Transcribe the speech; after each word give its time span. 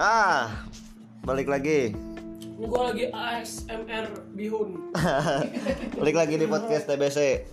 Ah, 0.00 0.64
balik 1.28 1.44
lagi. 1.44 1.92
Ini 1.92 2.64
gue 2.64 2.80
lagi 2.88 3.04
ASMR 3.12 4.32
bihun. 4.32 4.96
balik 6.00 6.16
lagi 6.16 6.40
di 6.40 6.48
podcast 6.48 6.88
TBC. 6.88 7.44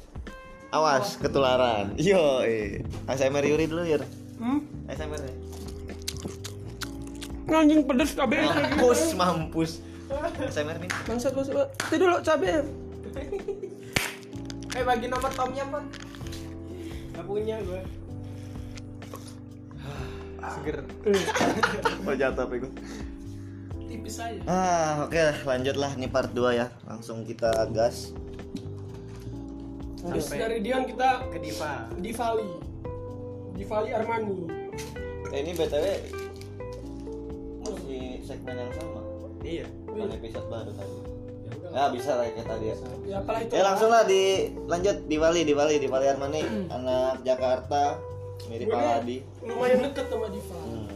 Awas 0.71 1.19
ketularan. 1.19 1.91
Yo, 1.99 2.39
eh. 2.47 2.87
ASMR 3.03 3.43
Yuri 3.43 3.67
dulu, 3.67 3.83
Yur. 3.83 3.99
Hmm? 4.39 4.63
ASMR. 4.87 5.19
nih. 5.27 5.35
Anjing 7.51 7.83
pedes 7.83 8.15
cabe 8.15 8.39
Mampus, 8.39 9.11
mampus. 9.11 9.71
ASMR 10.39 10.79
nih. 10.79 10.91
Bangsat 11.03 11.35
bangsat. 11.35 11.67
Itu 11.67 11.95
dulu 11.99 12.15
cabe. 12.23 12.63
Eh 14.71 14.83
bagi 14.87 15.11
nomor 15.11 15.35
tomnya 15.35 15.67
pan 15.67 15.83
Gak 17.11 17.27
punya 17.27 17.59
gue 17.59 18.06
Seger 20.51 20.77
Oh 22.07 22.15
jatuh 22.15 22.43
apa 22.47 22.53
itu? 22.55 22.69
Tipis 23.87 24.19
aja. 24.19 24.39
Ah, 24.43 25.07
oke, 25.07 25.47
lanjutlah 25.47 25.95
nih 25.95 26.11
part 26.11 26.31
2 26.35 26.59
ya. 26.59 26.67
Langsung 26.83 27.23
kita 27.23 27.51
gas. 27.71 28.11
Terus 30.07 30.27
dari 30.31 30.63
Dion 30.63 30.87
kita 30.87 31.27
Ke 31.31 31.39
Diva 31.39 31.87
di 31.99 32.11
Vali. 32.11 32.49
Di 33.55 33.63
Vali 33.63 33.89
Armani. 33.91 34.39
Eh, 35.35 35.39
ini 35.43 35.51
BTW 35.55 35.85
masih 37.67 38.23
segmen 38.23 38.55
yang 38.55 38.71
sama. 38.79 39.01
Iya 39.43 39.67
Bukan 39.87 40.07
episode 40.15 40.47
baru 40.47 40.71
tadi. 40.75 40.97
Ya 41.67 41.83
bisa 41.91 42.11
lah 42.15 42.25
kayak 42.31 42.47
tadi 42.47 42.65
ya. 42.71 42.75
Ya 43.03 43.15
apalah 43.19 43.39
itu. 43.43 43.51
Ya 43.51 43.63
langsung 43.67 43.89
lah 43.91 44.03
di 44.07 44.23
lanjut 44.67 44.97
di 45.07 45.17
Bali 45.19 45.41
di 45.43 45.53
Bali 45.55 45.75
di 45.79 45.87
Bali 45.91 46.05
Armani 46.07 46.41
anak 46.75 47.23
Jakarta 47.27 47.99
mirip 48.45 48.69
Aladi. 48.69 49.17
lumayan 49.41 49.79
deket 49.89 50.05
sama 50.07 50.27
Diva. 50.29 50.59
Hmm. 50.61 50.89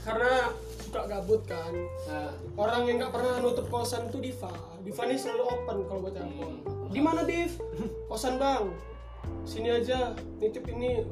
Karena 0.00 0.32
suka 0.80 1.06
gabut 1.06 1.42
kan. 1.46 1.72
Nah, 2.08 2.32
orang 2.58 2.88
yang 2.88 2.96
nggak 2.98 3.12
pernah 3.14 3.38
nutup 3.38 3.68
kosan 3.70 4.08
tuh 4.10 4.18
Diva. 4.18 4.50
Diva 4.82 5.02
ini 5.06 5.16
selalu 5.20 5.44
open 5.46 5.76
kalau 5.86 6.00
buat 6.02 6.14
telepon. 6.16 6.52
Di 6.90 7.00
mana 7.04 7.22
Div? 7.22 7.54
Kosan 8.10 8.40
bang. 8.40 8.74
Sini 9.46 9.70
aja. 9.70 10.18
Nitip 10.42 10.66
ini. 10.66 11.06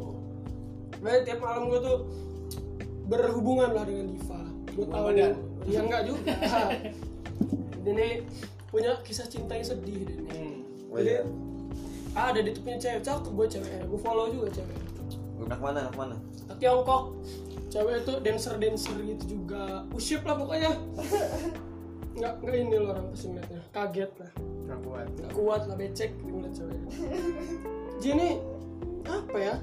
Nah, 0.98 1.22
tiap 1.22 1.38
malam 1.38 1.70
gue 1.70 1.78
tuh 1.78 1.98
berhubungan 3.06 3.70
lah 3.76 3.84
dengan 3.86 4.10
Diva. 4.10 4.40
Gue 4.74 4.86
tahu. 4.90 5.04
badan. 5.14 5.32
Ya 5.68 5.80
enggak 5.84 6.02
juga. 6.08 6.34
Ini 7.88 8.26
punya 8.68 8.98
kisah 9.06 9.30
cinta 9.30 9.54
yang 9.54 9.64
sedih 9.64 10.04
ini. 10.04 10.64
Oh, 10.90 10.98
iya. 11.00 11.22
Ah, 12.16 12.34
ada 12.34 12.40
di 12.42 12.50
cewek 12.50 13.04
cakep 13.04 13.32
gue 13.32 13.46
cewek. 13.46 13.80
Gue 13.86 14.00
follow 14.00 14.26
juga 14.32 14.50
cewek. 14.58 14.87
Anak 15.46 15.60
mana? 15.62 15.78
Anak 15.86 15.96
mana? 15.96 16.16
Tiongkok 16.58 17.02
cewek 17.68 18.02
itu 18.02 18.12
dancer 18.24 18.54
dancer 18.56 18.96
gitu 18.98 19.24
juga. 19.38 19.84
Usyip 19.94 20.24
lah 20.24 20.36
pokoknya. 20.40 20.72
Nggak 22.18 22.32
nggak 22.42 22.56
ini 22.58 22.76
loh 22.82 22.90
orang 22.96 23.06
pasti 23.14 23.26
ngeliatnya 23.30 23.60
kaget 23.70 24.12
lah. 24.18 24.32
Gak 24.66 24.78
kuat. 24.82 25.06
Nggak 25.14 25.32
kuat 25.38 25.62
lah 25.70 25.76
becek 25.78 26.10
ngeliat 26.26 26.52
cewek. 26.56 26.80
Jenny 28.02 28.42
apa 29.06 29.38
ya? 29.38 29.56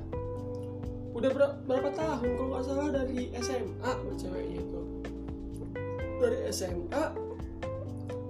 Udah 1.16 1.30
ber- 1.32 1.58
berapa 1.68 1.90
tahun 1.96 2.30
kalau 2.36 2.50
nggak 2.56 2.64
salah 2.64 2.90
dari 2.92 3.32
SMA 3.40 3.92
buat 4.04 4.18
ceweknya 4.20 4.58
itu. 4.64 4.82
Dari 6.20 6.38
SMA 6.52 7.04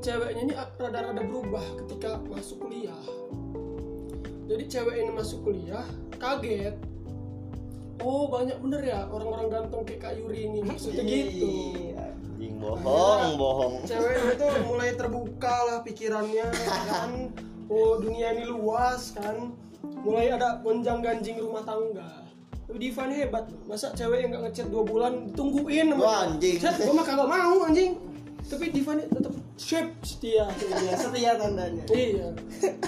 ceweknya 0.02 0.42
ini 0.42 0.54
rada-rada 0.58 1.22
berubah 1.22 1.66
ketika 1.86 2.22
masuk 2.30 2.66
kuliah. 2.66 3.04
Jadi 4.46 4.64
cewek 4.70 4.96
ini 5.02 5.12
masuk 5.14 5.42
kuliah 5.42 5.86
kaget 6.22 6.78
oh 8.02 8.28
banyak 8.28 8.58
bener 8.60 8.82
ya 8.84 9.00
orang-orang 9.08 9.48
ganteng 9.48 9.82
kayak 9.88 10.00
Kak 10.04 10.14
Yuri 10.20 10.40
ini 10.52 10.60
maksudnya 10.66 11.04
gitu. 11.06 11.52
Anjing 11.96 12.56
bohong, 12.60 13.24
bohong. 13.40 13.74
cewek 13.88 14.36
itu 14.36 14.48
mulai 14.68 14.90
terbuka 14.94 15.56
lah 15.72 15.78
pikirannya 15.88 16.48
kan? 16.88 17.32
Oh 17.72 17.98
dunia 17.98 18.36
ini 18.36 18.46
luas 18.52 19.16
kan? 19.16 19.56
Mulai 20.04 20.36
ada 20.36 20.60
gonjang 20.60 21.00
ganjing 21.00 21.40
rumah 21.40 21.64
tangga. 21.64 22.28
Tapi 22.66 22.78
Diva 22.82 23.06
ini 23.06 23.16
hebat 23.22 23.46
masa 23.70 23.94
cewek 23.94 24.26
yang 24.26 24.30
gak 24.34 24.50
ngechat 24.50 24.68
dua 24.74 24.82
bulan 24.82 25.30
ditungguin 25.30 25.94
Wah, 26.02 26.26
anjing. 26.26 26.58
Chat, 26.58 26.82
gua 26.82 26.98
mah 26.98 27.06
kagak 27.06 27.30
mau 27.30 27.58
anjing. 27.62 27.94
Tapi 28.46 28.74
Diva 28.74 28.92
ini 28.98 29.06
tetap 29.06 29.34
shape 29.56 29.94
setia. 30.02 30.50
Iya 30.50 30.94
setia 30.98 31.32
tandanya. 31.38 31.86
Iya. 31.94 32.34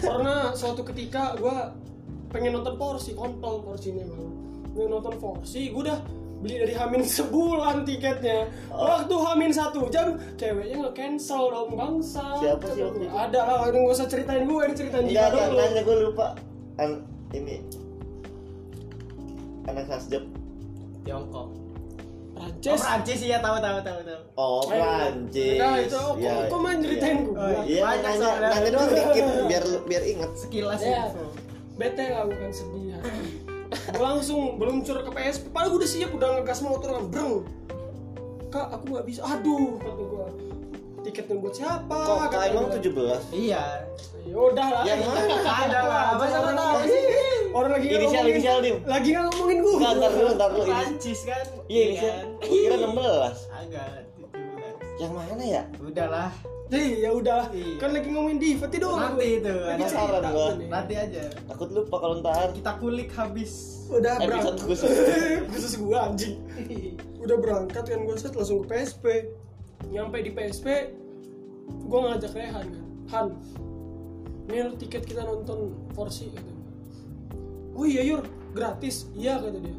Karena 0.01 0.51
suatu 0.57 0.81
ketika 0.81 1.37
gua 1.37 1.71
pengen 2.33 2.59
nonton 2.59 2.75
porsi 2.75 3.15
kontol 3.15 3.63
porsi 3.63 3.95
ini 3.95 4.03
bang 4.03 4.46
pengen 4.77 4.89
nonton 4.93 5.13
porsi 5.17 5.73
gua 5.73 5.81
udah 5.83 5.97
beli 6.37 6.55
dari 6.55 6.69
Hamin 6.71 7.01
sebulan 7.01 7.81
tiketnya 7.81 8.45
waktu 8.69 9.15
Hamin 9.17 9.49
satu 9.49 9.89
jam 9.89 10.21
ceweknya 10.37 10.75
nge 10.79 10.91
cancel 10.93 11.49
dong 11.49 11.73
bangsa 11.73 12.37
Siapa 12.37 12.65
sih 12.69 12.85
waktu 12.85 12.99
itu? 13.01 13.11
ada 13.11 13.39
lah 13.41 13.57
gak 13.67 13.89
usah 13.89 14.05
ceritain 14.05 14.45
gue 14.45 14.61
ini 14.61 14.75
ceritain 14.77 15.05
kan 15.09 15.29
dulu 15.33 15.57
nanya 15.57 15.81
gue 15.81 15.95
lupa. 16.05 16.27
An 16.77 17.01
ini 17.33 17.65
anak 19.65 19.89
Hasjab. 19.89 20.23
Tiongkok 21.01 21.49
Oh 22.37 22.45
Prancis 22.53 22.77
Prancis 22.77 23.19
iya 23.25 23.41
tahu 23.41 23.57
tahu 23.57 23.81
tahu 23.81 23.99
tahu 24.05 24.21
Oh, 24.37 24.61
Prancis. 24.61 25.57
Nah 25.57 25.81
itu 25.81 25.97
kok, 25.97 26.13
Ya, 26.21 26.45
kok 26.45 26.59
main 26.61 26.77
ceritain 26.77 27.17
gue 27.25 27.33
Oh, 27.33 27.65
Iya, 27.65 27.81
Banyak 27.81 28.03
nanya, 28.05 28.21
soalnya. 28.21 28.49
nanya 28.53 28.81
dikit 28.93 29.25
biar 29.49 29.63
biar 29.89 30.03
inget. 30.05 30.31
Sekilas 30.37 30.81
ya 30.85 31.09
bete 31.73 32.05
lah 32.07 32.29
bukan 32.29 32.51
sedih. 32.51 32.93
Gue 33.89 34.05
langsung 34.05 34.39
meluncur 34.55 34.99
ke 34.99 35.09
PSP 35.09 35.43
padahal 35.47 35.69
gue 35.69 35.79
udah 35.79 35.89
siap 35.89 36.11
udah 36.11 36.27
ngegas 36.35 36.59
motor 36.59 36.89
kan 36.91 37.05
breng 37.07 37.33
kak 38.47 38.67
aku 38.69 38.85
nggak 38.89 39.05
bisa 39.05 39.21
aduh 39.23 39.75
kata 39.77 40.03
gue 40.03 40.25
tiketnya 40.99 41.35
buat 41.37 41.53
siapa 41.53 41.97
Kok 41.97 42.17
kak 42.27 42.41
emang 42.49 42.67
gua. 42.67 42.79
17? 43.23 43.31
Iya 43.33 43.63
ya 44.21 44.35
udah 44.35 44.67
lah 44.69 44.83
Yang 44.83 44.99
mana? 45.03 45.35
Ada 45.39 45.79
lah 45.81 46.05
Masa 46.13 46.35
orang 46.35 46.53
nggak 46.53 46.67
tahu 46.67 46.79
sih 46.83 47.01
orang 47.49 47.71
lagi 47.71 47.85
nggak 47.85 47.95
Inisial, 47.97 48.11
ngomongin- 48.17 48.35
inisial, 48.35 48.57
Dim. 48.59 48.77
lagi 48.83 49.07
nggak 49.09 49.25
ngomongin 49.25 49.57
gue 49.57 49.71
Enggak, 49.73 49.91
ntar 49.93 50.11
dulu, 50.11 50.29
ntar 50.33 50.49
dulu. 50.51 50.63
Prancis 50.67 51.19
kan 51.23 51.45
Iya, 51.65 51.81
inisial. 51.85 52.15
Gue 52.37 52.59
kira 52.59 52.75
16. 52.77 53.37
Agak 53.49 53.87
17 54.19 54.99
Yang 54.99 55.11
mana 55.13 55.43
ya? 55.45 55.63
Udahlah 55.79 56.29
Jadi 56.67 56.99
ya 56.99 57.09
udah. 57.15 57.47
Iya. 57.55 57.79
kan 57.79 57.89
lagi 57.95 58.07
ngomongin 58.11 58.39
diva 58.43 58.67
tidur 58.67 58.99
Nanti 58.99 59.39
itu 59.39 59.55
lagi 59.55 59.83
cerita. 59.87 60.29
gua. 60.35 60.47
nih. 60.59 60.67
Nanti 60.67 60.93
aja. 60.99 61.23
Takut 61.47 61.69
lupa 61.71 61.95
kalau 61.95 62.19
ntar. 62.19 62.51
Kita 62.51 62.71
kulik 62.83 63.09
habis. 63.15 63.83
Udah 63.87 64.19
berangkat 64.19 64.59
khusus. 64.59 64.91
khusus 65.55 65.73
gua 65.79 66.11
anjing. 66.11 66.43
Udah 67.23 67.37
berangkat 67.39 67.83
kan 67.87 67.99
gue 68.03 68.15
set 68.19 68.35
langsung 68.35 68.67
ke 68.67 68.75
PSP 68.75 69.05
nyampe 69.93 70.19
di 70.19 70.31
PSP 70.33 70.67
gue 71.67 71.99
ngajak 71.99 72.31
Rehan 72.35 72.65
kan. 72.67 72.85
Han 73.15 73.25
ini 74.47 74.75
tiket 74.79 75.03
kita 75.03 75.27
nonton 75.27 75.75
Forsi 75.91 76.31
kata 76.31 76.47
dia. 76.47 76.67
oh 77.75 77.83
iya 77.87 78.03
Yur 78.03 78.23
gratis. 78.51 79.07
Iya 79.15 79.39
kata 79.39 79.59
dia. 79.59 79.75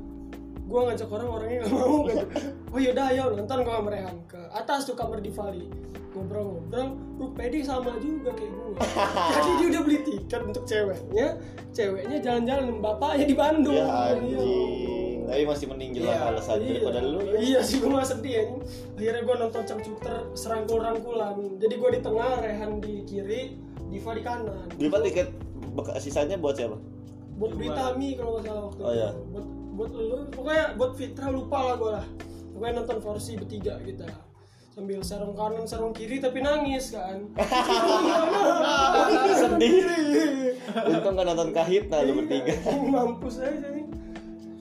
Gue 0.69 0.81
ngajak 0.89 1.09
orang 1.09 1.29
orangnya 1.29 1.59
nggak 1.65 1.73
mau 1.73 2.01
kata 2.05 2.25
oh 2.73 2.79
yaudah 2.81 3.05
ayo 3.13 3.25
nonton 3.37 3.61
gue 3.61 3.75
sama 3.77 3.89
Rehan 3.93 4.17
ke 4.25 4.41
atas 4.53 4.89
tuh 4.89 4.97
kamar 4.97 5.21
di 5.21 5.29
Vali 5.33 5.69
ngobrol-ngobrol 6.19 6.89
lu 7.17 7.27
pedi 7.33 7.61
sama 7.61 7.95
juga 7.97 8.31
kayak 8.31 8.51
gue 8.51 8.71
jadi 9.35 9.51
dia 9.53 9.67
udah 9.69 9.83
beli 9.83 9.99
tiket 10.03 10.41
untuk 10.45 10.65
ceweknya 10.65 11.27
ceweknya 11.71 12.17
jalan-jalan 12.19 12.79
bapaknya 12.79 13.25
di 13.25 13.35
Bandung 13.35 13.75
Ya 13.75 13.87
Iya. 13.87 14.15
anjing. 14.15 15.17
Tapi 15.29 15.45
masih 15.45 15.67
mending 15.69 15.91
jelas 15.93 16.09
Iya, 16.11 16.25
alasan 16.27 16.57
Iya. 16.57 16.69
daripada 16.73 17.01
lu. 17.03 17.21
ya. 17.21 17.37
Iya 17.37 17.61
sih 17.61 17.77
gue 17.79 17.91
mah 17.91 18.01
sedih 18.01 18.33
ya. 18.33 18.43
Akhirnya 18.97 19.23
gue 19.23 19.37
nonton 19.39 19.63
cangcuter 19.63 20.15
serangkul-rangkulan. 20.33 21.37
Jadi 21.59 21.75
gue 21.77 21.91
di 21.93 22.01
tengah, 22.01 22.41
Rehan 22.41 22.81
di 22.81 23.05
kiri, 23.05 23.43
Diva 23.87 24.11
di 24.11 24.23
kanan. 24.23 24.67
Diva 24.73 24.99
tiket 24.99 25.29
bekas 25.71 26.01
sisanya 26.01 26.35
buat 26.35 26.57
siapa? 26.57 26.81
Buat 27.37 27.51
Dua. 27.53 27.61
Britami 27.61 28.09
kalau 28.15 28.31
nggak 28.35 28.45
salah 28.47 28.63
waktu 28.65 28.81
Oh, 28.81 28.89
itu. 28.89 28.97
iya. 28.97 29.09
Buat 29.29 29.47
buat 29.77 29.91
lu, 29.93 30.17
pokoknya 30.33 30.65
buat 30.75 30.93
Fitra 30.97 31.27
lupa 31.29 31.59
lah 31.63 31.75
gue 31.77 31.91
lah. 31.93 32.07
Pokoknya 32.51 32.73
nonton 32.75 32.99
Forsi 32.99 33.33
bertiga 33.37 33.75
kita. 33.79 34.09
Sambil 34.79 35.03
sarung 35.03 35.35
kanan, 35.35 35.67
sarung 35.67 35.91
kiri 35.91 36.23
tapi 36.23 36.39
nangis 36.39 36.95
kan. 36.95 37.27
Sedih. 39.43 39.75
Untung 40.71 41.19
gak 41.19 41.27
nonton 41.27 41.51
kahit 41.51 41.91
nah 41.91 41.99
lu 42.07 42.23
bertiga. 42.23 42.55
Mampus 42.87 43.43
aja 43.43 43.75
nih. 43.75 43.91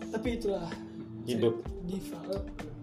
Tapi 0.10 0.42
itulah 0.42 0.74
Hidup. 1.22 1.62
Diva. 1.86 2.18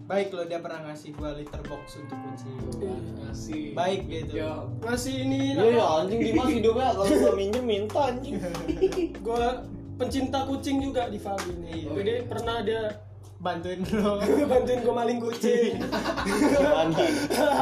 Baik 0.07 0.31
loh 0.31 0.47
dia 0.47 0.63
pernah 0.63 0.87
ngasih 0.87 1.11
gua 1.11 1.35
litter 1.35 1.59
box 1.67 1.99
untuk 1.99 2.15
kunci 2.23 2.47
Iya. 2.79 2.95
ngasih 3.19 3.63
Baik 3.75 4.01
gitu 4.05 4.33
ya 4.37 4.53
Ngasih 4.79 5.15
ini 5.27 5.59
Iya 5.59 5.65
ya 5.75 5.85
anjing 5.97 6.19
Dimas 6.23 6.47
hidupnya 6.47 6.87
kalau 6.95 7.05
gua 7.09 7.33
minjem 7.35 7.65
minta 7.67 8.01
anjing. 8.15 8.39
gue 9.11 9.45
pencinta 9.99 10.39
kucing 10.47 10.77
juga 10.79 11.11
di 11.11 11.19
Vali 11.19 11.51
ini. 11.51 11.71
Iya. 11.83 11.89
Jadi 11.99 12.13
pernah 12.31 12.63
dia 12.63 12.95
Bantuin 13.45 13.77
lo 13.93 14.17
bantuin 14.51 14.81
gue 14.81 14.89
maling 14.89 15.19
kucing. 15.21 15.77
Gimana? 16.25 16.97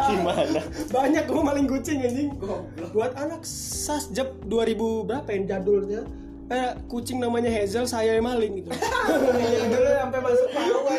Gimana? 0.08 0.62
Banyak 0.88 1.24
gue 1.28 1.42
maling 1.44 1.68
kucing 1.68 2.00
anjing. 2.00 2.32
Buat 2.96 3.20
anak 3.20 3.44
Sasjep 3.44 4.48
2000 4.48 4.80
berapa 5.04 5.28
yang 5.30 5.44
jadulnya? 5.44 6.02
eh, 6.52 6.76
kucing 6.86 7.18
namanya 7.18 7.48
Hazel 7.50 7.88
saya 7.88 8.20
yang 8.20 8.28
maling 8.28 8.62
gitu 8.62 8.70
dulu 9.74 9.90
sampai 9.90 10.20
masuk 10.22 10.50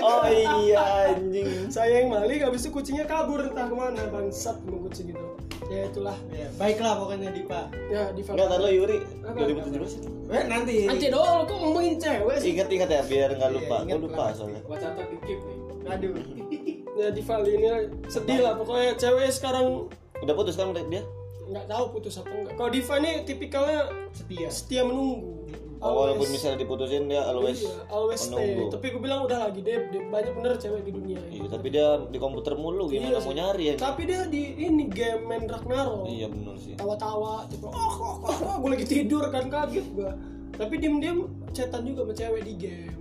Oh 0.02 0.24
iya 0.26 0.82
anjing. 1.12 1.68
saya 1.68 2.00
yang 2.00 2.10
maling 2.10 2.40
habis 2.42 2.64
itu 2.64 2.72
kucingnya 2.72 3.04
kabur 3.04 3.44
entah 3.44 3.68
ke 3.68 3.76
mana 3.76 4.08
bangsat 4.08 4.56
sama 4.56 4.76
kucing 4.88 5.12
itu 5.12 5.26
ya 5.72 5.80
itulah 5.88 6.16
ya, 6.28 6.46
baiklah 6.54 6.92
pokoknya 7.00 7.30
Dipa 7.32 7.72
ya 7.88 8.12
di 8.12 8.20
Enggak 8.20 8.48
tahu 8.52 8.68
Yuri 8.68 8.98
Apa? 9.24 9.38
2017 9.40 9.96
itu. 9.96 10.08
eh 10.28 10.44
nanti 10.44 10.74
Anjir 10.84 11.10
dong, 11.10 11.44
kok 11.44 11.56
ngomongin 11.56 11.94
cewek 11.96 12.36
sih? 12.36 12.52
Ingat-ingat 12.52 12.88
ya 12.88 13.02
biar 13.04 13.30
nggak 13.32 13.50
lupa. 13.52 13.76
Iya, 13.76 13.84
ingat 13.84 13.96
Gue 13.96 14.06
lupa 14.08 14.22
lah. 14.22 14.32
soalnya. 14.32 14.60
Catat 14.64 15.06
di 15.08 15.16
keep 15.22 15.40
nih. 15.40 15.58
aduh 15.84 16.12
Ya 17.00 17.06
di 17.10 17.22
Vali 17.26 17.50
ini 17.54 17.68
sedih 18.06 18.38
lah 18.40 18.54
pokoknya 18.54 18.94
cewek 18.94 19.28
sekarang 19.28 19.90
Udah 20.22 20.34
putus 20.34 20.54
kan 20.54 20.70
dia? 20.72 21.02
nggak 21.44 21.66
tahu 21.68 21.84
putus 21.92 22.16
apa 22.16 22.32
enggak. 22.32 22.54
Kalau 22.56 22.70
Diva 22.72 22.94
ini 22.98 23.10
tipikalnya 23.22 23.80
setia 24.10 24.48
setia 24.48 24.80
menunggu. 24.80 25.44
Oh, 25.84 25.92
walaupun 25.92 26.32
misalnya 26.32 26.64
diputusin 26.64 27.12
dia 27.12 27.28
always 27.28 27.60
Iya, 27.60 27.76
always 27.92 28.24
stay. 28.24 28.32
menunggu. 28.32 28.72
Tapi 28.72 28.86
gue 28.88 29.02
bilang 29.04 29.20
udah 29.28 29.38
lagi 29.44 29.60
deh, 29.60 29.76
banyak 30.08 30.32
bener 30.32 30.56
cewek 30.56 30.80
di 30.88 30.92
dunia. 30.96 31.20
Iya, 31.28 31.44
tapi 31.52 31.66
dia 31.68 32.00
di 32.08 32.16
komputer 32.16 32.56
mulu 32.56 32.88
gimana 32.88 33.12
Iya 33.12 33.18
mau 33.20 33.34
nyari 33.36 33.64
ya? 33.68 33.74
Tapi 33.76 34.02
dia 34.08 34.24
di 34.24 34.42
ini 34.64 34.88
game 34.88 35.28
main 35.28 35.44
Ragnarok. 35.44 36.08
Iya 36.08 36.32
benar 36.32 36.56
sih. 36.56 36.72
Tawa-tawa, 36.80 37.44
tipo, 37.52 37.68
oh, 37.68 37.94
oh, 38.00 38.16
oh, 38.24 38.36
oh, 38.48 38.56
gue 38.64 38.70
lagi 38.72 38.86
tidur 38.88 39.28
kan 39.28 39.52
kaget 39.52 39.86
gue. 39.92 40.10
Tapi 40.56 40.74
diem-diem 40.80 41.28
chatan 41.52 41.84
juga 41.84 42.00
sama 42.08 42.14
cewek 42.16 42.42
di 42.48 42.54
game. 42.56 42.96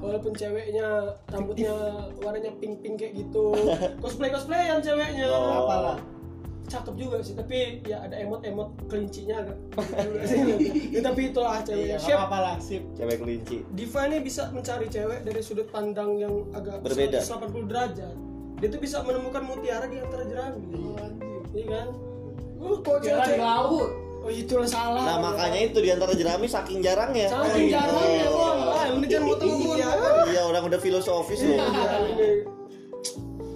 Walaupun 0.00 0.32
ceweknya 0.32 1.12
rambutnya 1.28 1.74
warnanya 2.24 2.54
pink-pink 2.56 3.02
kayak 3.02 3.12
gitu. 3.18 3.52
Cosplay 4.02 4.30
cosplayan 4.30 4.78
ceweknya. 4.80 5.26
Oh. 5.28 5.66
apalah 5.66 5.98
cakep 6.70 6.94
juga 6.94 7.18
sih 7.18 7.34
tapi 7.34 7.82
ya 7.82 7.98
ada 8.00 8.14
emot-emot 8.16 8.70
kelincinya 8.86 9.42
agak 9.42 9.58
ya, 10.94 11.00
tapi 11.02 11.20
itulah 11.28 11.58
cewek 11.60 11.84
iya 11.84 11.98
Siap. 11.98 12.30
apa 12.30 12.36
lah 12.38 12.54
sip 12.56 12.86
Cewek 12.94 13.18
kelinci. 13.18 13.66
Diva 13.74 14.06
ini 14.06 14.22
bisa 14.22 14.46
mencari 14.48 14.86
cewek 14.86 15.26
dari 15.26 15.40
sudut 15.42 15.66
pandang 15.66 16.14
yang 16.16 16.46
agak 16.50 16.78
Berbeda. 16.80 17.18
180 17.18 17.66
derajat 17.66 18.14
dia 18.56 18.68
tuh 18.68 18.78
bisa 18.78 19.02
menemukan 19.02 19.42
mutiara 19.42 19.84
di 19.84 19.98
antara 19.98 20.22
jerami 20.22 20.62
iya 21.50 21.64
kan 21.66 21.86
oh 22.56 22.78
kok 22.78 23.02
Kira 23.02 23.18
di 23.18 23.34
cewek 23.34 23.42
laut. 23.42 23.90
oh 24.20 24.30
itulah 24.30 24.68
salah 24.68 25.02
Nah 25.02 25.16
makanya 25.18 25.60
itu 25.66 25.78
di 25.80 25.90
antara 25.90 26.12
jerami 26.12 26.46
saking 26.46 26.78
jarangnya. 26.80 27.26
saking 27.26 27.66
jarangnya 27.66 28.26
bang 28.28 28.58
ah 28.62 28.84
ini 28.94 29.06
jangan 29.08 29.26
mau 29.26 29.36
telepon 29.36 29.76
Iya 30.30 30.42
orang 30.46 30.62
udah 30.62 30.78
filosofis 30.78 31.40
loh. 31.42 31.56
Iya, 31.58 31.96
ini. 32.06 32.30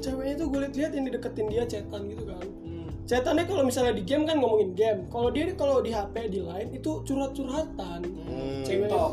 ceweknya 0.00 0.34
tuh 0.34 0.46
gue 0.48 0.58
liat-liat 0.60 0.90
yang 0.92 1.04
dideketin 1.06 1.46
dia 1.46 1.62
chatan 1.64 2.02
gitu 2.08 2.24
kan 2.26 2.42
chatannya 3.04 3.44
kalau 3.44 3.62
misalnya 3.62 3.92
di 3.92 4.02
game 4.02 4.24
kan 4.24 4.36
ngomongin 4.36 4.72
game 4.72 5.00
kalau 5.06 5.28
dia 5.28 5.52
kalau 5.52 5.78
di 5.78 5.90
HP 5.90 6.14
di 6.28 6.40
line 6.40 6.72
itu 6.72 7.04
curhat-curhatan 7.04 8.00
Hmm. 8.24 8.64
cewek 8.64 8.88
TikTok. 8.88 9.12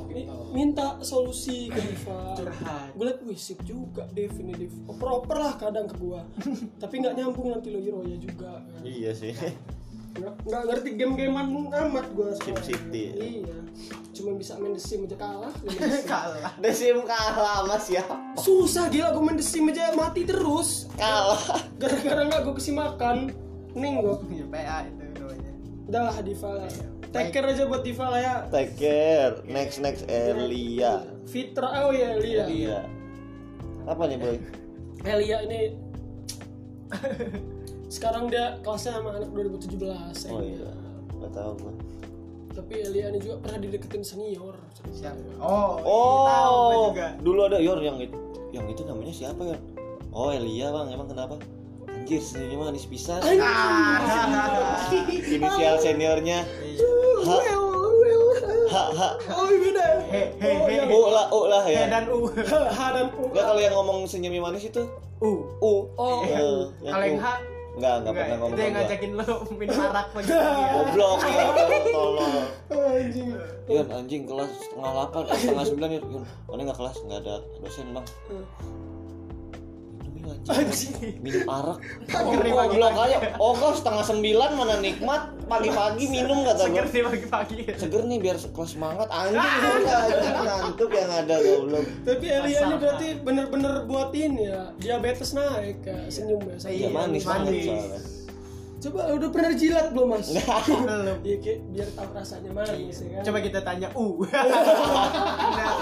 minta 0.49 0.95
solusi 1.01 1.67
ke 1.67 1.75
Diva 1.77 2.33
Curhat. 2.33 2.89
gue 2.91 3.03
liat 3.03 3.19
wih 3.21 3.35
sip 3.35 3.59
juga 3.61 4.07
definitif 4.09 4.71
oper-oper 4.85 5.37
lah 5.37 5.53
kadang 5.55 5.85
ke 5.85 5.95
gua 5.95 6.23
tapi 6.81 6.93
nggak 6.97 7.13
nyambung 7.13 7.51
nanti 7.51 7.67
lo 7.67 7.77
Hiroya 7.77 8.15
juga 8.15 8.63
Iya 8.79 9.11
sih. 9.11 9.35
nggak 10.13 10.63
ngerti 10.65 10.89
game-gamean 10.93 11.47
amat 11.47 12.07
gua 12.11 12.31
Sim. 12.37 12.55
City. 12.57 13.11
iya 13.15 13.55
cuma 14.11 14.35
bisa 14.35 14.55
main 14.55 14.71
The 14.71 14.81
Sim 14.81 15.03
aja 15.03 15.15
kalah 15.15 15.51
main 15.61 15.77
The 16.57 16.71
Sim. 16.71 16.97
kalah 17.11 17.31
kalah 17.33 17.59
mas 17.65 17.87
ya. 17.87 18.03
susah 18.35 18.87
gila 18.87 19.11
gue 19.11 19.19
main 19.21 19.35
The 19.35 19.43
Sim 19.43 19.67
aja 19.67 19.91
mati 19.91 20.23
terus 20.23 20.87
Kalah. 20.95 21.39
gara-gara 21.75 22.23
nggak 22.25 22.41
gue 22.41 22.53
kasih 22.55 22.73
makan 22.73 23.17
ning 23.73 23.93
gue 23.99 24.15
ya 24.31 24.45
PA 24.47 24.77
itu 24.83 25.03
namanya 25.17 25.51
udah 25.87 26.01
lah 26.07 26.17
Diva 26.19 26.49
lah 26.57 26.69
take 27.11 27.31
care 27.31 27.47
aja 27.47 27.63
buat 27.65 27.81
Diva 27.81 28.05
lah 28.07 28.19
ya 28.19 28.35
Take 28.47 28.73
care. 28.75 29.33
Next 29.43 29.79
next 29.79 30.07
Elia. 30.07 31.03
Fitra 31.25 31.83
oh 31.83 31.91
ya 31.91 32.15
Elia 32.15 32.45
Iya. 32.47 32.79
Apa 33.83 34.07
nih 34.07 34.15
boy? 34.15 34.35
Elia 35.03 35.37
ini 35.43 35.75
sekarang 37.87 38.31
dia 38.31 38.55
kelasnya 38.61 38.95
sama 38.95 39.15
anak 39.15 39.29
2017 39.31 40.31
Oh 40.31 40.41
iya. 40.41 40.71
Gak 41.17 41.31
tahu 41.31 41.51
gue. 41.59 41.73
tapi 42.51 42.73
Elia 42.79 43.07
ini 43.07 43.19
juga 43.19 43.39
pernah 43.39 43.59
dideketin 43.59 44.03
senior 44.03 44.55
siapa 44.91 45.15
oh 45.39 45.79
tahu 45.79 45.87
gua 45.87 46.27
Oh, 46.27 46.83
juga 46.91 47.07
dulu 47.17 47.39
ada 47.47 47.57
Yor 47.57 47.79
yang 47.79 47.95
itu, 47.97 48.17
yang 48.51 48.67
itu 48.67 48.83
namanya 48.83 49.13
siapa 49.13 49.39
ya? 49.45 49.57
Oh 50.11 50.27
Elia 50.29 50.67
bang, 50.67 50.91
emang 50.91 51.07
kenapa? 51.07 51.39
Anjir, 52.01 52.17
senyumnya 52.19 52.57
manis 52.67 52.85
pisan. 52.85 53.21
Inisial 55.21 55.75
seniornya 55.77 56.41
Ha, 58.71 58.87
ha, 58.87 58.93
ha. 58.95 59.09
oh 59.35 59.51
beda 59.51 59.83
he 60.07 60.31
he 60.33 60.47
Oh, 60.49 60.63
he 60.63 60.79
yang- 60.79 60.87
U 60.89 61.11
lah, 61.11 61.27
U 61.29 61.43
lah 61.45 61.59
he 61.61 61.75
ya. 61.75 61.91
dan 61.91 62.07
u 62.07 62.23
H 62.25 62.39
dan 62.87 63.11
U 63.11 63.27
Enggak 63.27 63.43
kalau 63.45 63.59
yang 63.59 63.75
ngomong 63.75 64.07
senyumnya 64.07 64.39
manis 64.41 64.63
itu 64.63 64.79
u 65.19 65.43
U. 65.59 65.91
Oh. 65.93 66.23
Eh, 66.23 66.39
kalau 66.81 67.03
yang. 67.05 67.19
H 67.19 67.27
Enggak, 67.71 67.93
enggak 67.99 68.13
pernah 68.13 68.37
ngomong 68.37 68.49
itu 68.49 68.57
yang 68.57 68.65
sama 68.65 68.71
gua. 68.73 68.87
ngajakin 68.87 69.11
lo 69.13 69.25
minum 69.53 69.79
arak 69.85 70.07
pagi 70.09 70.27
Goblok, 70.27 71.17
tolong. 71.85 72.31
anjing 72.71 73.27
Yun, 73.67 73.87
anjing 73.89 74.23
kelas 74.25 74.51
setengah 74.57 74.91
delapan, 74.91 75.21
eh, 75.21 75.37
setengah 75.37 75.65
sembilan 75.67 75.89
Yun. 75.91 76.03
Yun, 76.09 76.23
mana 76.47 76.61
nggak 76.65 76.79
kelas, 76.79 76.95
nggak 77.01 77.19
ada 77.21 77.35
dosen 77.59 77.87
bang. 77.91 78.05
Minum 80.31 80.55
anjing. 80.55 81.45
arak. 81.45 81.77
Ngeri 82.07 82.51
Oh, 82.51 82.55
pagi-pagi. 82.55 82.69
goblok 82.71 82.95
aja. 82.97 83.17
Oh, 83.37 83.51
kok 83.53 83.73
setengah 83.77 84.03
sembilan 84.03 84.49
mana 84.55 84.75
nikmat. 84.79 85.21
Pagi-pagi 85.45 86.05
minum 86.07 86.47
kata 86.47 86.63
seger 86.63 86.85
gue. 86.87 86.91
sih 86.91 87.01
pagi-pagi 87.03 87.55
Seger 87.75 88.01
nih 88.07 88.17
biar 88.17 88.37
kelas 88.39 88.71
semangat. 88.71 89.07
Anjing, 89.07 89.35
enggak 89.35 89.99
anjing 89.99 90.35
ngantuk 90.41 90.91
yang 90.91 91.11
ada 91.11 91.35
goblok. 91.37 91.85
tapi 92.01 92.25
Elia 92.27 92.59
ini 92.61 92.75
berarti 92.77 93.07
bener-bener 93.19 93.73
buat 93.83 94.09
ini 94.13 94.43
ya 94.47 94.61
diabetes 94.77 95.35
naik 95.35 95.83
senyum 96.07 96.39
ya 96.47 96.55
Iya 96.67 96.87
manis 96.89 97.23
banget 97.27 97.51
manis. 97.67 98.03
Coba 98.81 99.13
udah 99.13 99.29
pernah 99.29 99.53
jilat 99.53 99.93
belum 99.93 100.07
mas 100.11 100.33
belum 100.65 101.21
Iya 101.21 101.37
kayak 101.37 101.59
biar 101.69 101.87
tahu 101.93 102.09
rasanya 102.11 102.49
manis 102.49 102.97
ya 102.97 103.07
kan 103.13 103.23
coba 103.23 103.37
kita 103.39 103.59
tanya 103.61 103.87
u 103.93 104.05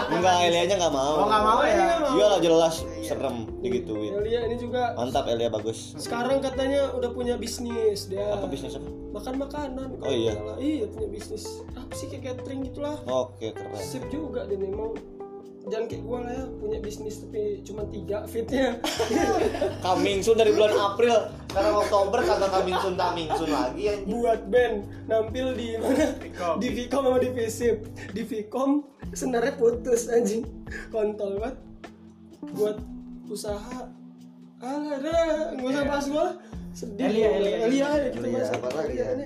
Enggak, 0.10 0.36
Elianya 0.44 0.76
nggak 0.76 0.92
mau. 0.92 1.14
oh 1.16 1.26
nggak 1.26 1.44
mau 1.44 1.62
ya 1.62 1.86
Iya 2.10 2.26
lah 2.28 2.40
jelas 2.40 2.76
serem 3.00 3.48
digituin. 3.60 4.12
Elia 4.16 4.44
ini 4.44 4.56
juga 4.58 4.92
Mantap 4.94 5.26
Elia 5.26 5.48
bagus. 5.48 5.96
sekarang 5.96 6.40
katanya 6.40 6.92
udah 6.92 7.10
punya 7.10 7.36
bisnis 7.36 8.06
dia 8.06 8.26
Apa 8.30 8.46
bisnis 8.46 8.76
apa? 8.76 8.90
makan 9.10 9.36
makanan 9.40 9.88
Oh, 10.00 10.12
iya. 10.12 10.34
iya 10.60 10.86
punya 10.86 11.08
bisnis 11.08 11.64
apa 11.72 11.94
sih 11.94 12.06
kayak 12.06 12.36
catering 12.36 12.62
gitulah 12.64 13.00
Oke 13.06 13.50
keren. 13.52 13.74
sip 13.76 14.04
juga 14.08 14.44
dia 14.44 14.56
memang 14.56 14.94
jangan 15.68 15.86
kayak 15.92 16.04
gua 16.08 16.18
lah 16.24 16.32
ya 16.32 16.46
punya 16.56 16.80
bisnis 16.80 17.20
tapi 17.20 17.60
cuma 17.68 17.84
tiga 17.92 18.24
fitnya. 18.24 18.80
Coming 19.86 20.24
soon 20.24 20.40
dari 20.40 20.56
bulan 20.56 20.72
April. 20.72 21.18
Sekarang 21.50 21.76
Oktober 21.82 22.20
kagak 22.22 22.52
coming 22.54 22.78
soon 22.78 22.94
coming 22.94 23.30
soon 23.34 23.50
lagi 23.50 23.84
anjing. 23.90 24.06
buat 24.14 24.42
band 24.54 24.76
nampil 25.10 25.48
di 25.58 25.68
mana? 25.82 26.14
Vicom. 26.22 26.56
di 26.62 26.68
Vicom 26.70 27.02
sama 27.10 27.18
di 27.18 27.30
Visip. 27.34 27.78
Di 28.14 28.22
Vicom 28.22 28.70
senarnya 29.18 29.58
putus 29.58 30.08
anjing. 30.14 30.46
Kontol 30.94 31.42
banget. 31.42 31.58
Buat 32.54 32.78
usaha. 33.28 33.90
Alah 34.62 34.98
dah 35.02 35.58
nggak 35.58 35.70
usah 35.74 35.84
bahas 35.90 36.06
gua. 36.08 36.28
Sedih. 36.78 37.10
Elia, 37.10 37.30
Elia, 37.34 37.58
Elia 37.66 37.88
ya 37.98 38.10
kita 38.14 38.26
Elia, 38.30 38.38
bahas. 38.38 38.50
apa 38.54 38.68
lagi 38.78 38.96
ya? 38.96 39.06
ini 39.18 39.26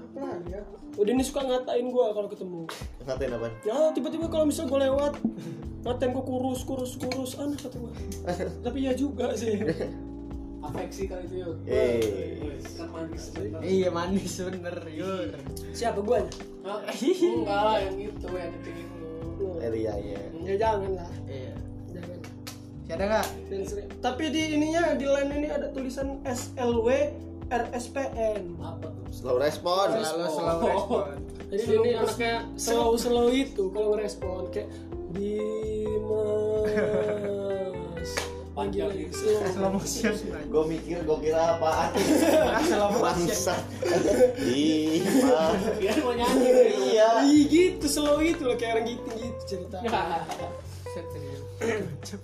apa 0.00 0.18
lagi 0.24 0.48
ya? 0.56 0.60
Udah 0.98 1.12
ini 1.14 1.22
suka 1.22 1.40
ngatain 1.44 1.86
gua 1.92 2.06
kalau 2.16 2.28
ketemu. 2.32 2.62
Ngatain 3.04 3.32
apa? 3.36 3.48
ya 3.68 3.76
tiba-tiba 3.92 4.26
kalau 4.32 4.44
misal 4.48 4.64
gua 4.66 4.80
lewat 4.88 5.20
ngatain 5.82 6.10
gua 6.10 6.24
kurus 6.24 6.60
kurus 6.62 6.92
kurus 6.96 7.32
aneh 7.38 7.54
kata 7.54 7.76
gua 7.78 7.92
tapi 8.64 8.78
ya 8.84 8.92
juga 8.92 9.34
sih 9.34 9.58
Afeksi 10.58 11.06
kali 11.06 11.22
itu 11.30 11.46
yuk. 11.46 11.54
Eh. 11.70 12.58
Kan 12.74 12.90
manis. 12.90 13.30
bener. 13.30 13.62
iya 13.62 13.88
manis 13.94 14.42
bener 14.42 14.74
yur 14.90 15.30
siapa 15.70 16.02
gua 16.02 16.26
Hah? 16.66 16.82
Enggak 17.38 17.60
lah 17.62 17.78
yang 17.78 17.96
itu 17.96 18.26
yang 18.26 18.50
deketin 18.58 18.86
lu. 19.38 19.54
Elia 19.62 19.94
ya. 19.94 20.18
ya 20.42 20.54
jangan 20.58 20.98
lah 20.98 21.10
iya 21.30 21.54
jangan 21.94 22.18
Si 22.82 22.90
ada 22.90 23.04
nggak 23.06 23.26
tapi 24.02 24.34
di 24.34 24.42
ininya 24.58 24.98
di 24.98 25.06
line 25.06 25.30
ini 25.38 25.48
ada 25.48 25.70
tulisan 25.70 26.18
SLW 26.26 26.88
RSPN 27.48 28.58
Apa 28.58 28.90
tuh? 28.90 29.04
Slow 29.14 29.36
respon. 29.38 29.94
selalu 29.94 30.26
selalu 30.26 30.62
respon 30.74 31.06
jadi 31.48 31.64
ini 31.80 31.90
anaknya 31.96 32.34
slow 32.60 32.92
slow 32.98 33.30
itu 33.32 33.72
kalau 33.72 33.96
ngerespon 33.96 34.52
kayak 34.52 34.68
Dimas 35.10 36.68
Panjang 38.58 38.90
Panggil 38.90 39.06
gitu. 39.06 39.38
slow 39.48 39.70
motion 39.70 40.14
Gue 40.50 40.64
mikir 40.66 40.98
gue 41.00 41.18
kira 41.22 41.54
apaan. 41.54 41.94
slow 42.60 42.90
motion. 42.90 43.54
Iya. 44.34 45.42
Dia 45.78 45.92
mau 46.02 46.10
nyanyi. 46.10 46.48
Iya. 46.90 47.22
Ih, 47.22 47.42
gitu 47.46 47.86
slow 47.86 48.18
itu 48.18 48.42
loh 48.42 48.56
kayak 48.56 48.72
orang 48.76 48.86
gitu 48.88 49.08
gitu 49.14 49.42
cerita 49.46 49.78
Set, 52.02 52.18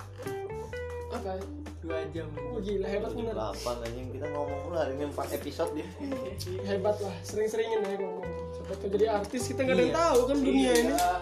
apa 1.11 1.39
dua 1.79 2.01
jam 2.11 2.27
oh 2.51 2.59
gila 2.59 2.87
hebat 2.89 3.13
bener 3.13 3.37
8 3.37 3.55
anjing 3.85 4.09
kita 4.11 4.27
ngomong 4.31 4.59
mulu 4.65 4.75
hari 4.75 4.97
ini 4.97 5.05
4 5.07 5.37
episode 5.37 5.71
dia. 5.71 5.87
hebat 6.65 6.97
lah 6.99 7.15
sering-seringin 7.23 7.79
ya 7.79 7.95
ngomong 7.95 8.25
sampai 8.57 8.89
jadi 8.91 9.07
artis 9.15 9.47
kita 9.47 9.63
nggak 9.63 9.75
ada 9.75 9.83
yang 9.83 9.93
Iya. 9.93 10.01
tahu 10.01 10.19
kan 10.25 10.37
dunia 10.41 10.73
ini 10.73 10.91
Iya. 10.91 11.13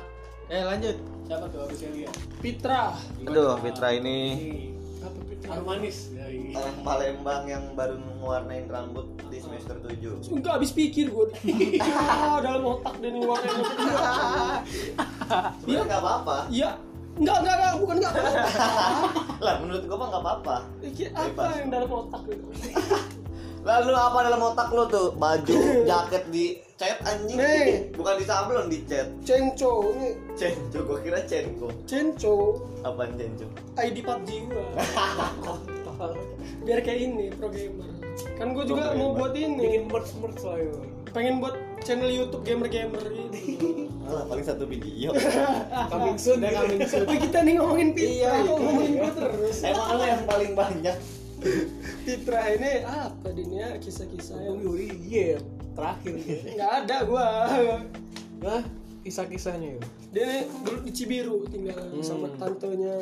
Eh 0.50 0.62
lanjut. 0.64 0.96
Siapa 1.22 1.46
tuh 1.48 1.58
habisnya 1.64 1.90
lihat? 1.94 2.14
Pitra 2.42 2.98
Aduh, 3.22 3.54
Fitra 3.62 3.88
ini 3.94 4.18
apa 4.98 5.18
Pitra 5.30 5.48
Harum 5.54 5.66
manis. 5.70 6.10
Dari 6.10 6.50
orang 6.50 6.78
Palembang 6.82 7.42
yang 7.46 7.64
baru 7.78 7.96
mewarnain 7.98 8.66
rambut 8.66 9.06
di 9.30 9.38
semester 9.38 9.78
7 9.78 10.34
Enggak 10.34 10.52
habis 10.58 10.74
pikir 10.74 11.14
gue 11.14 11.26
ah, 11.86 12.42
dalam 12.42 12.62
otak 12.66 12.98
dia 12.98 13.10
nih 13.14 13.22
warnanya 13.22 13.64
Iya. 15.64 15.80
Nggak 15.86 16.00
apa-apa. 16.02 16.36
Iya. 16.50 16.70
Enggak 17.16 17.36
enggak 17.40 17.54
enggak. 17.56 17.72
Bukan 17.80 17.96
enggak. 18.02 18.14
Lah 19.46 19.54
menurut 19.62 19.82
gua 19.88 19.96
mah 19.96 20.08
nggak 20.12 20.22
apa-apa. 20.26 20.56
Iki 20.84 21.04
apa 21.16 21.42
yang 21.56 21.68
dalam 21.70 21.90
otak 21.90 22.22
itu 22.28 22.48
Lalu 23.62 23.92
apa 23.92 24.18
dalam 24.22 24.40
otak 24.42 24.68
lo 24.70 24.84
tuh? 24.86 25.14
Baju, 25.14 25.54
jaket 25.88 26.24
di 26.28 26.44
cat 26.74 26.98
anjing 27.06 27.38
Nih. 27.38 27.94
Bukan 27.94 28.18
di 28.18 28.24
sablon, 28.24 28.66
di 28.66 28.82
cat 28.82 29.06
Cenco 29.22 29.94
ini 29.94 30.18
Cenco, 30.34 30.82
gua 30.82 30.98
kira 30.98 31.22
Cenko 31.22 31.70
Cenco 31.86 32.58
Apaan 32.82 33.14
Cenco? 33.14 33.46
ID 33.78 34.02
PUBG 34.02 34.28
gua 34.50 34.66
biar 36.62 36.78
kayak 36.78 36.98
ini 37.00 37.30
pro 37.30 37.46
gamer 37.46 37.86
kan 38.34 38.50
gue 38.50 38.64
juga 38.66 38.90
Pro 38.90 38.98
mau 38.98 39.08
gamer. 39.08 39.18
buat 39.18 39.30
bikin 39.32 39.52
ini 39.56 39.78
merch 39.86 40.10
merch 40.18 40.42
lah 40.42 40.58
ya. 40.58 40.74
pengen 41.10 41.38
buat 41.38 41.54
channel 41.80 42.10
YouTube 42.10 42.42
gamer 42.42 42.66
gamer 42.66 42.98
gitu 43.00 43.38
Alah, 44.02 44.26
paling 44.26 44.42
satu 44.42 44.66
video 44.66 45.14
Coming 45.88 46.18
soon, 46.18 46.42
ya, 46.42 46.50
coming 46.52 46.82
soon. 46.82 47.06
Oh 47.06 47.14
kita 47.14 47.38
nih 47.40 47.54
ngomongin 47.54 47.88
Pitra, 47.94 48.10
Iya, 48.10 48.30
iya. 48.34 48.50
ngomongin 48.50 48.92
gue 48.98 49.10
terus. 49.14 49.56
Emang 49.62 49.88
lo 49.94 50.02
yang 50.02 50.22
paling 50.26 50.52
banyak 50.52 50.96
Pitra 52.06 52.54
ini 52.54 52.86
apa 52.86 53.28
ya 53.34 53.74
kisah-kisah 53.82 54.38
yang 54.46 54.62
iya 55.10 55.42
terakhir 55.74 56.14
nggak 56.54 56.72
ada 56.86 56.96
gua. 57.06 57.28
Nah, 58.42 58.62
kisah-kisahnya 59.02 59.78
ya. 59.78 59.82
Dia 60.12 60.46
dulu 60.62 60.78
di 60.86 60.92
Cibiru 60.94 61.46
tinggal 61.50 61.78
sama 62.02 62.30
tantenya. 62.38 62.94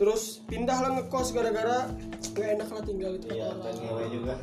Terus 0.00 0.40
pindah 0.48 0.80
lah 0.80 0.90
ngekos 0.96 1.28
gara-gara 1.36 1.92
gak 2.32 2.48
enak 2.56 2.68
lah 2.72 2.82
tinggal 2.88 3.12
itu 3.20 3.26
Iya, 3.36 3.52
kan 3.52 3.74
ngewe 3.76 4.04
juga. 4.08 4.34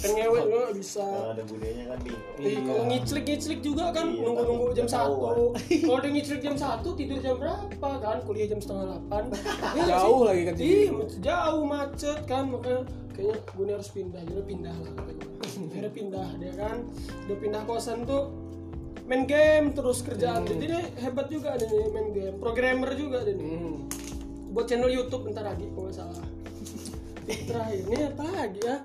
Kan 0.00 0.10
ngewe 0.16 0.38
juga 0.48 0.56
nggak 0.64 0.76
bisa. 0.80 1.04
Kalau 1.04 1.30
ada 1.36 1.44
budenya 1.44 1.84
kan 1.92 1.98
bingung. 2.00 2.24
Ih, 2.40 2.58
kalau 2.64 2.82
ngiclik-ngiclik 2.88 3.60
juga 3.60 3.84
kan 3.92 4.06
Iya, 4.08 4.22
nunggu-nunggu 4.24 4.66
jam 4.72 4.86
ketahuan. 4.88 5.34
1 5.60 5.84
Kalau 5.92 5.98
dia 6.00 6.10
ngiclik 6.16 6.40
jam 6.40 6.54
1 6.56 6.88
tidur 6.96 7.18
jam 7.20 7.34
berapa 7.36 7.88
kan? 8.00 8.16
Kuliah 8.24 8.48
jam 8.48 8.60
setengah 8.64 8.86
8 9.12 9.28
Ya, 9.76 9.84
Jauh 9.92 10.20
lagi 10.24 10.42
kan 10.48 10.54
Iya, 10.56 10.90
jauh 11.20 11.64
macet 11.68 12.18
kan? 12.24 12.44
Makanya 12.48 12.80
kayaknya 13.12 13.36
gue 13.44 13.64
harus 13.68 13.90
pindah. 13.92 14.22
Jadi 14.24 14.42
pindah 14.48 14.74
lah 14.80 14.92
akhirnya 15.44 15.92
pindah 16.00 16.28
dia 16.40 16.52
kan? 16.56 16.76
Dia 17.28 17.36
pindah 17.36 17.62
kosan 17.68 18.08
tuh 18.08 18.32
main 19.04 19.28
game 19.28 19.76
terus 19.76 20.00
kerjaan. 20.00 20.48
Jadi 20.48 20.64
dia 20.64 20.80
hebat 21.04 21.28
juga 21.28 21.60
dia 21.60 21.68
nih 21.68 21.92
main 21.92 22.08
game. 22.16 22.36
Programmer 22.40 22.96
juga 22.96 23.20
dia 23.20 23.36
nih. 23.36 23.44
Hmm. 23.52 23.78
Buat 24.54 24.70
channel 24.70 24.86
YouTube 24.86 25.26
bentar 25.26 25.42
lagi 25.42 25.66
kalau 25.74 25.90
nggak 25.90 25.96
salah 25.98 26.26
terakhir 27.50 27.78
ini 27.90 27.96
apa 28.06 28.24
lagi 28.30 28.60
ya 28.62 28.76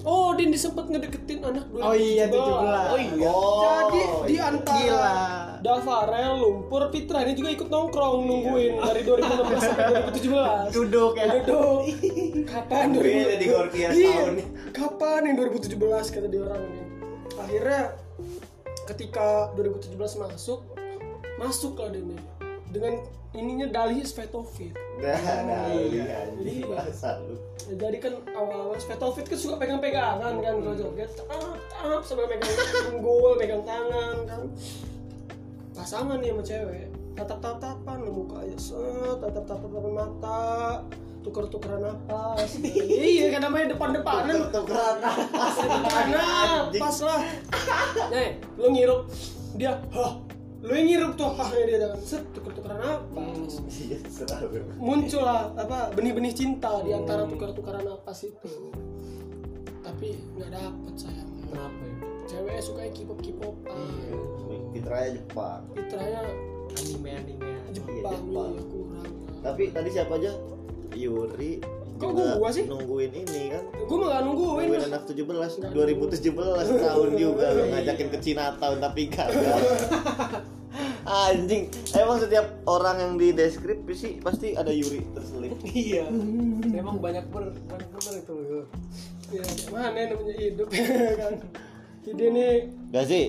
Oh, 0.00 0.32
dia 0.32 0.48
sempat 0.56 0.88
ngedeketin 0.88 1.44
anak 1.44 1.68
dua 1.68 1.92
Oh 1.92 1.96
iya, 1.96 2.24
17. 2.24 2.32
Oh 2.32 2.96
iya. 2.96 3.28
Oh, 3.28 3.60
Jadi 3.60 4.00
di 4.24 4.34
iya. 4.40 4.48
antara 4.48 4.80
Gila. 4.80 5.16
Davarel, 5.60 6.32
Lumpur, 6.40 6.88
Pitra 6.88 7.20
ini 7.20 7.36
juga 7.36 7.52
ikut 7.52 7.68
nongkrong 7.68 8.24
nungguin 8.24 8.80
dari 8.80 9.04
2016 9.04 9.60
sampai 9.60 9.84
2017. 10.08 10.72
duduk 10.72 11.12
ya 11.20 11.24
Duduk. 11.36 11.78
Kapan 12.48 12.96
Iya, 12.96 13.24
jadi 13.36 13.44
Gorkia 13.44 13.88
Iya. 13.92 14.20
nih. 14.40 14.46
Kapan 14.72 15.20
yang 15.28 15.36
2017 15.36 15.76
kata 16.08 16.26
dia 16.32 16.40
orang 16.48 16.62
ini. 16.64 16.82
Akhirnya 17.36 17.82
ketika 18.88 19.52
2017 19.52 20.16
masuk, 20.16 20.64
masuk 21.36 21.76
lah 21.76 21.92
dia 21.92 22.00
nih. 22.08 22.20
Dengan 22.70 22.94
ininya 23.30 23.66
dalih 23.68 24.02
Svetovit. 24.02 24.74
Nah, 24.98 25.14
nah, 25.44 25.66
Iya. 25.68 26.26
anjing 26.28 26.62
Iya. 26.62 26.66
bahasa 26.66 27.18
lu 27.20 27.34
Ya, 27.66 27.74
jadi 27.78 27.98
kan 28.00 28.14
awal-awal 28.28 28.74
Svetovit 28.76 29.26
kan 29.26 29.38
suka 29.38 29.54
pegang-pegangan 29.56 30.34
kan 30.36 30.54
kalau 30.56 30.74
joget 30.74 31.10
tap 31.12 31.30
tap 31.68 32.02
sambil 32.02 32.26
megang 32.26 32.50
pinggul 32.82 33.34
megang 33.36 33.62
tangan 33.62 34.16
kan 34.24 34.42
pasangan 35.70 36.18
nih 36.18 36.30
sama 36.30 36.42
cewek 36.42 36.86
tatap 37.12 37.38
tatapan 37.38 37.98
muka 38.04 38.42
aja 38.42 38.58
set 38.58 38.76
tatap 39.20 39.44
tatapan 39.46 39.92
mata 39.92 40.42
tuker 41.20 41.46
tukeran 41.46 41.80
napas 41.80 42.58
iya 43.12 43.30
kan 43.30 43.44
namanya 43.44 43.70
depan 43.70 43.88
depanan 43.92 44.36
Tukeran 44.50 44.96
napas 44.98 45.54
Nah, 46.10 46.58
pas 46.72 46.96
lah. 47.00 47.20
Nih, 48.10 48.30
lu 48.58 48.66
ngirup 48.68 49.00
dia, 49.52 49.78
hah. 49.92 50.12
Lu 50.60 50.70
yang 50.70 50.86
ngirup 50.86 51.12
tuh 51.16 51.32
hahnya 51.32 51.64
dia 51.64 51.78
kan. 51.82 51.90
Set, 51.98 52.24
tuker-tukeran 52.36 52.78
napas. 52.78 53.64
Iya, 53.70 53.96
selalu 54.06 54.60
Muncul 54.76 55.22
lah 55.24 55.56
apa 55.56 55.88
benih-benih 55.96 56.36
cinta 56.36 56.84
di 56.84 56.92
antara 56.92 57.24
tuker-tukeran 57.24 57.80
napas 57.80 58.28
itu. 58.28 58.52
Tapi 59.80 60.20
nggak 60.36 60.50
dapet 60.52 60.94
sayang. 60.94 61.30
Kenapa 61.48 61.80
ya? 61.80 61.96
Ceweknya 62.28 62.62
suka 62.62 62.80
K-pop 62.86 63.18
K-popan. 63.18 63.88
Fitranya 64.70 65.10
Jepang 65.18 65.62
Fitranya 65.74 66.22
anime 66.70 67.10
anime 67.10 67.50
Jepang, 67.74 67.90
Iya, 67.90 68.10
Jepang. 68.14 68.50
iya, 68.54 68.62
kurang. 68.62 69.10
Tapi 69.40 69.62
tadi 69.74 69.88
siapa 69.90 70.12
aja? 70.14 70.32
Yuri 70.92 71.52
Kok 72.00 72.10
gua 72.16 72.48
sih? 72.48 72.64
nungguin 72.64 73.12
ini 73.12 73.52
kan 73.52 73.64
Gue 73.84 73.96
mah 74.00 74.08
gak 74.08 74.22
nungguin. 74.24 74.66
Nungguin 74.72 74.88
anak 74.88 75.02
17 75.04 75.76
2017 75.76 76.80
tahun 76.80 77.08
juga 77.14 77.46
lo 77.52 77.62
ngajakin 77.68 78.08
ke 78.08 78.18
Chinatown 78.24 78.76
tapi 78.80 79.02
gagal 79.12 79.60
Anjing, 81.00 81.66
emang 81.98 82.22
setiap 82.22 82.46
orang 82.70 83.02
yang 83.02 83.12
di 83.18 83.34
deskripsi 83.34 84.22
pasti 84.22 84.54
ada 84.54 84.70
Yuri 84.70 85.02
terselip. 85.10 85.58
Iya. 85.66 86.06
Emang 86.80 87.02
banyak 87.02 87.26
ber 87.34 87.50
banyak 87.66 87.88
bener 87.90 88.14
itu. 88.22 88.36
Ya, 89.34 89.42
mana 89.74 90.14
namanya 90.14 90.34
hidup 90.38 90.68
kan. 91.20 91.34
Jadi 92.06 92.24
nih, 92.30 92.54
Gak 92.94 93.04
sih? 93.10 93.24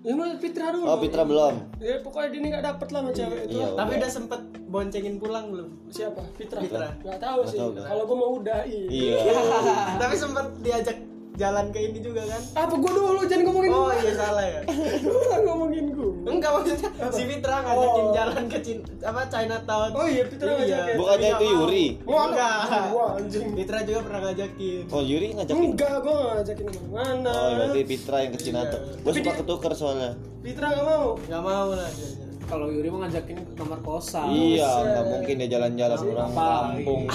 Ya 0.00 0.12
mah 0.16 0.32
Fitra 0.40 0.66
dulu. 0.72 0.84
Oh, 0.88 0.98
Fitra 0.98 1.22
belum. 1.28 1.54
Ya 1.76 2.00
pokoknya 2.00 2.28
dia 2.32 2.38
ini 2.40 2.48
gak 2.52 2.64
dapet 2.64 2.88
lah 2.88 3.00
sama 3.04 3.10
cewek 3.12 3.40
itu. 3.48 3.56
Iya. 3.60 3.66
tapi 3.76 3.92
udah 4.00 4.10
sempet 4.10 4.40
boncengin 4.70 5.16
pulang 5.20 5.46
belum 5.52 5.68
Siapa? 5.92 6.22
Fitra. 6.40 6.58
Fitra. 6.64 6.88
Gak 7.04 7.20
tahu 7.20 7.40
sih. 7.44 7.58
Kalau 7.60 8.02
gue 8.08 8.16
mau 8.16 8.30
udah 8.40 8.60
iya. 8.64 8.86
Iya. 8.88 9.16
tapi 10.02 10.14
sempet 10.16 10.46
diajak 10.64 10.96
jalan 11.40 11.66
ke 11.68 11.78
ini 11.82 11.98
juga 11.98 12.22
kan 12.22 12.42
Apa 12.60 12.74
gue 12.74 12.92
dulu 12.92 13.20
jangan 13.24 13.44
ngomongin 13.46 13.70
oh 13.70 13.80
gua. 13.82 13.94
iya 13.96 14.12
salah 14.12 14.44
ya 14.44 14.60
Jangan 15.02 15.40
ngomongin 15.42 15.84
gue. 15.88 16.10
enggak 16.22 16.50
maksudnya 16.52 16.88
si 17.08 17.22
Fitra 17.24 17.56
ngajakin 17.62 18.02
Oh. 18.02 18.12
jalan 18.12 18.42
ke 18.46 18.58
Cin 18.60 18.78
apa 19.00 19.20
Chinatown 19.26 19.90
Oh 19.92 20.04
iya 20.04 20.22
Fitra 20.24 20.46
Iya. 20.46 20.56
ngajakin. 20.58 20.94
Bukannya 20.94 21.30
itu. 21.30 21.44
Yuri? 21.46 21.86
Wah, 22.04 22.24
enggak 22.26 22.56
Wah 22.90 23.08
anjing. 23.16 23.46
Fitra 23.54 23.78
juga 23.82 24.00
pernah 24.02 24.20
ngajakin 24.22 24.82
Oh, 24.88 25.02
Yuri 25.02 25.26
ngajakin. 25.32 25.56
Enggak, 25.64 25.94
gue 25.98 26.12
gak 26.12 26.32
ngajakin 26.36 26.66
ke 26.66 26.78
mana-mana. 26.84 27.32
Oh, 27.32 27.50
berarti 27.56 27.80
Fitra 27.86 28.16
yang 28.20 28.30
ke 28.30 28.40
Chinatown. 28.40 28.82
Gue 28.94 29.00
Tapi 29.06 29.18
suka 29.18 29.32
ketuker 29.34 29.72
soalnya. 29.72 30.10
Fitra 30.40 30.66
gak 30.70 30.84
mau. 30.84 31.06
nggak 31.18 31.42
mau 31.42 31.68
lah 31.70 31.88
dia 31.90 32.10
Kalau 32.50 32.66
Yuri 32.66 32.90
mau 32.90 33.06
ngajakin 33.06 33.46
ke 33.46 33.52
kamar 33.54 33.78
kosan. 33.86 34.26
Iya, 34.26 34.66
nggak 34.66 35.04
mungkin 35.06 35.34
dia 35.38 35.48
jalan-jalan 35.54 35.98
orang 36.02 36.30
Apa? 36.34 36.46
kampung. 36.74 37.02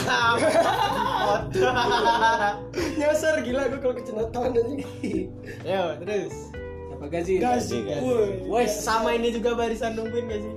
Nyasar 2.96 3.44
gila 3.44 3.68
gue 3.68 3.80
kalau 3.84 3.96
ke 4.00 4.04
Chinatown 4.08 4.56
anjing. 4.56 4.80
ya 5.68 6.00
terus 6.00 6.56
Apa 6.96 7.12
gaji? 7.12 7.44
Woi. 8.00 8.48
Wes 8.48 8.80
sama 8.80 9.12
ini 9.12 9.36
juga 9.36 9.60
barisan 9.60 10.00
nungguin 10.00 10.32
gak 10.32 10.39
sih 10.39 10.54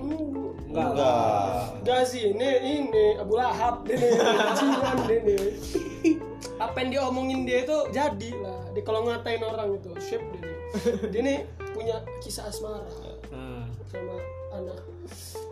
Hmm. 0.00 0.56
Enggak. 0.72 0.88
Enggak. 0.96 1.84
Gazi 1.84 2.32
ini 2.32 2.48
ini 2.64 3.06
Abu 3.20 3.36
Lahab 3.36 3.84
ini 3.86 4.08
bajingan 4.20 4.98
ini. 5.06 5.36
Apa 6.56 6.76
yang 6.80 6.90
diomongin 6.92 7.44
dia 7.44 7.68
itu 7.68 7.76
jadi 7.92 8.30
lah. 8.40 8.60
Dia 8.72 8.82
kalau 8.82 9.04
ngatain 9.04 9.44
orang 9.44 9.76
itu 9.76 9.90
shape 10.00 10.24
dia. 10.34 10.48
Dia 11.12 11.20
nih 11.20 11.38
punya 11.72 12.00
kisah 12.20 12.48
asmara. 12.48 12.84
Sama 13.94 14.16
anak 14.54 14.78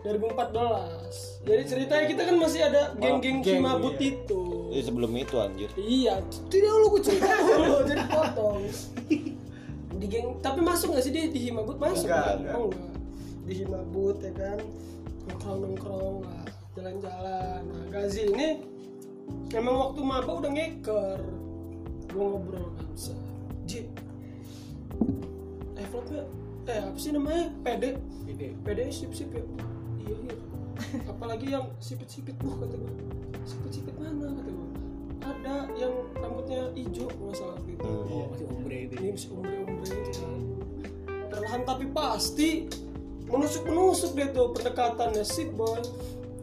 2014. 0.03 1.47
Jadi 1.47 1.63
ceritanya 1.67 2.05
kita 2.11 2.23
kan 2.27 2.37
masih 2.39 2.61
ada 2.67 2.83
geng-geng 2.99 3.39
geng, 3.43 3.63
Cimabut 3.63 3.95
iya. 3.99 4.11
itu. 4.15 4.43
Eh, 4.75 4.83
sebelum 4.83 5.11
itu 5.15 5.35
anjir. 5.39 5.71
Iya, 5.79 6.15
tidak 6.51 6.73
lu 6.75 6.87
gue 6.99 7.03
cerita 7.07 7.31
dulu 7.39 7.77
jadi 7.91 8.05
potong. 8.11 8.63
Di 10.03 10.07
geng, 10.11 10.29
tapi 10.43 10.61
masuk 10.63 10.95
nggak 10.95 11.05
sih 11.07 11.13
dia 11.15 11.31
di 11.31 11.41
Himabut 11.47 11.79
masuk? 11.79 12.11
Enggak, 12.11 12.27
kan? 12.27 12.37
enggak. 12.43 12.57
Oh 12.59 12.67
enggak. 12.71 12.93
Di 13.43 13.53
Himabut 13.63 14.17
ya 14.23 14.33
kan, 14.35 14.59
nongkrong 15.31 15.59
nongkrong 15.63 16.17
lah, 16.27 16.45
jalan-jalan. 16.75 17.61
Nah 17.63 17.85
Gazi 17.91 18.23
ini 18.27 18.49
emang 19.55 19.75
waktu 19.79 20.01
maba 20.03 20.33
udah 20.35 20.51
ngeker, 20.51 21.21
gue 22.11 22.25
ngobrol 22.27 22.75
kan, 22.75 22.87
bisa. 22.91 23.15
Ji, 23.63 23.87
developnya, 25.79 26.27
eh 26.63 26.79
apa 26.79 26.95
sih 26.95 27.11
namanya? 27.11 27.51
PD, 27.63 27.99
Ide. 28.25 28.49
PD 28.63 28.81
sip 28.89 29.11
sip 29.13 29.31
ya. 29.31 29.43
Iya 29.99 30.17
iya. 30.19 30.35
apalagi 31.07 31.47
yang 31.53 31.71
sipit-sipit 31.79 32.35
wah 32.43 32.59
kata 32.59 32.75
gue 32.75 32.93
sipit-sipit 33.45 33.95
mana 33.97 34.35
kata 34.35 34.51
gue 34.51 34.69
ada 35.23 35.55
yang 35.79 35.95
rambutnya 36.19 36.75
hijau 36.75 37.07
nggak 37.07 37.35
salah 37.39 37.59
gitu 37.63 37.87
Hmm. 37.87 38.27
masih 38.35 38.47
ombre 38.51 38.79
itu 38.91 38.95
ini 38.99 39.15
si 39.15 39.27
umbre-umbre 39.31 39.87
itu 39.87 40.27
perlahan 41.31 41.63
tapi 41.63 41.87
pasti 41.95 42.67
menusuk-menusuk 43.31 44.11
deh 44.13 44.29
tuh 44.35 44.51
pendekatannya 44.53 45.23
sip 45.23 45.55
boy 45.55 45.79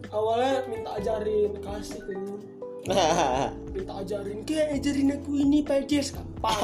awalnya 0.10 0.64
minta 0.72 0.96
ajarin 0.96 1.60
kasih 1.60 2.00
ini 2.08 2.36
minta 3.70 3.94
ajarin 4.02 4.40
kayak 4.48 4.80
ajarin 4.80 5.12
aku 5.20 5.32
ini 5.36 5.60
pajes 5.62 6.16
kapan 6.16 6.56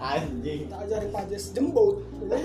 Anjing. 0.16 0.66
minta 0.66 0.76
ajarin 0.82 1.10
pajes 1.12 1.44
jembut. 1.52 2.02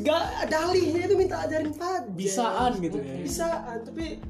Gak 0.00 0.24
dalihnya 0.48 1.04
itu 1.04 1.14
minta 1.16 1.44
ajarin 1.44 1.72
pajes 1.72 2.08
bisaan 2.16 2.80
gitu 2.80 2.98
ya. 3.00 3.16
Bisaan 3.20 3.78
tapi 3.84 4.20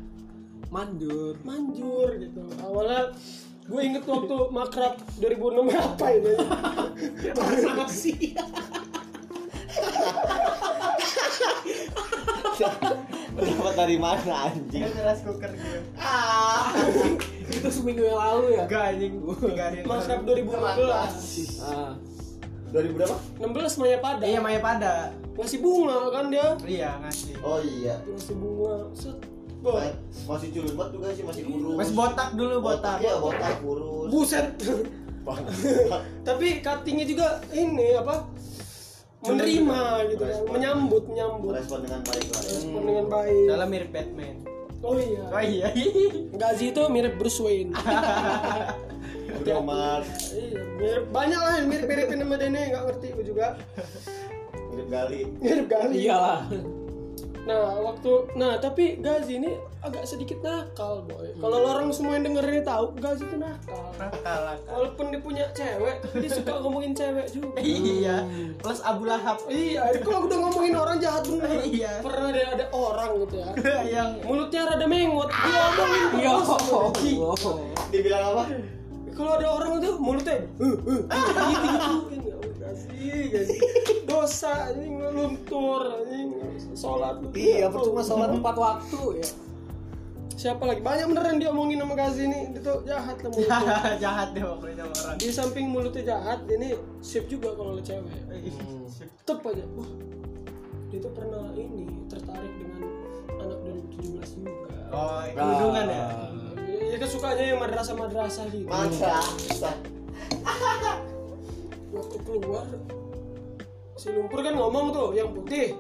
manjur. 0.71 1.39
Manjur 1.43 2.09
gitu. 2.19 2.43
Awalnya 2.63 3.15
gue 3.71 3.81
inget 3.87 4.03
waktu 4.03 4.37
makrab 4.51 4.99
2006 5.23 5.71
apa 5.79 6.07
ini 6.11 6.35
sama 7.63 7.87
sih 8.03 8.35
Dapat 13.41 13.75
dari 13.75 13.97
mana 13.97 14.35
anjing? 14.49 14.83
Itu 14.85 15.01
rice 15.01 15.23
cooker 15.25 15.51
gue. 15.51 15.81
itu 17.57 17.69
seminggu 17.69 18.03
yang 18.07 18.21
lalu 18.21 18.47
ya 18.55 18.65
Enggak 18.69 18.85
anjing. 18.95 19.13
Tiga 19.19 19.63
hari 19.67 19.77
yang 19.81 19.87
makrab 19.89 20.21
lalu. 20.23 20.87
2016 20.87 21.67
ah 21.67 21.93
2000 22.71 22.95
berapa? 22.95 23.17
16 23.43 23.81
Maya 23.83 23.99
Pada 23.99 24.25
Iya 24.25 24.39
Maya 24.39 24.61
pada. 24.63 24.95
ngasih 25.35 25.59
bunga 25.59 25.99
kan 26.13 26.25
dia 26.29 26.47
Iya 26.63 26.91
ngasih. 27.03 27.33
Oh 27.43 27.59
iya. 27.59 27.97
ngasih 28.05 28.35
bunga 28.37 28.75
set 28.95 29.19
Masih 30.25 30.49
culun 30.57 30.73
banget 30.73 30.93
juga 30.97 31.07
sih, 31.13 31.25
masih 31.27 31.43
kurus. 31.45 31.77
Masih 31.77 31.93
botak 31.93 32.29
dulu 32.33 32.55
botak. 32.65 32.97
Iya, 33.05 33.21
botak 33.21 33.61
kurus. 33.61 34.09
buset 34.09 34.47
tapi 36.27 36.65
cuttingnya 36.65 37.05
juga 37.05 37.39
ini 37.53 37.93
apa 37.95 38.25
menerima 39.21 39.81
gitu 40.09 40.23
kan 40.23 40.33
Merespon. 40.33 40.51
menyambut 40.51 41.03
menyambut. 41.07 41.53
Respon 41.53 41.79
dengan 41.85 42.01
baik 42.03 42.27
lah 42.27 42.41
ya. 42.41 42.53
respon 42.57 42.83
dengan 42.83 43.07
baik. 43.07 43.45
Dalam 43.47 43.69
mirip 43.69 43.91
Batman. 43.93 44.37
oh 44.81 44.97
iya. 44.97 45.23
Oh 45.29 45.43
iya. 45.43 45.67
Gazi 46.35 46.65
itu 46.73 46.83
mirip 46.89 47.15
Bruce 47.17 47.39
Wayne. 47.39 47.73
Bruno 49.41 49.61
Mars, 49.63 50.33
iya 50.33 50.61
mirip. 50.77 51.05
Banyak 51.09 51.41
lah 51.41 51.53
yang 51.61 51.69
mirip 51.69 51.87
miripin 51.87 52.19
sama 52.21 52.37
Dene 52.37 52.61
nggak 52.69 52.83
ngerti 52.89 53.07
gue 53.13 53.25
juga. 53.25 53.47
Mirip 54.71 54.89
Gali. 54.89 55.21
mirip 55.39 55.67
kali 55.67 55.95
iyalah 56.01 56.41
Nah, 57.51 57.83
waktu 57.83 58.11
nah 58.39 58.53
tapi 58.63 59.03
Gazi 59.03 59.43
ini 59.43 59.51
agak 59.83 60.07
sedikit 60.07 60.39
nakal, 60.39 61.03
boy. 61.03 61.35
Kalau 61.35 61.57
lo 61.59 61.69
orang 61.75 61.91
semua 61.91 62.15
yang 62.15 62.31
denger 62.31 62.47
ini 62.47 62.63
tahu, 62.63 62.95
Gazi 62.95 63.27
itu 63.27 63.37
nakal. 63.41 63.91
Nakal. 63.99 64.41
nakal. 64.55 64.71
Walaupun 64.71 65.05
dia 65.11 65.21
punya 65.21 65.45
cewek, 65.51 65.97
tapi 66.05 66.15
dia 66.23 66.31
suka 66.31 66.53
ngomongin 66.63 66.93
cewek 66.95 67.27
juga. 67.35 67.59
Iya. 67.91 68.23
Plus 68.61 68.81
Abu 68.87 69.09
Lahab. 69.09 69.41
Iya, 69.51 69.83
ini 69.91 70.01
kalau 70.05 70.31
udah 70.31 70.39
ngomongin 70.47 70.75
orang 70.79 70.97
jahat 71.03 71.27
bener. 71.27 71.65
Iya. 71.67 71.93
Pernah 72.05 72.29
ada 72.31 72.43
ada 72.55 72.67
orang 72.71 73.11
gitu 73.27 73.37
ya. 73.43 73.51
yang 73.99 74.09
Mulutnya 74.23 74.61
rada 74.69 74.87
mengot, 74.87 75.29
dia 75.33 75.59
ngomongin 75.59 76.05
iya 76.23 76.31
terus. 76.39 77.43
Dibilang 77.91 78.25
apa? 78.37 78.45
Kalau 79.11 79.33
ada 79.37 79.47
orang 79.53 79.71
tuh 79.83 79.95
mulutnya 80.01 80.39
uh, 80.57 80.65
uh, 80.65 81.03
uh, 81.13 81.45
gitu 81.53 82.30
Gazi, 82.71 83.11
Gazi. 83.29 83.59
Dosa 84.07 84.71
anjing 84.71 85.03
luntur 85.03 85.83
anjing 85.99 86.31
sholat. 86.73 87.19
iya 87.33 87.67
percuma 87.67 87.99
sholat 88.01 88.31
empat 88.31 88.55
waktu 88.55 89.03
ya 89.19 89.29
Siapa 90.33 90.65
lagi? 90.65 90.81
Banyak 90.81 91.13
beneran 91.13 91.37
dia 91.37 91.53
omongin 91.53 91.77
sama 91.77 91.93
Gazi 91.93 92.25
ini. 92.25 92.49
Dia 92.57 92.65
tuh 92.65 92.81
jahat 92.89 93.21
lah 93.21 93.29
mulutnya. 93.29 93.61
jahat 94.09 94.29
deh 94.33 94.41
pokoknya 94.41 94.85
orang. 94.89 95.17
di 95.21 95.29
samping 95.29 95.67
mulutnya 95.69 96.03
jahat 96.07 96.39
dia 96.49 96.57
ini 96.57 96.69
sip 96.99 97.29
juga 97.29 97.53
kalau 97.53 97.77
lo 97.77 97.83
cewek 97.85 98.09
tetep 99.21 99.39
aja 99.45 99.65
wah 99.77 99.91
dia 100.89 100.99
tuh 100.99 101.13
pernah 101.13 101.45
ini 101.53 101.85
tertarik 102.09 102.53
dengan 102.57 102.83
anak 103.37 103.59
2017 104.01 104.41
juga 104.41 104.73
Oh, 104.91 105.23
kerudungan 105.29 105.87
ya. 105.87 106.07
ya 106.89 106.97
kan 106.97 107.09
sukanya 107.13 107.45
yang 107.47 107.61
madrasah 107.61 107.95
madrasah 107.95 108.45
gitu 108.49 108.65
Masa. 108.67 109.21
Waktu 112.01 112.17
keluar 112.25 112.65
si 114.01 114.09
lumpur 114.09 114.41
kan 114.41 114.57
ngomong 114.57 114.97
tuh 114.97 115.13
yang 115.13 115.37
putih. 115.37 115.77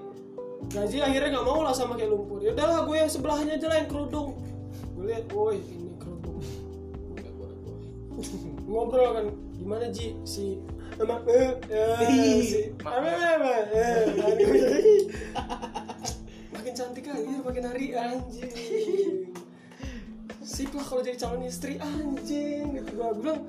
Gaji 0.69 1.01
akhirnya 1.01 1.41
nggak 1.41 1.49
mau 1.49 1.65
lah 1.65 1.73
sama 1.73 1.97
kayak 1.97 2.13
lumpur. 2.13 2.45
Ya 2.45 2.53
udahlah 2.53 2.85
gue 2.85 3.01
yang 3.01 3.09
sebelahnya 3.09 3.57
aja 3.57 3.73
lah 3.73 3.81
yang 3.81 3.89
kerudung. 3.89 4.37
Gue 4.93 5.09
lihat 5.09 5.25
woi 5.33 5.57
ini 5.57 5.97
kerudung. 5.97 6.45
Gue 7.17 7.25
ngobrol 8.69 9.17
kan 9.17 9.33
gimana 9.57 9.89
Ji? 9.89 10.21
Si 10.29 10.61
emak 11.01 11.25
eh, 11.33 11.57
eh, 11.73 12.45
si 12.45 12.69
eh, 12.69 12.77
makin 16.53 16.73
cantik 16.77 17.09
aja 17.09 17.41
makin 17.41 17.65
hari 17.65 17.97
anjing. 17.97 19.33
Sip 20.45 20.77
lah 20.77 20.85
kalau 20.85 21.01
jadi 21.01 21.17
calon 21.17 21.49
istri 21.49 21.81
anjing 21.81 22.77
gitu. 22.77 23.01
Gua 23.01 23.17
bilang 23.17 23.49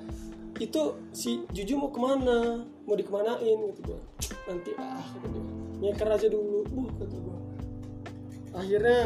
itu 0.62 0.82
si 1.10 1.42
Juju 1.50 1.74
mau 1.74 1.90
ke 1.90 1.98
mana 1.98 2.62
mau 2.86 2.94
dikemanain 2.94 3.58
gitu 3.74 3.82
gua 3.82 4.00
nanti 4.46 4.78
ah 4.78 5.02
kata 5.02 5.28
dia 5.28 5.44
nyeker 5.82 6.06
aja 6.08 6.28
dulu 6.30 6.62
buh 6.70 6.90
kata 7.02 7.16
gua 7.18 7.38
akhirnya 8.54 9.00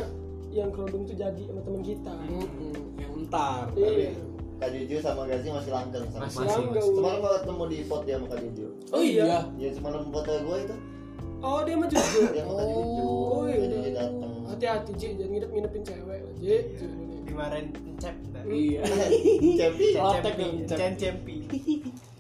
yang 0.52 0.70
kerudung 0.72 1.04
tuh 1.04 1.16
jadi 1.16 1.42
sama 1.48 1.62
teman 1.64 1.80
kita 1.80 2.12
Mm-mm, 2.28 2.76
yang 3.00 3.12
entar 3.16 3.72
iya 3.74 4.12
Kak 4.56 4.72
Juju 4.72 5.04
sama 5.04 5.28
Gazi 5.28 5.52
masih 5.52 5.68
langgeng 5.68 6.08
sama. 6.16 6.32
Masih. 6.32 6.48
Langgang. 6.48 6.88
Semalam 6.96 7.18
gua 7.20 7.32
ketemu 7.44 7.64
di 7.68 7.78
pot 7.84 8.02
dia 8.04 8.16
sama 8.16 8.28
Kak 8.32 8.40
Juju. 8.40 8.68
oh 8.90 9.04
iya 9.04 9.44
Ya 9.56 9.70
semalam 9.72 10.08
foto 10.08 10.32
gue 10.32 10.58
itu. 10.64 10.76
oh 11.40 11.60
dia 11.62 11.76
mah 11.76 11.88
Juju 11.92 12.20
Dia 12.32 12.44
sama 12.44 12.54
Kak 12.56 12.68
Juju. 12.72 13.04
Oh, 13.04 13.44
iya. 13.48 13.92
Datang. 13.92 14.32
hati-hati 14.48 14.92
Ji 14.96 15.08
jangan 15.14 15.28
nginep 15.30 15.50
nginepin 15.52 15.82
cewek 15.84 16.20
Ji 16.40 16.56
Ji. 16.72 16.88
Dimarahin 17.36 17.68
cep. 18.00 18.16
iya 18.48 18.80
Cepi. 19.60 19.88
Celotek 19.92 20.34
dong, 20.40 20.56
cep. 20.64 20.78
Cen 20.80 20.94
cempi. 20.96 21.36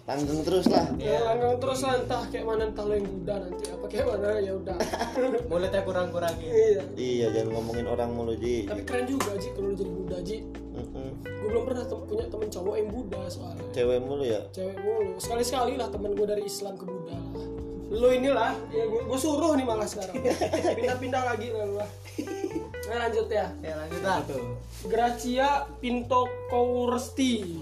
Langgeng 0.05 0.43
terus 0.43 0.67
lah. 0.67 0.85
Ya 0.99 1.17
langgang 1.23 1.55
terus 1.57 1.79
lah 1.81 1.97
entah 1.97 2.21
kayak 2.27 2.45
mana 2.45 2.67
entah 2.67 2.83
lo 2.83 2.93
yang 2.93 3.07
Buddha 3.07 3.35
nanti 3.41 3.63
apa 3.71 3.85
kayak 3.87 4.05
mana 4.11 4.27
ya 4.37 4.53
udah. 4.53 4.77
Mulutnya 5.49 5.81
kurang-kurangin. 5.81 6.45
iya. 6.45 6.83
Iya, 6.93 7.25
jangan 7.31 7.49
ngomongin 7.57 7.87
orang 7.87 8.11
mulu, 8.11 8.35
Ji. 8.37 8.67
Tapi 8.67 8.83
keren 8.85 9.07
juga 9.07 9.33
Ji 9.39 9.49
kalau 9.55 9.71
jadi 9.71 9.89
Buddha 9.89 10.17
Ji. 10.21 10.37
Mm-mm. 10.75 11.09
Gue 11.23 11.47
belum 11.47 11.63
pernah 11.63 11.83
tem- 11.87 12.05
punya 12.05 12.25
temen 12.27 12.47
cowok 12.51 12.75
yang 12.75 12.89
Buddha 12.91 13.21
soalnya. 13.31 13.65
Cewek 13.71 13.99
mulu 14.03 14.23
ya. 14.27 14.41
Cewek 14.51 14.77
mulu. 14.77 15.11
Sekali-sekali 15.17 15.73
lah 15.73 15.87
temen 15.87 16.11
gue 16.11 16.27
dari 16.27 16.43
Islam 16.43 16.75
ke 16.75 16.85
Buddha 16.85 17.15
lah. 17.15 17.45
Lo 17.85 18.09
inilah, 18.11 18.53
ya 18.69 18.85
gue, 18.85 19.01
gue 19.07 19.17
suruh 19.17 19.55
nih 19.55 19.63
malah 19.63 19.87
sekarang. 19.87 20.19
Pindah-pindah 20.77 21.23
lagi 21.23 21.47
lah 21.49 21.63
lu 21.63 21.75
lah. 21.79 21.89
Nah 22.85 22.97
lanjut 23.01 23.27
ya. 23.27 23.45
Ya 23.59 23.73
lanjut 23.75 24.01
lah. 24.01 24.19
Gracia 24.85 25.49
Pinto 25.77 26.21
Koursti. 26.47 27.61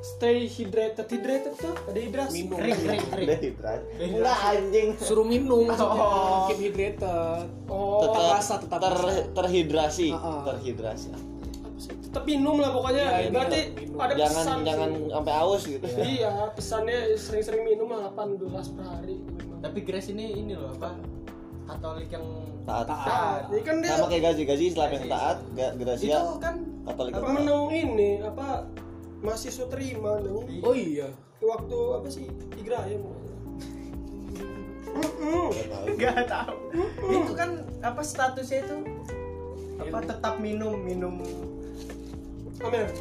Stay 0.00 0.44
hydrated. 0.46 1.04
Hydrated 1.06 1.54
tuh 1.54 1.76
ada 1.76 1.98
hidrasi. 1.98 2.36
Minum. 2.42 2.56
Kering, 2.56 2.78
kering, 2.78 3.04
kering. 3.06 3.26
Udah 3.26 3.38
hidrat. 3.38 3.80
Enggak 3.98 4.38
anjing. 4.46 4.88
suruh 4.98 5.24
minum 5.24 5.68
Oh. 5.70 6.48
keep 6.48 6.60
hydrated 6.62 7.04
Oh, 7.66 8.00
Tetap, 8.02 8.22
rasa, 8.30 8.54
tetap 8.58 8.78
ter- 8.78 8.96
rasa. 8.98 9.20
terhidrasi, 9.30 10.08
Uh-uh. 10.10 10.40
terhidrasi. 10.46 11.10
tetap 12.02 12.26
minum 12.26 12.58
lah 12.58 12.70
pokoknya. 12.70 13.04
Minum, 13.22 13.32
Berarti 13.32 13.60
minum. 13.72 13.98
ada 13.98 14.12
Jangan 14.18 14.42
pesan. 14.42 14.58
jangan 14.66 14.88
sih. 14.90 15.10
sampai 15.10 15.32
aus 15.36 15.62
gitu 15.64 15.86
ya. 15.86 15.98
Iya, 16.02 16.32
pesannya 16.50 16.98
sering-sering 17.14 17.62
minum 17.62 17.86
lah 17.86 18.00
8 18.10 18.34
gelas 18.36 18.66
per 18.68 18.84
hari. 18.84 19.16
Tapi 19.60 19.78
Grace 19.80 20.08
ini 20.08 20.26
ini 20.34 20.52
loh 20.52 20.74
apa? 20.74 20.90
Katolik 21.70 22.08
yang 22.10 22.26
Taat. 22.66 22.86
Taat. 22.86 23.40
Ini 23.50 23.62
kan 23.66 23.74
dia 23.82 23.90
Sama 23.96 24.06
kayak 24.10 24.22
gaji 24.30 24.42
gaji 24.46 24.64
Islam 24.70 24.88
yang 24.92 25.04
taat, 25.10 25.36
gak 25.56 25.70
itu 25.70 25.78
Gracia 25.82 26.18
kan 26.38 26.54
Katolik 26.86 27.12
apa 27.14 27.28
menang 27.30 27.64
ini 27.70 28.10
apa 28.22 28.46
mahasiswa 29.20 29.66
terima 29.68 30.16
namanya. 30.20 30.64
oh 30.64 30.74
iya 30.74 31.08
Waktu 31.40 31.78
apa 31.96 32.08
sih? 32.12 32.26
Mm-mm. 34.90 35.48
nggak 35.96 36.26
tahu. 36.28 36.56
Itu 37.08 37.32
kan 37.38 37.50
apa 37.80 38.02
statusnya 38.04 38.58
itu? 38.66 38.76
Apa 39.80 39.98
tetap 40.04 40.34
minum 40.42 40.76
minum 40.76 41.22
Amer. 42.60 42.92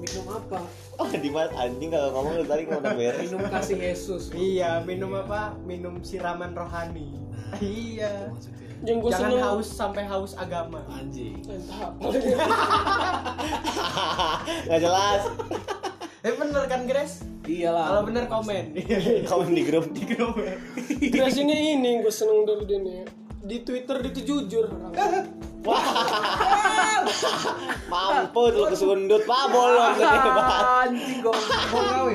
minum 0.00 0.26
apa 0.32 0.60
Oh, 1.02 1.10
di 1.10 1.30
mana 1.34 1.50
anjing 1.58 1.90
kalau 1.90 2.14
ngomong 2.14 2.32
lu 2.38 2.44
tadi 2.46 2.62
udah 2.62 2.94
beres. 2.94 3.26
minum 3.26 3.42
kasih 3.50 3.74
Yesus 3.74 4.30
Iya, 4.30 4.86
minum 4.86 5.10
apa? 5.18 5.58
Minum 5.66 5.98
siraman 5.98 6.54
rohani. 6.54 7.10
Iya. 7.58 8.30
maksudnya 8.30 8.62
Yang 8.82 8.96
gue 9.02 9.10
Jangan 9.10 9.30
seneng 9.30 9.42
haus 9.42 9.66
sampai 9.66 10.02
haus 10.06 10.32
agama. 10.38 10.80
anjing 10.86 11.42
Entah 11.42 11.90
apa. 11.90 12.06
Gak 14.70 14.78
jelas. 14.78 15.22
Eh 16.22 16.30
bener 16.38 16.70
kan 16.70 16.86
Grace? 16.86 17.26
Iyalah. 17.50 17.90
Kalau 17.90 18.02
bener 18.06 18.30
komen. 18.30 18.78
Komen 19.26 19.58
di 19.58 19.66
grup. 19.66 19.90
Di 19.98 20.06
grup. 20.06 20.38
Grace 21.02 21.38
ini 21.42 21.74
ini 21.74 21.98
gue 21.98 22.14
seneng 22.14 22.46
dari 22.46 22.62
dia 22.62 22.78
nih 22.78 23.02
di 23.42 23.56
Twitter 23.66 23.96
dia 23.98 24.10
tuh 24.14 24.24
jujur 24.24 24.66
Mampus 27.86 28.50
lu 28.56 28.64
kesundut, 28.66 29.22
Pak 29.22 29.44
bolong 29.52 29.94
gede 29.94 30.30
banget. 30.34 30.64
Anjing 30.90 31.18
gawe. 31.22 32.14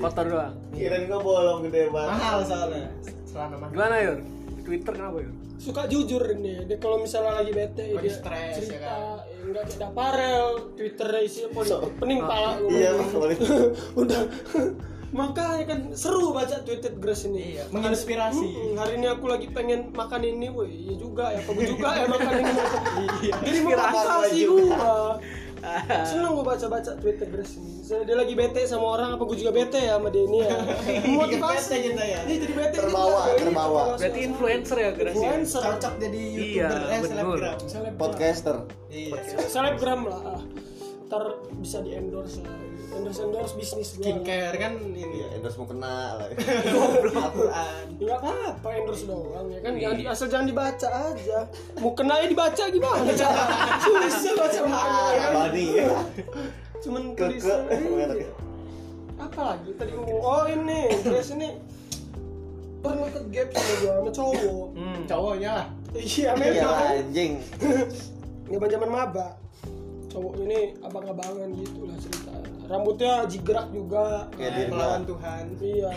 kotor 0.00 0.26
doang. 0.26 0.54
Kirain 0.74 1.04
gua 1.06 1.20
bolong 1.20 1.60
gede 1.68 1.92
banget. 1.92 2.16
Mahal 2.16 2.38
soalnya. 2.42 2.88
Celana 3.28 3.54
mahal. 3.54 3.70
Gimana 3.70 3.96
Yur? 4.02 4.18
Di 4.56 4.62
Twitter 4.66 4.92
kenapa 4.98 5.18
Yur? 5.22 5.34
suka 5.60 5.84
jujur 5.84 6.24
ini 6.40 6.64
dia 6.64 6.80
kalau 6.80 7.04
misalnya 7.04 7.36
lagi 7.36 7.52
bete 7.52 7.92
dia 7.92 8.08
stres, 8.08 8.64
cerita 8.64 8.80
ya 8.80 8.80
kan? 8.80 8.96
ya 9.28 9.40
enggak 9.44 9.64
kayak 9.68 9.76
daparel 9.76 10.46
Twitternya 10.72 11.20
isinya 11.20 11.48
politik 11.52 11.92
pening 12.00 12.20
pala 12.24 12.50
gua 12.56 12.70
Iya, 12.72 12.90
boleh. 13.12 13.36
udah 14.00 14.20
makanya 15.10 15.64
kan 15.66 15.80
seru 15.90 16.30
baca 16.30 16.62
tweeted 16.62 16.96
Grace 16.96 17.26
ini 17.26 17.58
Iya, 17.58 17.66
menginspirasi. 17.68 18.46
Hmm, 18.46 18.74
hari 18.74 18.94
ini 18.94 19.06
aku 19.06 19.26
lagi 19.26 19.46
pengen 19.48 19.90
makan 19.90 20.22
ini 20.22 20.46
woi 20.46 20.70
iya 20.70 20.94
juga 20.94 21.30
ya 21.30 21.42
kamu 21.42 21.60
juga 21.68 21.88
ya 21.92 22.06
makan 22.06 22.32
ini 22.36 22.52
Iya. 23.20 23.32
jadi 23.40 23.58
motivasi 23.60 24.40
gua 24.46 25.18
seneng 26.08 26.32
gua 26.32 26.44
baca 26.46 26.66
baca 26.70 26.90
Twitter 26.96 27.26
Grace 27.26 27.54
ini 27.54 27.68
dia 27.82 28.14
lagi 28.14 28.32
bete 28.32 28.62
sama 28.64 28.86
orang 28.94 29.12
apa 29.12 29.22
gua 29.22 29.34
juga 29.34 29.50
bete 29.50 29.76
ya 29.76 29.98
sama 29.98 30.08
dia 30.08 30.24
ini 30.24 30.38
ya 30.40 30.50
motivasi 31.20 31.58
Bete 31.66 31.76
kita 31.84 32.02
ya. 32.02 32.20
Iya, 32.22 32.36
jadi 32.38 32.52
bete 32.54 32.76
Terbawa, 32.78 33.20
juga. 33.26 33.38
terbawa. 33.40 33.82
Berarti 33.94 34.20
influencer 34.22 34.76
ya 34.78 34.90
Grace? 34.92 35.10
ya? 35.10 35.18
influencer 35.18 35.62
Cocok 35.66 35.94
jadi 35.98 36.22
Iya, 36.22 36.38
youtuber 36.38 36.80
eh 36.86 36.98
betul. 37.02 37.10
selebgram. 37.10 37.56
Podcaster. 37.98 38.56
Iya. 38.88 39.14
selebgram 39.44 40.00
lah 40.06 40.20
ah. 40.32 40.42
ntar 41.04 41.22
bisa 41.56 41.82
di 41.82 41.90
endorse 41.92 42.38
lah 42.38 42.54
endorse 42.90 43.20
endorse 43.20 43.54
bisnis 43.54 43.88
Skincare 43.92 44.54
kan 44.54 44.72
Iya, 44.90 45.06
ini. 45.06 45.18
endorse 45.32 45.56
mau 45.56 45.64
kena 45.64 45.92
lah. 46.16 46.28
Nggak 47.92 48.18
apa-apa 48.18 48.68
endorse 48.74 49.04
doang 49.04 49.46
ya 49.46 49.58
kan 49.60 49.72
jangan, 49.74 49.96
asal 50.08 50.26
jangan 50.26 50.46
dibaca 50.46 50.88
aja 50.88 51.38
mau 51.76 51.92
kena 51.92 52.14
ya 52.18 52.26
dibaca 52.26 52.62
gimana 52.66 53.10
cara 53.12 53.42
susah 53.84 54.32
baca 54.34 54.60
mana 54.62 55.02
ya 55.08 55.20
kan 55.20 55.32
Bani. 55.36 55.66
cuman 56.80 57.02
Ke 57.10 57.16
ke. 57.18 57.24
tulisan 57.28 57.60
iya. 57.68 58.30
apa 59.18 59.40
lagi 59.52 59.70
tadi 59.76 59.90
ngomong 59.92 60.18
oh 60.18 60.44
ini 60.46 60.80
Grace 61.02 61.30
ini 61.30 61.48
pernah 62.80 63.04
ke 63.06 63.20
gap 63.28 63.48
sama 63.52 63.72
gua 63.76 63.92
sama 63.94 64.10
cowok 64.10 64.66
Hmm. 64.72 65.00
Cowoknya 65.04 65.50
lah. 65.52 65.66
iya 65.92 66.30
Iya 66.30 66.30
memang 66.32 66.76
anjing. 66.96 67.32
zaman 68.50 68.68
zaman 68.68 68.88
maba 68.88 69.28
cowok 70.10 70.34
ini 70.40 70.60
abang-abangan 70.80 71.48
gitu 71.54 71.86
lah 71.86 71.96
cerita 71.96 72.34
rambutnya 72.66 73.12
jigrak 73.24 73.66
juga 73.68 74.26
Kayak. 74.32 74.68
Melawan 74.68 75.02
Tuhan. 75.04 75.42
iya 75.56 75.90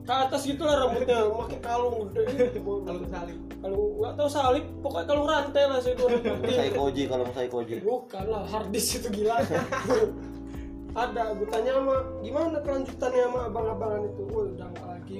ke 0.00 0.14
atas 0.16 0.42
gitu 0.42 0.62
lah 0.62 0.76
rambutnya 0.80 1.18
pakai 1.28 1.58
kalung 1.60 1.96
gede 2.08 2.54
Kalau 2.56 3.02
salib. 3.04 3.38
kalau 3.56 3.78
nggak 3.96 4.12
tahu 4.14 4.28
salib 4.28 4.64
pokoknya 4.80 5.06
kalung 5.06 5.26
rantai 5.26 5.64
lah 5.64 5.78
saya 5.78 5.94
tuh 5.94 6.08
Saya 6.46 6.70
koji 6.72 7.02
kalau 7.04 7.22
mau 7.22 7.34
saya 7.34 7.48
koji. 7.48 7.74
bukan 7.80 8.24
lah 8.26 8.42
hard 8.44 8.68
disk 8.70 8.98
itu 8.98 9.08
gila 9.12 9.38
ada 10.96 11.22
gue 11.30 11.44
tanya 11.46 11.76
sama 11.76 11.94
gimana 12.18 12.56
kelanjutannya 12.58 13.22
sama 13.22 13.40
abang-abangan 13.46 14.02
itu 14.06 14.22
udah 14.24 14.66
nggak 14.66 14.86
lagi 14.88 15.18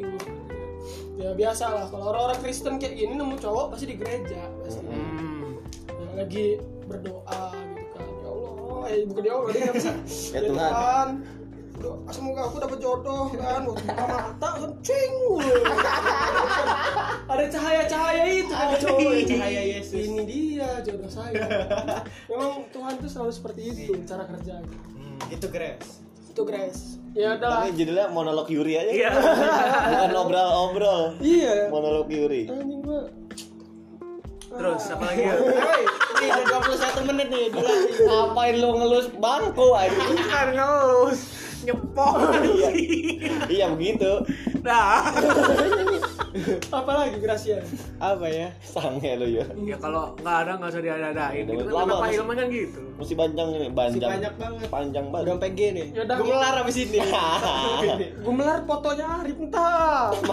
ya 1.15 1.31
biasa 1.33 1.65
lah 1.69 1.85
kalau 1.87 2.05
orang-orang 2.11 2.39
Kristen 2.41 2.75
kayak 2.77 2.95
gini 2.95 3.13
nemu 3.13 3.37
cowok 3.37 3.75
pasti 3.75 3.85
di 3.87 3.97
gereja 3.97 4.41
pasti 4.59 4.81
Hmm. 4.87 5.61
Ya, 5.91 6.09
lagi 6.17 6.47
berdoa 6.87 7.45
Allah 8.77 8.89
eh 8.91 9.03
bukan 9.05 9.23
ya 9.23 9.33
Allah 9.35 9.51
dia 9.51 9.71
bisa 9.71 9.91
Ya 10.31 10.41
Tuhan. 10.43 11.09
semoga 12.09 12.41
aku 12.43 12.57
dapat 12.59 12.79
jodoh 12.79 13.29
kan 13.31 13.63
waktu 13.63 13.85
buka 13.85 14.05
mata 14.07 14.49
kan 14.57 14.73
cing 14.81 15.13
ada 17.27 17.45
cahaya-cahaya 17.47 18.25
itu 18.33 18.49
kan 18.49 18.69
cowok. 18.77 19.13
Cahaya 19.27 19.63
Yesus. 19.71 19.95
ini 19.95 20.23
dia 20.25 20.69
jodoh 20.83 21.07
saya 21.07 21.37
memang 22.27 22.65
Tuhan 22.69 22.93
tuh 22.97 23.09
selalu 23.09 23.33
seperti 23.33 23.61
itu 23.67 23.93
cara 24.05 24.25
kerjanya 24.25 24.67
Hmm, 24.91 25.19
itu 25.29 25.47
Grace. 25.47 26.01
itu 26.27 26.43
Grace 26.43 26.83
ya 27.13 27.33
udah 27.35 27.49
Tapi 27.59 27.69
judulnya 27.75 28.07
monolog 28.09 28.45
Yuri 28.47 28.73
aja. 28.75 28.93
Iya. 28.93 29.11
Bukan 29.11 30.13
obrol-obrol. 30.19 31.03
iya 31.19 31.69
Monolog 31.69 32.07
Yuri. 32.07 32.45
anjing 32.47 32.81
gua 32.83 33.01
Terus 34.57 34.83
apa 34.89 35.05
lagi? 35.13 35.23
Woi, 35.29 35.83
ini 36.17 36.27
udah 36.33 36.59
21 36.65 37.09
menit 37.13 37.29
nih, 37.29 37.45
dulu. 37.53 37.73
Ngapain 38.09 38.55
lu 38.57 38.71
ngelus 38.81 39.07
bangku 39.21 39.69
anjing? 39.77 40.17
Kan 40.33 40.49
ngelus 40.57 41.21
nyepok. 41.69 42.15
Iya. 42.41 42.71
Iya 43.53 43.67
begitu. 43.77 44.25
Nah. 44.65 45.13
apa 46.79 46.91
lagi 46.93 47.17
Gracia 47.17 47.59
Apa 47.97 48.27
ya? 48.27 48.49
Sange 48.61 49.13
lu 49.15 49.27
ya. 49.33 49.45
Ya 49.57 49.77
kalau 49.77 50.13
nggak 50.17 50.37
ada 50.39 50.53
nggak 50.57 50.71
usah 50.71 50.83
diada-adain. 50.83 51.45
Udah 51.45 51.55
Gitu 51.55 51.65
kan 51.67 51.75
lama, 51.79 51.95
masih- 51.99 52.17
Ilman 52.19 52.35
kan 52.35 52.47
gitu. 52.49 52.81
Mesti 52.97 53.15
panjang 53.15 53.49
ini, 53.51 53.69
panjang. 53.71 54.11
banyak 54.11 54.35
banget. 54.37 54.67
Panjang 54.69 55.05
Udah 55.05 55.13
banget. 55.13 55.31
sampai 55.31 55.51
G 55.51 55.61
nih. 55.71 55.87
Yaudah. 55.93 56.17
Gemelar 56.17 56.55
abis 56.61 56.77
ini. 56.79 56.99
Gumelar 58.25 58.59
fotonya 58.63 59.07
Arif 59.17 59.37
entah 59.39 60.11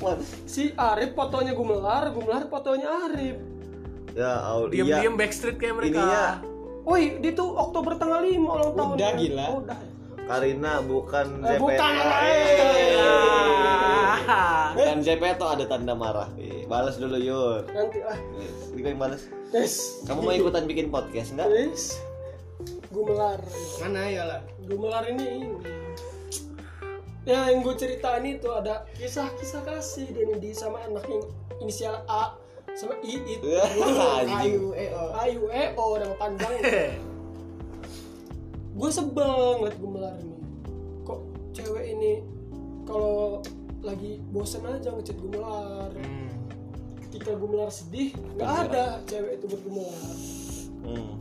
Mana? 0.00 0.14
si 0.44 0.62
Arif 0.72 1.10
fotonya 1.12 1.52
Gumelar 1.52 2.04
Gumelar 2.10 2.44
fotonya 2.46 2.88
Arif 3.04 3.36
Ya, 4.12 4.32
Allah. 4.40 4.72
Diam-diam 4.72 5.14
backstreet 5.14 5.56
kayak 5.56 5.76
mereka. 5.76 6.00
Ininya 6.00 6.24
Woi, 6.82 7.18
dia 7.18 7.34
tuh 7.34 7.50
Oktober 7.50 7.94
tanggal 7.94 8.22
5 8.22 8.32
ulang 8.38 8.72
tahun. 8.72 8.94
Udah, 8.94 9.10
gila. 9.12 9.44
Oh, 9.44 9.58
udah. 9.60 9.78
Karina 10.26 10.82
bukan 10.82 11.26
Eh, 11.38 11.54
Zepeto. 11.54 11.62
bukan, 11.62 11.92
Eh. 12.18 12.98
Ah. 14.26 14.74
Bukan 14.74 14.98
Zepeto 15.00 15.46
ada 15.46 15.64
tanda 15.64 15.94
marah. 15.94 16.26
Eh, 16.34 16.66
Balas 16.66 16.98
dulu 16.98 17.14
Yur. 17.14 17.62
Nanti 17.70 18.02
lah. 18.02 18.18
Gue 18.74 18.82
yang 18.82 18.98
balas. 18.98 19.30
Yes. 19.54 20.02
Kamu 20.04 20.26
mau 20.26 20.34
ikutan 20.34 20.66
bikin 20.66 20.90
podcast 20.90 21.30
enggak? 21.32 21.46
Yes. 21.48 22.02
Gumelar. 22.90 23.38
Mana 23.78 24.02
ya 24.04 24.22
lah? 24.26 24.40
Gumelar 24.66 25.06
ini 25.06 25.24
ini. 25.38 25.48
Ya, 27.22 27.50
yang 27.50 27.62
gue 27.62 27.74
ceritain 27.74 28.22
itu 28.22 28.46
ada 28.50 28.86
kisah-kisah 28.94 29.62
kasih 29.62 30.10
dia 30.10 30.26
nih 30.26 30.38
di 30.38 30.50
sama 30.50 30.78
anak 30.82 31.06
yang 31.06 31.22
inisial 31.58 32.02
A 32.06 32.34
sama 32.74 32.94
I 33.02 33.18
itu. 33.18 33.46
Anjing. 33.46 34.38
Ayu, 34.42 34.64
eh, 34.74 34.90
oh. 34.90 35.10
Ayu 35.16 35.42
E 35.50 35.64
O 35.74 35.98
nama 35.98 36.14
panjang. 36.18 36.50
gue 38.76 38.90
sebel 38.90 39.32
ngeliat 39.56 39.76
Gumelar 39.76 40.14
ini. 40.20 40.36
Kok 41.02 41.20
cewek 41.50 41.84
ini 41.88 42.12
kalau 42.84 43.40
lagi 43.80 44.20
bosen 44.28 44.62
aja 44.62 44.92
ngechat 44.92 45.16
Gumelar. 45.16 45.90
Hmm. 45.92 46.28
ketika 47.06 47.32
Gumelar 47.32 47.70
sedih 47.70 48.12
nggak 48.34 48.50
ada 48.68 49.00
cewek 49.04 49.40
itu 49.40 49.44
buat 49.46 49.62
Gumelar 49.62 50.04
Hmm. 50.82 51.18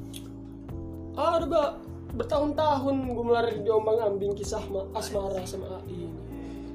ah 1.15 1.39
ada 1.39 1.46
gak 1.48 1.72
bertahun-tahun 2.13 2.96
Gumelar 3.08 3.50
diombang 3.56 3.98
ambing 4.04 4.34
kisah 4.34 4.62
ma- 4.68 4.86
asmara 4.94 5.41
sama 5.41 5.80
AI 5.82 6.06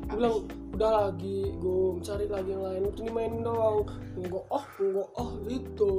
gue 0.09 0.17
bilang 0.17 0.43
udah 0.73 0.91
lagi 1.07 1.53
gue 1.53 1.79
cari 2.01 2.27
lagi 2.27 2.51
yang 2.51 2.65
lain 2.65 2.83
itu 2.89 3.01
dimainin 3.05 3.43
doang 3.43 3.87
enggak 4.17 4.43
oh 4.49 4.65
enggak 4.81 5.09
oh 5.15 5.31
gitu 5.45 5.91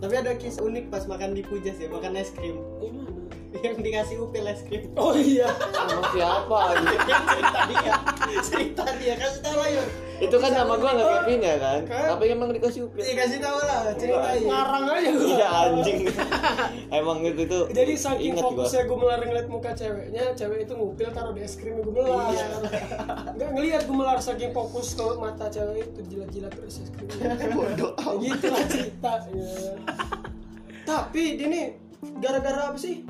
Tapi 0.00 0.14
ada 0.14 0.32
kisah 0.34 0.62
unik 0.62 0.88
pas 0.88 1.04
makan 1.04 1.34
di 1.34 1.42
Pujas 1.42 1.76
ya, 1.76 1.86
makan 1.86 2.16
es 2.16 2.32
krim. 2.32 2.58
gimana 2.78 3.12
Yang 3.54 3.74
dikasih 3.80 4.16
upil 4.18 4.44
es 4.44 4.60
krim. 4.62 4.90
oh 4.94 5.12
iya 5.12 5.46
Sama 5.46 6.02
siapa 6.10 6.56
anjing? 6.70 6.98
cerita 7.00 7.60
dia, 7.64 7.94
cerita 8.40 8.84
dia 8.98 9.14
kasih 9.14 9.40
tahu 9.40 9.56
lah 9.56 9.68
yuk. 9.70 9.88
Itu 10.16 10.36
kan 10.36 10.50
nama 10.52 10.74
gua 10.74 10.90
enggak 10.92 11.08
Kevin 11.20 11.40
ya 11.40 11.56
kan? 11.58 11.80
Kan? 11.84 12.06
Tapi 12.08 12.24
emang 12.28 12.48
dikasih 12.50 12.80
upil. 12.84 12.98
Iya 12.98 13.14
kasih 13.16 13.38
tahu 13.40 13.58
lah, 13.60 13.78
ceritain. 13.94 14.42
ngarang 14.42 14.84
aja 14.88 15.08
gue 15.08 15.26
Iya 15.28 15.48
anjing. 15.64 15.98
emang 16.98 17.18
itu 17.20 17.42
tuh. 17.44 17.64
jadi 17.68 17.92
saking 17.94 18.26
ingat 18.32 18.42
gua. 18.42 18.50
fokusnya 18.56 18.82
Gumelar 18.84 19.18
ngeliat 19.20 19.48
muka 19.48 19.70
ceweknya 19.72 20.22
cewek 20.32 20.58
itu 20.60 20.72
ngupil 20.72 21.08
taruh 21.10 21.32
di 21.32 21.40
es 21.40 21.54
krimnya 21.54 21.82
Gumelar 21.82 22.30
Iya. 22.30 22.46
nggak 23.32 23.50
ngeliat 23.50 23.82
Gumelar 23.84 24.18
saking 24.18 24.50
fokus 24.50 24.92
ke 24.92 25.06
mata 25.14 25.46
cewek 25.46 25.82
itu 25.84 26.00
jilat-jilat 26.08 26.52
terus 26.52 26.78
es 26.80 26.90
krimnya 26.90 27.34
Bodoh. 27.50 27.92
Ya 27.96 28.10
gitu 28.20 28.46
lah 28.48 28.64
ceritanya 28.64 29.50
tapi 30.84 31.22
dia 31.34 31.48
nih 31.48 31.64
gara-gara 32.18 32.68
apa 32.68 32.76
sih 32.76 33.02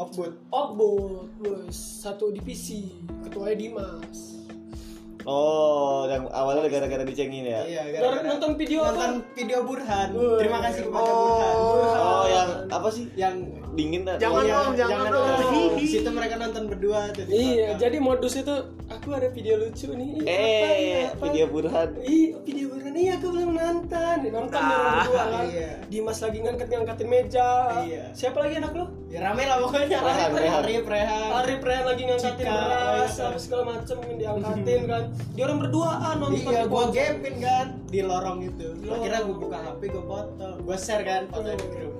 Opbud. 0.00 0.32
Okbot 0.48 1.28
bos 1.44 1.76
satu 1.76 2.32
divisi 2.32 2.88
ketuanya 3.20 3.56
Dimas 3.60 4.39
Oh, 5.22 6.06
yang 6.06 6.24
awalnya 6.28 6.64
gara-gara 6.66 7.04
dicengin 7.04 7.44
ya? 7.44 7.60
Iya, 7.62 7.82
gara 7.92 8.24
nonton 8.24 8.56
video 8.56 8.80
apa 8.80 8.92
nonton 8.94 9.12
video 9.32 9.58
Burhan. 9.62 10.08
Wih. 10.12 10.38
Terima 10.38 10.58
kasih 10.60 10.82
kepada 10.88 11.10
Burhan. 11.10 11.56
Oh, 11.94 12.24
yang 12.26 12.48
apa 12.68 12.88
sih? 12.88 13.04
Yang 13.12 13.34
Dingin 13.70 14.02
kan? 14.02 14.18
Jangan 14.18 14.42
Iya, 14.42 14.54
dong, 14.56 14.72
jangan 14.74 15.04
dong. 15.06 15.26
dong. 15.38 15.78
Situ 15.80 16.10
mereka 16.10 16.34
nonton 16.36 16.62
berdua 16.66 17.00
tuh. 17.10 17.22
di 17.22 17.34
iya 17.34 17.74
jadi 17.76 17.96
modus 17.98 18.34
itu 18.34 18.54
aku 18.86 19.08
ada 19.12 19.30
video 19.30 19.54
lucu 19.56 19.86
nih 19.90 20.10
Ih, 20.10 20.18
apa 20.18 20.26
Eh, 20.26 20.78
ya, 20.82 21.06
apa? 21.08 21.22
video 21.26 21.44
Burhan. 21.46 21.88
Ih, 22.00 22.34
video 22.42 22.66
Burhan 22.68 22.94
iya 22.94 23.12
aku 23.14 23.26
belum 23.30 23.50
nonton 23.54 24.16
Nonton 24.26 24.58
di 24.58 24.66
orang 24.66 24.90
berdua 24.96 25.22
kan 25.24 25.44
Iya. 25.46 25.70
Dimas 25.86 26.18
lagi 26.18 26.38
ngangkat-ngangkatin 26.40 27.06
meja 27.06 27.50
Iya. 27.80 28.04
Siapa 28.10 28.38
lagi 28.40 28.54
anak 28.58 28.72
lo? 28.74 28.86
Ya 29.06 29.18
rame 29.20 29.42
lah 29.42 29.58
pokoknya. 29.60 29.98
Rehan, 29.98 30.30
Rehan. 30.32 30.62
Arif, 30.62 30.84
Rehan. 30.86 31.28
Ari 31.32 31.54
Prehan 31.58 31.84
lagi 31.84 32.02
ngangkatin 32.06 32.46
beras 32.46 33.12
iya. 33.12 33.26
apa 33.26 33.38
segala 33.38 33.62
macem 33.68 33.96
yang 34.00 34.16
diangkatin 34.16 34.80
kan 34.86 35.04
Dia 35.34 35.42
orang 35.46 35.58
berduaan 35.62 36.14
nonton 36.18 36.40
Iya, 36.42 36.66
pojok. 36.66 36.92
gapin 36.92 37.34
kan 37.38 37.66
di 37.86 38.00
lorong 38.02 38.38
itu. 38.44 38.66
Kira 38.82 39.18
gua 39.24 39.36
buka 39.38 39.58
HP, 39.58 39.80
gua 39.88 40.04
foto, 40.04 40.46
gua 40.62 40.76
share 40.76 41.04
kan 41.04 41.22
foto 41.28 41.48
di 41.50 41.66
grup. 41.70 41.94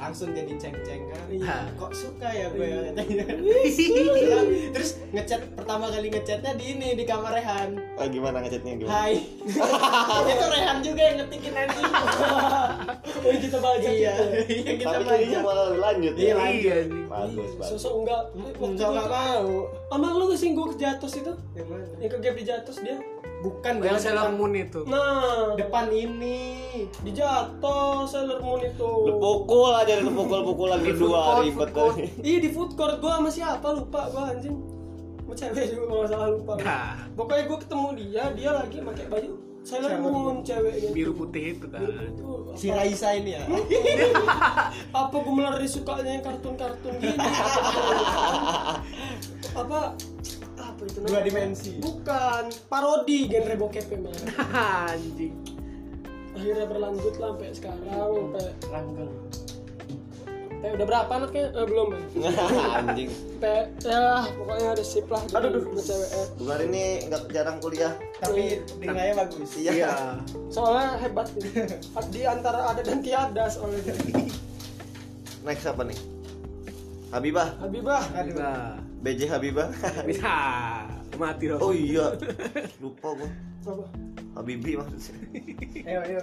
Langsung 0.00 0.32
jadi 0.32 0.56
ceng-ceng 0.56 1.02
kan. 1.06 1.24
Iya. 1.28 1.56
Kok 1.76 1.92
suka 1.92 2.28
ya 2.32 2.48
gue 2.48 2.64
ya. 2.64 2.80
Iya. 2.96 3.24
Terus 4.74 4.90
ngechat 5.12 5.44
pertama 5.52 5.92
kali 5.92 6.08
ngechatnya 6.08 6.56
di 6.56 6.64
ini 6.72 6.96
di 6.96 7.04
kamar 7.04 7.36
Rehan. 7.36 7.76
Ah, 7.94 8.08
gimana 8.08 8.40
ngechatnya 8.40 8.80
gimana? 8.80 8.96
Hai. 8.96 9.20
itu 10.32 10.46
Rehan 10.48 10.76
juga 10.80 11.02
yang 11.04 11.16
ngetikin 11.20 11.52
anjing. 11.54 11.84
Oh 13.20 13.36
kita 13.36 13.60
baca 13.60 13.84
iya, 13.84 14.16
iya 14.48 14.80
kita 14.80 14.96
Tapi 14.96 15.04
baca. 15.04 15.12
jadinya 15.12 15.40
malah 15.44 15.68
lanjut 15.76 16.14
Iya, 16.16 16.24
ya. 16.24 16.34
lanjut. 16.40 16.86
Bagus, 17.04 17.50
bagus. 17.60 17.70
Sosok 17.76 17.92
enggak 18.00 18.22
Enggak 18.56 18.90
mau. 19.12 19.48
Sama 19.92 20.06
lu 20.16 20.24
gak 20.32 20.40
sih 20.40 20.48
gue 20.56 20.66
ke 20.72 20.76
Jatos 20.80 21.12
itu? 21.20 21.32
Yang 21.52 21.66
mana? 21.68 21.84
Yang 22.00 22.10
ke 22.10 22.18
gap 22.24 22.34
di 22.40 22.44
Jatos 22.48 22.76
dia 22.80 22.96
Bukan 23.40 23.80
Yang 23.80 23.88
gua 23.88 23.96
Sailor 23.98 24.28
depan, 24.28 24.36
Moon 24.36 24.52
itu. 24.52 24.80
Nah 24.84 25.56
depan 25.56 25.86
ini. 25.88 26.38
Di 27.00 27.10
Jatos 27.10 28.12
Sailor 28.12 28.40
Moon 28.40 28.60
itu 28.60 28.90
Lu 29.08 29.16
pukul 29.16 29.72
aja 29.72 29.96
lu 29.96 30.12
pukul-pukul 30.12 30.68
lagi 30.68 30.92
dua 30.92 31.40
ribet 31.40 31.72
tadi. 31.72 32.04
Iya 32.20 32.38
di 32.38 32.50
food 32.50 32.76
court 32.76 33.00
gue 33.00 33.08
sama 33.08 33.28
siapa 33.28 33.68
lupa 33.72 34.06
gue 34.06 34.22
anjing 34.28 34.56
Sama 35.16 35.32
cewek 35.32 35.64
juga 35.68 35.84
kalau 35.84 35.98
nggak 35.98 36.10
salah 36.10 36.28
lupa 36.30 36.52
Nah. 36.60 36.92
Pokoknya 37.16 37.42
gue 37.46 37.58
ketemu 37.58 37.88
dia 37.96 38.24
Dia 38.34 38.50
lagi 38.52 38.76
pakai 38.78 39.04
baju 39.08 39.32
Sailor 39.60 39.92
Moon 39.98 40.36
cewek 40.40 40.74
gitu 40.76 40.92
Biru 40.92 41.12
putih 41.14 41.44
itu 41.54 41.66
kan. 41.68 41.80
Itu 41.84 42.28
Si 42.50 42.66
Raisa 42.68 43.14
ini 43.14 43.38
ya. 43.38 43.44
apa 45.00 45.16
gue 45.16 45.32
mulai 45.32 45.64
sukanya 45.64 46.12
yang 46.12 46.24
kartun-kartun 46.24 46.92
gini 46.98 47.14
apa 49.50 49.80
apa 50.80 50.88
itu 50.88 50.98
Dua 51.04 51.20
dimensi. 51.20 51.70
bukan 51.76 52.42
parodi 52.66 53.28
genre 53.28 53.54
bokep 53.54 53.86
emang 53.92 54.16
Anjing. 54.88 55.36
akhirnya 56.32 56.64
berlanjut 56.64 57.14
lah 57.20 57.36
sampai 57.36 57.52
sekarang 57.52 57.84
sampai 57.84 58.46
Rangkel. 58.66 59.08
sampai 60.50 60.68
udah 60.72 60.86
berapa 60.86 61.12
anaknya 61.14 61.44
eh, 61.50 61.66
belum 61.66 61.88
ya 62.16 62.32
Anjing. 62.80 63.08
sampai 63.12 63.58
ya 63.82 64.04
pokoknya 64.24 64.68
ada 64.70 64.80
sip 64.80 65.04
lah 65.06 65.20
aduh 65.26 65.48
aduh 65.50 65.62
cewek 65.76 66.10
eh. 66.10 66.26
Bulan 66.34 66.60
ini 66.64 66.84
nggak 67.06 67.22
jarang 67.28 67.56
kuliah. 67.60 67.92
Tapi 68.16 68.42
nilainya 68.78 69.14
bagus. 69.18 69.50
Iya. 69.56 70.16
soalnya 70.48 70.96
hebat 70.96 71.28
nih 71.36 71.76
di 72.12 72.20
antara 72.24 72.72
ada 72.72 72.80
dan 72.80 73.00
tiada 73.00 73.44
soalnya 73.46 73.92
Next 75.40 75.64
apa 75.64 75.84
nih? 75.84 75.96
Habibah, 77.10 77.56
Habibah 77.58 78.04
Aduh. 78.12 78.89
BJ 79.00 79.20
Habibah. 79.26 79.68
bisa 80.08 80.34
mati 81.16 81.44
dong. 81.46 81.60
Oh 81.60 81.72
iya, 81.72 82.16
lupa 82.82 83.12
gua. 83.12 83.28
apa 83.60 83.84
Habibi 84.34 84.72
maksudnya. 84.74 85.28
Ayo, 85.84 86.00
ayo. 86.02 86.20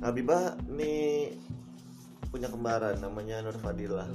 Habibah 0.00 0.42
nih 0.68 1.34
punya 2.26 2.46
kembaran 2.46 2.98
namanya 2.98 3.38
Nur 3.40 3.54
Fadila. 3.54 4.06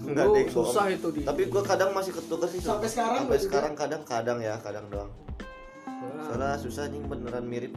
Enggak 0.00 0.26
deh, 0.28 0.44
gua- 0.46 0.66
susah 0.66 0.86
itu 0.88 1.08
di. 1.10 1.22
Tapi 1.22 1.46
gua 1.46 1.62
kadang 1.62 1.90
masih 1.90 2.10
ketuker 2.12 2.48
sih. 2.48 2.58
Sampai 2.58 2.86
sekarang 2.86 3.22
Sampai 3.24 3.38
sekarang 3.38 3.72
kadang-kadang 3.74 4.38
ya, 4.40 4.58
kadang 4.58 4.86
doang. 4.88 5.10
Nah, 5.84 6.24
Soalnya 6.24 6.56
susah 6.56 6.86
nih 6.86 7.00
beneran 7.02 7.44
mirip. 7.44 7.74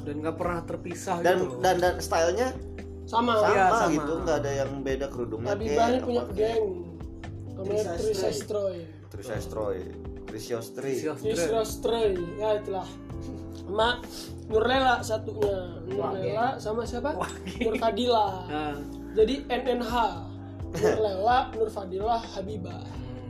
dan 0.00 0.22
nggak 0.22 0.36
pernah 0.36 0.62
terpisah 0.62 1.18
Dan 1.18 1.34
gitu. 1.36 1.46
loh. 1.50 1.58
dan 1.60 1.74
dan 1.76 1.94
stylenya 1.98 2.54
sama 3.04 3.34
sama, 3.36 3.50
Iya, 3.50 3.64
sama. 3.68 3.90
gitu, 3.90 4.12
nggak 4.20 4.36
ada 4.38 4.52
yang 4.56 4.70
beda 4.80 5.06
kerudungnya 5.08 5.50
Habibah 5.52 5.86
ini 5.88 5.98
punya 5.98 6.22
geng 6.30 6.66
namanya 7.56 7.96
Trisas 7.96 8.04
Trisas 8.04 8.38
Troy 8.44 8.78
Terus 9.06 9.32
Astroy, 9.32 9.78
Trisiostri. 10.26 11.00
Troy 11.80 12.12
ya 12.36 12.58
itulah. 12.60 12.88
Sama 13.56 14.02
Nurlela 14.50 15.00
satunya. 15.00 15.80
Nurlela 15.88 16.60
sama 16.60 16.82
siapa? 16.84 17.16
Nur 17.64 17.74
Fadila 17.80 18.44
Nah, 18.44 18.76
jadi 19.16 19.46
NNH 19.48 19.94
Nurlela 20.76 21.38
Nur 21.54 21.70
Fadila 21.72 22.18
Habibah 22.20 22.84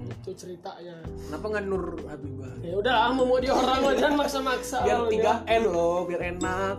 itu 0.06 0.30
ceritanya. 0.34 0.98
Kenapa 1.06 1.44
nggak 1.54 1.64
Nur 1.70 1.84
Habibah? 2.08 2.52
ya 2.66 2.74
udah 2.74 3.14
mau 3.14 3.30
mau 3.30 3.38
di 3.38 3.46
orang 3.46 3.78
lo 3.86 3.92
jangan 3.94 4.26
maksa-maksa. 4.26 4.82
Biar 4.82 5.06
lo, 5.06 5.10
tiga 5.10 5.46
ya. 5.46 5.60
N 5.60 5.62
loh, 5.70 6.02
biar 6.02 6.22
enak. 6.34 6.76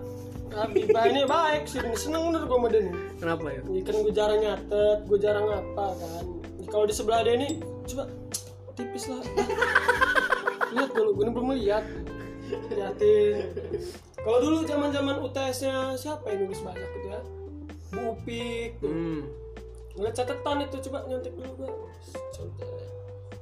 Habibah 0.52 1.04
ini 1.08 1.22
baik 1.24 1.64
sih 1.70 1.80
seneng 1.96 2.34
bener 2.34 2.44
gue 2.44 2.58
sama 2.60 2.68
Kenapa 3.24 3.46
ya? 3.52 3.62
Ini 3.68 3.80
kan 3.88 3.96
gue 4.04 4.14
jarang 4.16 4.40
nyatet, 4.44 5.00
gue 5.06 5.20
jarang 5.22 5.48
apa 5.48 5.86
kan. 5.96 6.26
Kalau 6.68 6.86
di 6.86 6.94
sebelah 6.94 7.24
dia 7.24 7.34
ini, 7.40 7.60
coba 7.88 8.04
tipis 8.78 9.08
lah. 9.10 9.24
lihat 10.76 10.92
dulu, 10.92 11.10
gue 11.16 11.26
belum 11.32 11.52
lihat. 11.58 11.84
Liatin. 12.72 13.52
Kalau 14.16 14.40
dulu 14.40 14.58
zaman 14.64 14.90
zaman 14.92 15.16
UTS-nya 15.24 15.96
siapa 16.00 16.32
yang 16.32 16.48
nulis 16.48 16.60
banyak 16.64 16.90
gitu 17.00 17.08
ya? 17.12 17.22
Bu 17.92 18.00
Upik. 18.16 18.72
tuh. 18.80 18.92
Hmm. 18.92 19.22
Ngeliat 19.96 20.16
catatan 20.16 20.68
itu 20.68 20.78
coba 20.88 20.98
nyontek 21.08 21.34
dulu 21.36 21.52
gue. 21.64 21.72
Coba. 22.36 22.68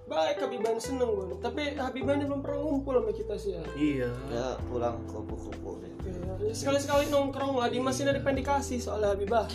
Baik 0.05 0.37
Habiban 0.45 0.77
seneng 0.77 1.09
gue. 1.13 1.37
Tapi 1.41 1.77
Habiban 1.77 2.21
ini 2.21 2.25
belum 2.29 2.41
pernah 2.45 2.59
ngumpul 2.61 2.93
sama 3.01 3.11
kita 3.13 3.35
sih 3.41 3.51
ya. 3.57 3.63
Iya. 3.73 4.09
Ya 4.29 4.47
pulang 4.69 5.01
kupu-kupu 5.09 5.81
nih. 5.81 5.93
Ya, 6.45 6.53
sekali-sekali 6.53 7.09
nongkrong 7.09 7.57
lah 7.57 7.71
Dimas 7.71 7.97
ini 7.97 8.13
ada 8.13 8.21
pengen 8.21 8.45
dikasih 8.45 8.77
soalnya 8.77 9.17
Habibah 9.17 9.49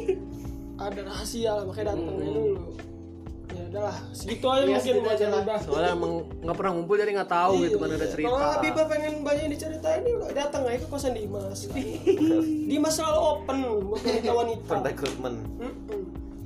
ada 0.86 1.00
rahasia 1.02 1.56
lah 1.56 1.64
makanya 1.66 1.96
datang 1.96 2.20
aja 2.20 2.30
dulu 2.30 2.54
ya 3.72 3.80
udahlah 3.80 3.96
segitu 4.12 4.44
aja 4.44 4.62
Iya, 4.62 4.76
mungkin 4.76 5.08
aja 5.08 5.26
lah. 5.32 5.40
Soalnya 5.64 5.92
emang 5.96 6.12
nggak 6.44 6.56
pernah 6.60 6.72
ngumpul 6.76 6.94
jadi 7.00 7.10
nggak 7.16 7.30
tahu 7.32 7.52
gitu 7.64 7.76
kan 7.80 7.88
ada 7.88 8.04
cerita. 8.04 8.28
Iya, 8.28 8.36
kalau 8.36 8.50
Habibah 8.52 8.84
pengen 8.84 9.12
banyak 9.24 9.42
yang 9.42 9.52
diceritain 9.56 10.00
ini 10.04 10.12
udah 10.12 10.30
datang 10.36 10.62
aja 10.68 10.78
ke 10.78 10.88
kosan 10.92 11.16
Dimas 11.16 11.60
Dimas 12.70 12.92
selalu 12.92 13.18
open 13.24 13.56
buat 13.88 14.02
wanita-wanita 14.04 14.74
Rekrutmen. 14.84 15.34
Mm-mm. 15.56 16.00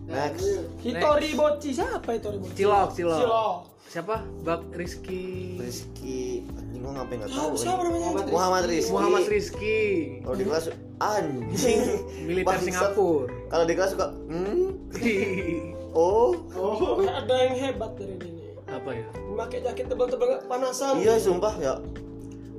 Next. 0.06 0.46
Hitori 0.78 1.34
Boci 1.34 1.70
siapa 1.74 2.14
Hitori 2.14 2.38
Boci? 2.38 2.54
Cilok, 2.54 2.88
cilok. 2.94 3.18
Cilok 3.18 3.56
Siapa? 3.86 4.18
Bak 4.42 4.66
Rizky. 4.74 5.54
Rizky, 5.56 6.42
anjing 6.52 6.82
gua 6.82 6.90
ngapain 6.94 7.22
nggak 7.22 7.30
Ah, 7.32 7.38
tahu. 7.38 7.54
siapa 7.54 7.80
namanya? 7.82 8.08
Muhammad 8.28 8.64
Rizky. 8.66 8.92
Muhammad 8.92 9.24
Rizky. 9.26 9.78
Kalau 10.22 10.36
di 10.36 10.44
kelas 10.46 10.64
anjing. 11.14 11.80
Militer. 12.22 12.58
Singapura. 12.62 13.30
Kalau 13.46 13.64
di 13.66 13.74
kelas 13.74 13.90
suka 13.94 14.06
hmm, 14.26 14.66
oh, 15.96 16.36
Oh, 16.52 17.00
ada 17.00 17.34
yang 17.48 17.56
hebat 17.56 17.96
dari 17.96 18.14
dia 18.20 18.30
nih 18.36 18.50
Apa 18.68 18.90
ya? 18.92 19.08
Pakai 19.36 19.58
jaket 19.64 19.86
tebal-tebal 19.88 20.44
panasan 20.44 21.00
iya 21.00 21.16
sumpah 21.16 21.54
ya. 21.56 21.80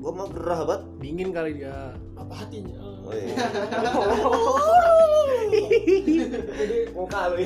Gua 0.01 0.11
mah 0.13 0.27
gerah 0.29 0.61
banget. 0.65 0.81
Dingin 1.01 1.29
kali 1.29 1.51
dia. 1.61 1.93
apa 2.17 2.33
hatinya 2.33 2.96
Woi. 3.07 3.23
jadi 6.49 6.77
Muka 6.91 7.21
lu. 7.29 7.39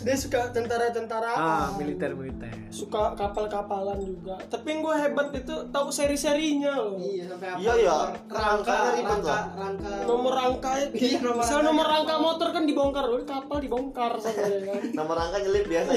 dia 0.00 0.16
suka 0.16 0.48
tentara-tentara 0.48 1.30
Ah, 1.32 1.66
militer 1.74 2.14
militer. 2.14 2.48
suka 2.70 3.12
kapal-kapalan 3.12 3.98
juga 4.00 4.38
tapi 4.46 4.62
yang 4.70 4.80
gue 4.80 4.94
hebat 4.96 5.28
itu 5.34 5.52
tahu 5.68 5.90
seri-serinya 5.90 6.70
loh 6.72 6.94
Iya, 6.96 7.26
sampai 7.26 7.48
apa? 7.50 7.58
Iya, 7.58 7.72
ya. 7.76 7.98
Rangka, 8.24 8.76
rangka, 8.96 9.38
rangka. 9.52 9.94
nomor 10.06 10.32
rangka 10.32 10.70
Iya, 10.88 11.18
nomor 11.18 11.42
misal 11.42 11.56
rangka. 11.58 11.68
nomor 11.68 11.86
rangka 11.88 12.14
motor 12.16 12.48
kan 12.50 12.62
dibongkar 12.64 13.04
loh 13.04 13.20
kapal 13.22 13.58
dibongkar 13.58 14.12
sampai 14.22 14.62
kan 14.62 14.80
Nomor 14.94 15.14
rangka 15.18 15.36
nyelip 15.40 15.66
biasa. 15.66 15.90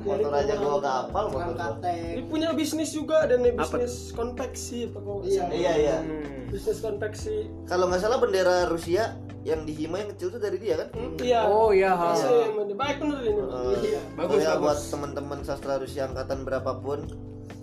Motor 0.00 0.32
aja 0.32 0.52
gua 0.54 0.74
gak 0.78 0.94
hafal 1.00 1.24
motor 1.26 1.42
Rangka 1.48 1.66
tank. 1.80 2.12
dia 2.12 2.24
punya 2.28 2.48
bisnis 2.52 2.90
juga 2.92 3.24
dan 3.24 3.40
bisnis 3.42 4.12
konveksi 4.12 4.78
apa 4.86 4.98
Iya. 5.24 5.42
Iya 5.48 5.72
iya. 5.80 5.96
Hmm. 6.10 6.50
bisnis 6.50 6.78
konveksi 6.78 7.46
Kalau 7.64 7.86
nggak 7.86 8.00
salah 8.00 8.18
bendera 8.18 8.66
Rusia 8.66 9.14
yang 9.40 9.62
di 9.62 9.72
Hima 9.72 9.96
yang 9.96 10.10
kecil 10.12 10.28
tuh 10.30 10.38
dari 10.38 10.58
dia 10.58 10.76
kan? 10.76 10.88
Hmm, 10.92 11.16
iya 11.16 11.40
Oh 11.42 11.70
iya. 11.70 11.94
ha. 11.94 12.12
Iya, 12.12 12.60
dia 12.60 12.76
baik 12.76 12.96
bener 12.98 13.18
ini 13.22 13.40
Eh, 13.40 13.78
Iya. 13.88 14.00
Bagus, 14.14 14.28
oh 14.28 14.38
ya, 14.38 14.50
bagus. 14.50 14.60
buat 14.60 14.78
teman-teman 14.90 15.38
sastra 15.40 15.74
Rusia 15.76 16.04
angkatan 16.04 16.42
berapapun 16.42 17.06
itu 17.06 17.16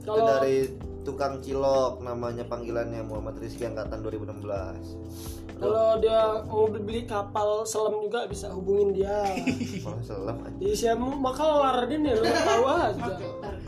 Kalau- 0.07 0.25
dari 0.25 0.71
tukang 1.03 1.39
cilok 1.39 1.99
namanya 2.01 2.43
panggilannya 2.43 2.99
Muhammad 3.01 3.37
Rizky 3.37 3.63
angkatan 3.63 4.01
2016 4.01 4.97
kalau 5.55 5.97
dia 5.97 6.19
mau 6.43 6.67
beli 6.67 7.01
kapal 7.03 7.63
selam 7.63 7.97
juga 7.99 8.23
bisa 8.23 8.45
hubungin 8.47 8.93
dia 8.93 9.25
Malah 9.83 10.01
selam 10.01 10.37
aja. 10.39 10.53
Di 10.55 10.69
siapa 10.71 11.01
makalar 11.01 11.85
dia 11.85 11.97
nih 11.97 12.13
lu 12.13 12.23
tahu 12.23 12.63
aja. 12.67 13.13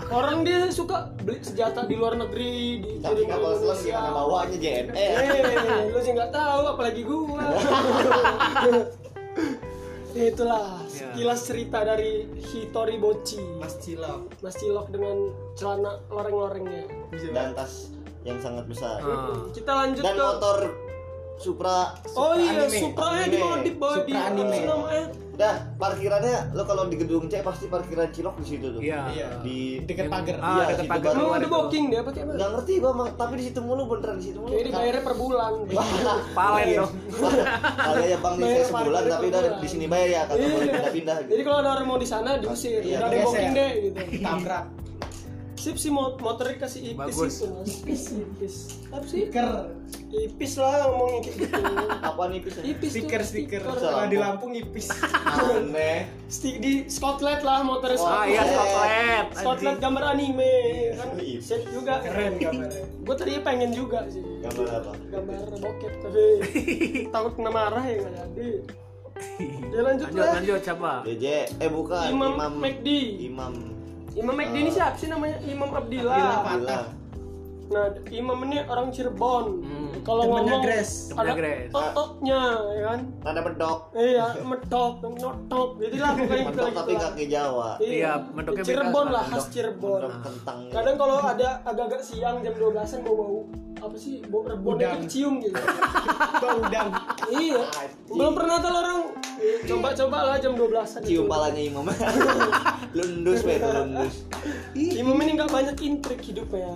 Orang 0.10 0.41
dia 0.41 0.65
suka 0.69 1.13
beli 1.19 1.38
senjata 1.39 1.86
di 1.86 1.93
luar 1.93 2.17
negeri 2.17 2.54
di 2.80 2.91
Tapi 2.98 3.24
kapal 3.24 3.54
selam 3.54 3.78
Indonesia. 3.78 3.93
gimana 3.93 4.10
bawanya 4.12 4.58
JNE 4.58 4.89
Eh, 4.91 5.86
lu 5.88 6.00
sih 6.00 6.12
nggak 6.12 6.32
tahu 6.32 6.62
apalagi 6.67 7.02
gua. 7.04 7.45
itulah 10.12 10.82
Ya. 10.84 11.06
sekilas 11.06 11.39
cerita 11.43 11.80
dari 11.82 12.26
Hitori 12.36 12.98
Bochi 12.98 13.39
Mas 13.56 13.78
Cilok. 13.78 14.34
Mas 14.39 14.58
Cilok 14.58 14.89
dengan 14.89 15.15
celana 15.54 16.02
loreng-lorengnya 16.08 16.89
dan 17.30 17.54
tas 17.54 17.93
yang 18.22 18.36
sangat 18.38 18.65
besar 18.65 19.00
Ah. 19.00 19.48
kita 19.50 19.72
lanjut 19.72 20.02
dan 20.02 20.12
ke 20.12 20.19
motor 20.19 20.58
Supra 21.38 21.93
oh 22.12 22.34
iya 22.36 22.65
anime. 22.65 22.78
Supranya 22.82 23.22
Anime. 23.22 23.32
dimodif 23.32 23.76
bawa 23.78 23.95
di 23.95 24.12
Supra 24.12 24.28
anime. 24.28 24.52
sih 24.52 24.65
namanya 24.65 25.06
dah 25.39 25.56
parkirannya 25.73 26.52
lo 26.52 26.67
kalau 26.67 26.84
di 26.86 26.99
gedung 26.99 27.25
C 27.25 27.39
pasti 27.39 27.65
parkiran 27.65 28.12
Cilok 28.12 28.36
di 28.38 28.45
situ 28.45 28.67
tuh 28.69 28.82
Iya. 28.82 29.08
Iya. 29.08 29.28
di 29.39 29.80
Deket 29.82 30.12
pagar. 30.12 30.36
Ah, 30.38 30.52
Iya, 30.52 30.63
deket 30.67 30.84
situ 30.84 30.91
pagar 30.91 31.12
luar 31.15 31.39
ada 31.39 31.47
booking 31.47 31.86
dia 31.88 32.02
pakai 32.04 32.21
apa? 32.21 32.32
nggak 32.36 32.49
ngerti 32.52 32.73
gua 32.78 32.91
Mang. 32.91 33.10
tapi 33.15 33.34
di 33.34 33.43
situ 33.47 33.60
mulu 33.62 33.82
beneran 33.88 34.15
di 34.15 34.25
situ 34.25 34.38
mulu 34.38 34.52
Jadi 34.52 34.69
bayarnya 34.69 35.02
per 35.02 35.15
bulan. 35.15 35.52
Palen 36.38 36.67
dong. 36.75 36.91
Ada 37.89 38.04
ya 38.04 38.17
bang 38.19 38.34
saya 38.38 38.63
sebulan 38.67 39.02
tapi 39.08 39.25
udah 39.25 39.41
di 39.56 39.67
sini 39.67 39.86
bayar 39.88 40.10
ya 40.10 40.21
kata 40.25 40.36
boleh 40.36 40.49
Iya. 40.60 40.73
pindah-pindah 40.75 41.15
Jadi 41.21 41.32
gitu. 41.32 41.41
kalau 41.41 41.58
ada 41.58 41.69
orang 41.71 41.86
mau 41.88 41.97
di 41.97 42.06
sana 42.06 42.30
diusir, 42.36 42.82
Iya, 42.82 42.97
udah 42.97 43.08
ada 43.08 43.17
booking 43.23 43.52
deh 43.54 43.71
gitu. 43.82 43.99
Tabrak. 44.19 44.65
Sip 45.60 45.76
sih 45.76 45.91
mot 45.91 46.15
motornya 46.17 46.56
kasih 46.58 46.82
ipis 46.88 46.95
Bagus. 46.95 47.34
itu 47.36 47.45
mas. 47.52 47.67
Ipis, 47.69 48.02
ipis. 48.15 48.56
Apa 48.88 49.04
sih? 49.04 49.28
Stiker. 49.28 49.50
Ipis 50.10 50.54
lah 50.56 50.88
ngomongnya 50.88 51.19
kayak 51.22 51.36
gitu. 51.38 51.62
apa 52.00 52.22
nih 52.26 52.39
pisah 52.39 52.62
Ipis 52.63 52.89
tuh 52.89 52.95
Stiker 52.98 53.22
stiker. 53.22 53.62
Kalau 53.62 54.08
di 54.08 54.15
Lampung. 54.15 54.52
Ipis. 54.54 54.88
aneh 55.30 56.08
Stick 56.26 56.56
di 56.58 56.88
Scotland 56.88 57.41
lah 57.41 57.60
motornya 57.62 58.00
Oh, 58.00 58.08
Ah 58.08 58.24
iya 58.24 58.41
Scotland. 58.41 59.28
Scotland 59.36 59.78
gambar 59.78 60.04
anime 60.10 60.54
kan 60.95 61.08
Ipis. 61.13 61.43
set 61.43 61.62
juga 61.67 62.00
Keren 62.00 62.34
gambarnya. 62.38 62.84
gue 62.88 63.15
tadinya 63.15 63.41
pengen 63.43 63.72
juga 63.72 64.00
sih 64.08 64.24
gambar 64.39 64.67
apa 64.72 64.91
gambar 65.10 65.38
bokep 65.58 65.93
tapi 66.00 66.24
takut 67.13 67.34
kena 67.36 67.52
marah 67.52 67.84
ya 67.84 67.98
nggak 68.00 68.13
jadi 68.32 68.50
ya 69.74 69.82
lanjut 69.82 70.08
Lanjut 70.08 70.15
lah 70.15 70.30
lanjut 70.34 70.62
siapa? 70.62 70.91
JJ 71.04 71.26
eh 71.58 71.69
bukan 71.69 72.08
Imam, 72.08 72.32
Imam 72.34 72.54
McD 72.56 72.88
Imam 73.22 73.54
Imam 74.15 74.34
McD 74.34 74.56
ini 74.58 74.72
siapa 74.72 74.98
sih 74.98 75.08
namanya? 75.08 75.38
Imam 75.43 75.69
Abdillah. 75.69 76.45
Abdillah 76.48 76.86
nah 77.69 77.86
Imam 78.10 78.41
ini 78.50 78.65
orang 78.65 78.89
Cirebon. 78.89 79.62
Hmm. 79.62 79.93
kalau 80.02 80.26
ngomong. 80.26 80.58
Temennya 80.58 80.58
ada 81.13 81.34
Grace. 81.38 81.69
oh 81.69 81.86
oh 81.93 82.10
nya 82.26 82.41
ya 82.74 82.84
kan? 82.88 83.00
Tanda 83.22 83.41
bedok 83.45 83.78
iya 83.93 84.26
medok 84.41 84.93
notok 85.06 85.69
jadi 85.78 85.98
lah 86.02 86.12
pokoknya 86.17 86.43
gitu 86.50 86.60
lah 86.65 86.72
tapi 86.74 86.93
kaki 86.98 87.26
Jawa. 87.30 87.69
Iya, 87.78 88.12
medoknya 88.34 88.63
beda 88.65 88.74
Cirebon 88.74 89.06
lah 89.13 89.24
khas 89.24 89.38
Bedok- 89.38 89.52
Cirebon. 89.54 90.00
bedok 90.02 90.15
kentang 90.26 90.60
kadang 90.74 90.95
kalau 90.98 91.17
ada 91.22 91.50
agak-agak 91.62 92.02
siang 92.02 92.36
jam 92.41 92.54
12-an 92.58 93.00
bau 93.06 93.13
bau 93.13 93.39
apa 93.80 93.95
sih 93.95 94.15
bau 94.26 94.41
rebon 94.43 94.74
Udang. 94.76 94.98
itu 94.98 95.06
cium 95.08 95.34
gitu. 95.39 95.56
Bau 96.41 96.58
udang. 96.60 96.89
iya. 97.32 97.60
Belum 98.08 98.34
pernah 98.34 98.58
tahu 98.60 98.76
orang 98.76 99.00
coba-coba 99.67 100.17
lah 100.25 100.36
jam 100.39 100.54
12-an 100.56 101.02
cium 101.04 101.25
itu. 101.25 101.32
palanya 101.32 101.62
Imam. 101.62 101.86
Lundus 102.97 103.39
itu 103.45 103.69
lundus. 103.69 104.15
Imam 104.75 105.17
ini 105.21 105.32
nggak 105.38 105.52
banyak 105.52 105.78
intrik 105.84 106.21
hidupnya 106.23 106.73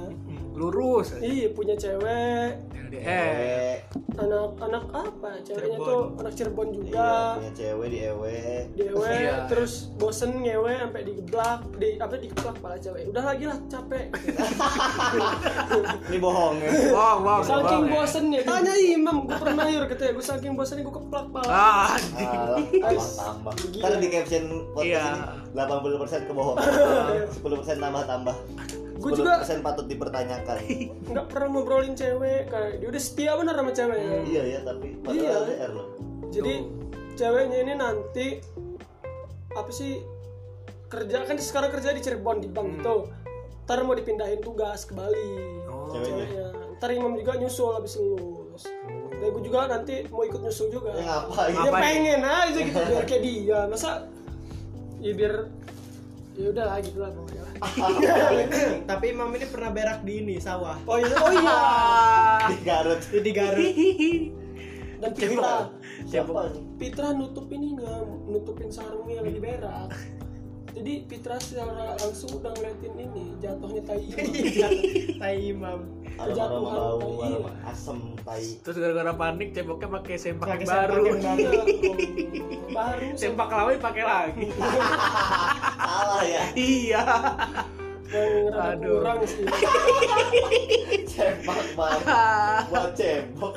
Lurus. 0.54 1.18
iya 1.18 1.50
punya 1.50 1.74
cewek 1.74 2.62
LDR. 2.72 3.02
eh 3.02 3.76
anak 4.14 4.54
anak 4.60 4.86
apa 4.92 5.30
ceweknya 5.42 5.74
Cirebon. 5.74 5.82
tuh 5.84 6.02
anak 6.20 6.34
Cirebon 6.34 6.68
iya 6.68 6.78
juga 6.78 7.10
punya 7.34 7.52
cewek 7.54 7.88
di 7.88 8.00
ewe 8.04 8.36
dewe 8.72 9.10
Iya. 9.10 9.36
terus 9.48 9.74
bosen 9.96 10.32
ngewe 10.40 10.74
sampai 10.80 11.02
digeblak 11.04 11.60
di 11.76 11.98
apa 11.98 12.14
dikeplak 12.16 12.56
pala 12.60 12.78
cewek 12.78 13.10
udah 13.10 13.24
lagi 13.24 13.44
lah 13.44 13.58
capek 13.66 14.06
ini 16.08 16.18
bohong 16.18 16.56
ya 16.60 16.70
Bohong, 16.88 17.20
bohong. 17.20 17.44
saking 17.44 17.64
bohong, 17.64 17.84
ya. 17.84 17.94
bosennya 17.96 18.40
tanya 18.44 18.74
imam 18.78 19.18
gue 19.24 19.38
pernah 19.38 19.66
yur 19.66 19.84
katanya 19.86 20.12
gue 20.14 20.26
saking 20.26 20.54
bosennya 20.54 20.84
gue 20.84 20.96
keplak 20.96 21.26
pala 21.30 21.50
Ah, 21.50 21.98
tambah 21.98 23.10
tambah. 23.16 23.54
Kan 23.76 23.98
di 23.98 24.08
caption 24.08 24.44
podcast 24.72 24.86
Iya. 24.86 25.06
ini 25.48 25.62
80% 26.22 26.28
kebohongan. 26.28 26.66
10% 27.32 27.78
tambah 27.80 28.04
tambah. 28.04 28.36
Gua 29.04 29.12
juga- 29.12 29.36
10% 29.38 29.60
patut 29.62 29.86
dipertanyakan. 29.86 30.58
nggak 31.12 31.26
pernah 31.28 31.48
ngobrolin 31.50 31.92
cewek 31.92 32.48
kayak 32.48 32.72
dia 32.78 32.88
udah 32.88 33.02
setia 33.02 33.32
bener 33.36 33.52
sama 33.54 33.72
ceweknya 33.72 34.18
iya 34.24 34.44
ya, 34.48 34.60
tapi 34.62 34.88
Iya. 34.90 35.04
padahal 35.04 35.44
LDR 35.44 35.72
loh. 35.72 35.88
jadi 36.30 36.54
ceweknya 37.14 37.58
ini 37.60 37.74
nanti 37.76 38.28
apa 39.52 39.70
sih 39.70 40.02
kerja 40.88 41.22
kan 41.22 41.36
sekarang 41.36 41.70
kerja 41.70 41.92
di 41.92 42.00
Cirebon 42.00 42.38
di 42.38 42.48
bank 42.48 42.70
itu 42.76 42.96
ntar 43.64 43.80
mau 43.82 43.94
dipindahin 43.94 44.40
tugas 44.40 44.84
ke 44.84 44.94
Bali 44.94 45.30
Oh. 45.66 45.92
Ceweknya. 45.92 46.26
ceweknya 46.26 46.46
ntar 46.74 46.90
imam 46.90 47.14
juga 47.14 47.34
nyusul 47.36 47.70
habis 47.72 47.94
lulus 47.96 48.66
dan 49.14 49.28
gue 49.30 49.42
juga 49.42 49.68
nanti 49.68 50.04
mau 50.08 50.22
ikut 50.22 50.40
nyusul 50.40 50.68
juga 50.70 50.92
Ya 50.94 51.06
ngapain? 51.22 51.50
dia 51.50 51.62
Ngapain? 51.62 51.84
pengen 51.84 52.22
aja 52.22 52.60
gitu 52.62 52.80
biar 52.82 53.04
kayak 53.04 53.22
dia 53.22 53.60
masa 53.66 53.90
ya 54.98 55.12
biar 55.12 55.34
ya 56.34 56.48
udah 56.50 56.66
lah 56.66 56.78
gitu 56.82 56.98
lah 57.02 57.12
pokoknya. 57.14 57.44
Tapi 58.90 59.06
Imam 59.14 59.30
ini 59.38 59.46
pernah 59.48 59.70
berak 59.70 60.00
di 60.02 60.14
ini 60.26 60.36
sawah. 60.42 60.78
oh 60.90 60.98
iya 60.98 61.16
oh 61.22 61.32
iya 61.32 61.58
Di 62.52 62.58
Garut. 62.66 63.02
Di 63.06 63.32
Garut. 63.32 63.66
dan 65.04 65.12
Pitra 65.12 65.68
Siapa? 66.08 66.56
Pitra 66.80 67.12
nutup 67.12 67.52
ininya 67.52 68.08
nutupin 68.24 68.72
sarungnya 68.72 69.20
lagi 69.20 69.40
berak 69.44 69.92
jadi 70.74 71.06
Pitra 71.06 71.38
secara 71.38 71.94
langsung 72.02 72.42
udah 72.42 72.50
ngeliatin 72.58 72.98
ini 72.98 73.38
jatuhnya 73.38 73.86
tai 73.86 74.10
Iya. 74.10 74.68
Tai 75.22 75.38
Imam. 75.38 75.86
Kejatuhan 76.18 76.78
bau, 76.78 77.46
asem 77.66 78.18
tai. 78.26 78.58
Terus 78.66 78.78
gara-gara 78.82 79.14
panik 79.14 79.54
ceboknya 79.54 80.02
pakai 80.02 80.18
sempak 80.18 80.66
baru. 80.66 81.14
Baru. 82.74 83.06
Baru 83.08 83.18
Sempak 83.18 83.50
lawan 83.50 83.78
pakai 83.78 84.04
lagi. 84.04 84.48
Salah 85.94 86.24
ya. 86.26 86.44
iya. 86.58 87.04
yang 88.14 88.54
rada 88.54 88.78
Aduh. 88.78 89.02
kurang 89.02 89.20
sih 89.26 89.42
Cebok 91.14 91.66
banget. 91.74 92.06
Buat 92.70 92.94
cebok. 92.94 93.56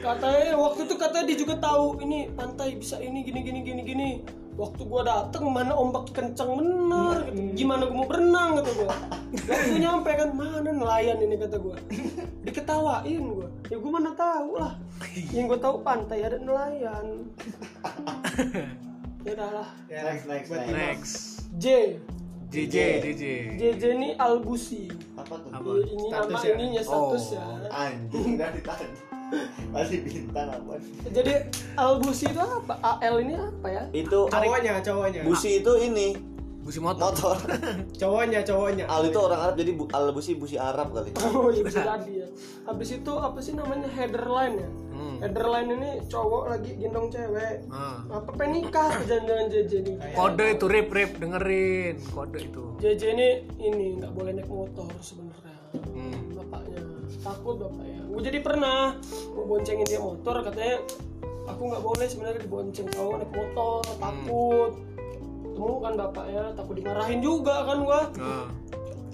katanya 0.00 0.56
waktu 0.56 0.88
itu 0.88 0.94
katanya 0.96 1.24
dia 1.28 1.36
juga 1.36 1.54
tahu 1.60 2.00
ini 2.00 2.32
pantai 2.32 2.72
bisa 2.72 2.96
ini 3.04 3.20
gini 3.20 3.44
gini 3.44 3.60
gini 3.60 3.82
gini 3.84 4.08
waktu 4.56 4.80
gua 4.88 5.04
dateng 5.04 5.52
mana 5.52 5.76
ombak 5.76 6.08
kenceng 6.16 6.56
bener 6.56 7.28
gitu. 7.28 7.52
gimana 7.52 7.84
gua 7.84 7.96
mau 8.00 8.08
berenang 8.08 8.50
kata 8.64 8.70
gua 8.80 8.96
waktu 9.44 9.76
nyampe 9.76 10.08
kan 10.16 10.32
mana 10.32 10.72
nelayan 10.72 11.20
ini 11.20 11.36
kata 11.36 11.60
gua 11.60 11.76
diketawain 12.40 13.20
gua 13.22 13.48
ya 13.66 13.76
gua 13.76 13.90
mana 13.92 14.10
tahu 14.12 14.56
lah 14.56 14.74
yang 15.28 15.44
gua 15.44 15.58
tahu 15.58 15.76
pantai 15.80 16.22
ada 16.22 16.36
nelayan 16.36 17.06
ya 19.24 19.30
udah 19.30 19.50
lah 19.52 19.68
Ya, 19.86 20.00
Next, 20.06 20.24
next, 20.24 20.48
next. 20.48 20.64
Imam. 20.64 20.74
Next. 20.74 21.14
J 21.54 21.66
JJ, 22.50 22.76
JJ. 23.04 23.24
JJ 23.54 23.82
ini 23.94 24.08
Albusi 24.16 24.90
Apa 25.14 25.38
tuh? 25.38 25.50
Apa? 25.50 25.70
ini 25.84 26.06
Status 26.08 26.30
nama 26.32 26.42
ya? 26.42 26.54
ininya 26.56 26.82
status 26.82 27.24
Oh. 27.28 27.36
ya 27.36 27.44
Anjing 27.70 28.30
dari 28.34 28.60
tadi. 28.60 28.88
Masih 29.70 29.98
bintang 30.02 30.48
apa? 30.50 30.74
jadi 31.06 31.34
Albusi 31.76 32.26
itu 32.26 32.40
apa 32.40 32.74
AL 32.80 33.14
ini 33.20 33.34
apa 33.36 33.66
ya 33.68 33.84
Itu 33.92 34.26
Cowoknya, 34.26 34.80
cowoknya. 34.80 35.22
busi 35.22 35.60
itu 35.60 35.72
ini 35.78 36.08
Busi 36.60 36.78
motor. 36.78 37.12
motor. 37.16 37.36
Cowoknya, 38.00 38.44
cowoknya. 38.44 38.84
Al 38.84 39.08
itu 39.08 39.16
orang 39.16 39.40
Arab 39.48 39.54
jadi 39.56 39.72
bu, 39.72 39.84
al 39.96 40.12
busi 40.12 40.36
busi 40.36 40.56
Arab 40.60 40.92
kali. 40.92 41.10
Oh 41.24 41.48
iya 41.48 41.62
bisa 41.64 41.80
jadi 41.96 42.12
ya. 42.24 42.26
Habis 42.68 43.00
itu 43.00 43.12
apa 43.16 43.38
sih 43.40 43.56
namanya 43.56 43.88
headerline 43.88 44.60
ya? 44.60 44.70
Hmm. 44.92 45.16
Headerline 45.24 45.68
ini 45.80 45.90
cowok 46.06 46.44
lagi 46.52 46.70
gendong 46.76 47.08
cewek. 47.08 47.64
Ah. 47.72 48.04
Apa 48.12 48.30
pengen 48.36 48.68
nikah 48.68 48.92
jangan-jangan 49.08 49.46
JJ 49.48 49.72
nih. 49.88 49.96
Kode 50.12 50.46
itu 50.60 50.66
rip 50.68 50.88
rip 50.92 51.10
dengerin 51.16 51.96
kode 52.12 52.38
itu. 52.44 52.64
JJ 52.84 53.02
ini 53.16 53.28
ini 53.56 53.86
nggak 53.96 54.12
boleh 54.12 54.36
naik 54.36 54.48
motor 54.52 54.92
sebenarnya. 55.00 55.56
Hmm. 55.72 56.36
Bapaknya 56.36 56.82
takut 57.24 57.56
bapaknya. 57.56 58.00
Gue 58.04 58.22
jadi 58.26 58.38
pernah 58.44 59.00
mau 59.32 59.44
boncengin 59.48 59.86
dia 59.88 60.00
motor 60.02 60.44
katanya 60.44 60.76
aku 61.48 61.62
nggak 61.66 61.82
boleh 61.82 62.06
sebenarnya 62.06 62.40
dibonceng 62.44 62.86
cowok 62.92 63.14
naik 63.24 63.32
motor 63.32 63.82
takut. 63.96 64.72
Temu 65.60 65.76
kan 65.76 65.92
bapaknya 65.92 66.42
takut 66.56 66.72
dimarahin 66.72 67.20
juga 67.20 67.68
kan 67.68 67.84
gua. 67.84 68.00
Nah. 68.16 68.48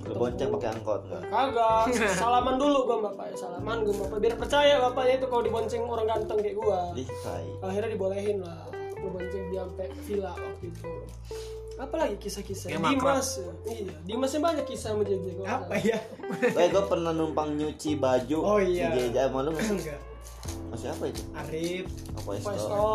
Bonceng 0.07 0.55
pakai 0.55 0.69
angkot 0.79 1.03
enggak? 1.11 1.23
Kagak, 1.27 1.83
salaman 2.23 2.55
dulu 2.55 2.87
gua 2.87 2.95
sama 2.95 3.07
bapaknya, 3.11 3.35
salaman 3.35 3.77
gua 3.83 3.95
bapak 4.07 4.19
biar 4.23 4.35
percaya 4.39 4.75
bapaknya 4.79 5.15
itu 5.19 5.27
kalau 5.27 5.43
dibonceng 5.43 5.83
orang 5.91 6.07
ganteng 6.07 6.39
kayak 6.39 6.55
gua. 6.55 6.95
Ih, 6.95 7.09
tai. 7.27 7.51
Akhirnya 7.67 7.91
dibolehin 7.91 8.39
lah, 8.47 8.63
ngebonceng 9.03 9.45
dia 9.51 9.67
sampai 9.67 9.87
villa 10.07 10.33
waktu 10.39 10.65
itu. 10.71 10.91
Apalagi 11.83 12.17
kisah-kisah 12.23 12.69
makrab. 12.79 12.95
Dimas, 12.95 13.29
ya. 13.43 13.53
iya, 13.67 13.97
Dimasnya 14.07 14.41
banyak 14.47 14.65
kisah 14.71 14.95
sama 14.95 15.03
JJ 15.03 15.27
gua. 15.43 15.47
Apa 15.51 15.75
ya? 15.83 15.99
Eh, 16.47 16.69
gue 16.71 16.85
pernah 16.87 17.11
numpang 17.11 17.59
nyuci 17.59 17.99
baju 17.99 18.39
Oh, 18.47 18.59
iya. 18.63 18.95
si 18.95 19.11
lu? 19.11 19.51
Enggak. 19.51 20.16
Masih 20.69 20.89
apa 20.89 21.05
itu? 21.07 21.23
Arif, 21.33 21.87
Apa 22.13 22.31
Apa 22.31 22.31
itu? 22.37 22.47
Esto, 22.53 22.89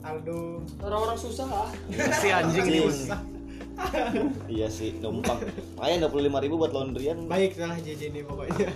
Aldo. 0.00 0.40
orang-orang 0.80 1.16
susah 1.16 1.46
lah. 1.46 1.68
Si 2.14 2.28
anjing 2.28 2.66
ini. 2.66 2.80
Iya 4.48 4.68
sih, 4.68 4.96
numpang. 4.98 5.36
Makanya 5.76 6.08
25 6.08 6.40
ribu 6.40 6.54
buat 6.56 6.72
laundryan. 6.72 7.26
Baik 7.26 7.56
lah 7.56 7.76
JJ 7.76 8.08
ini 8.08 8.20
pokoknya. 8.22 8.72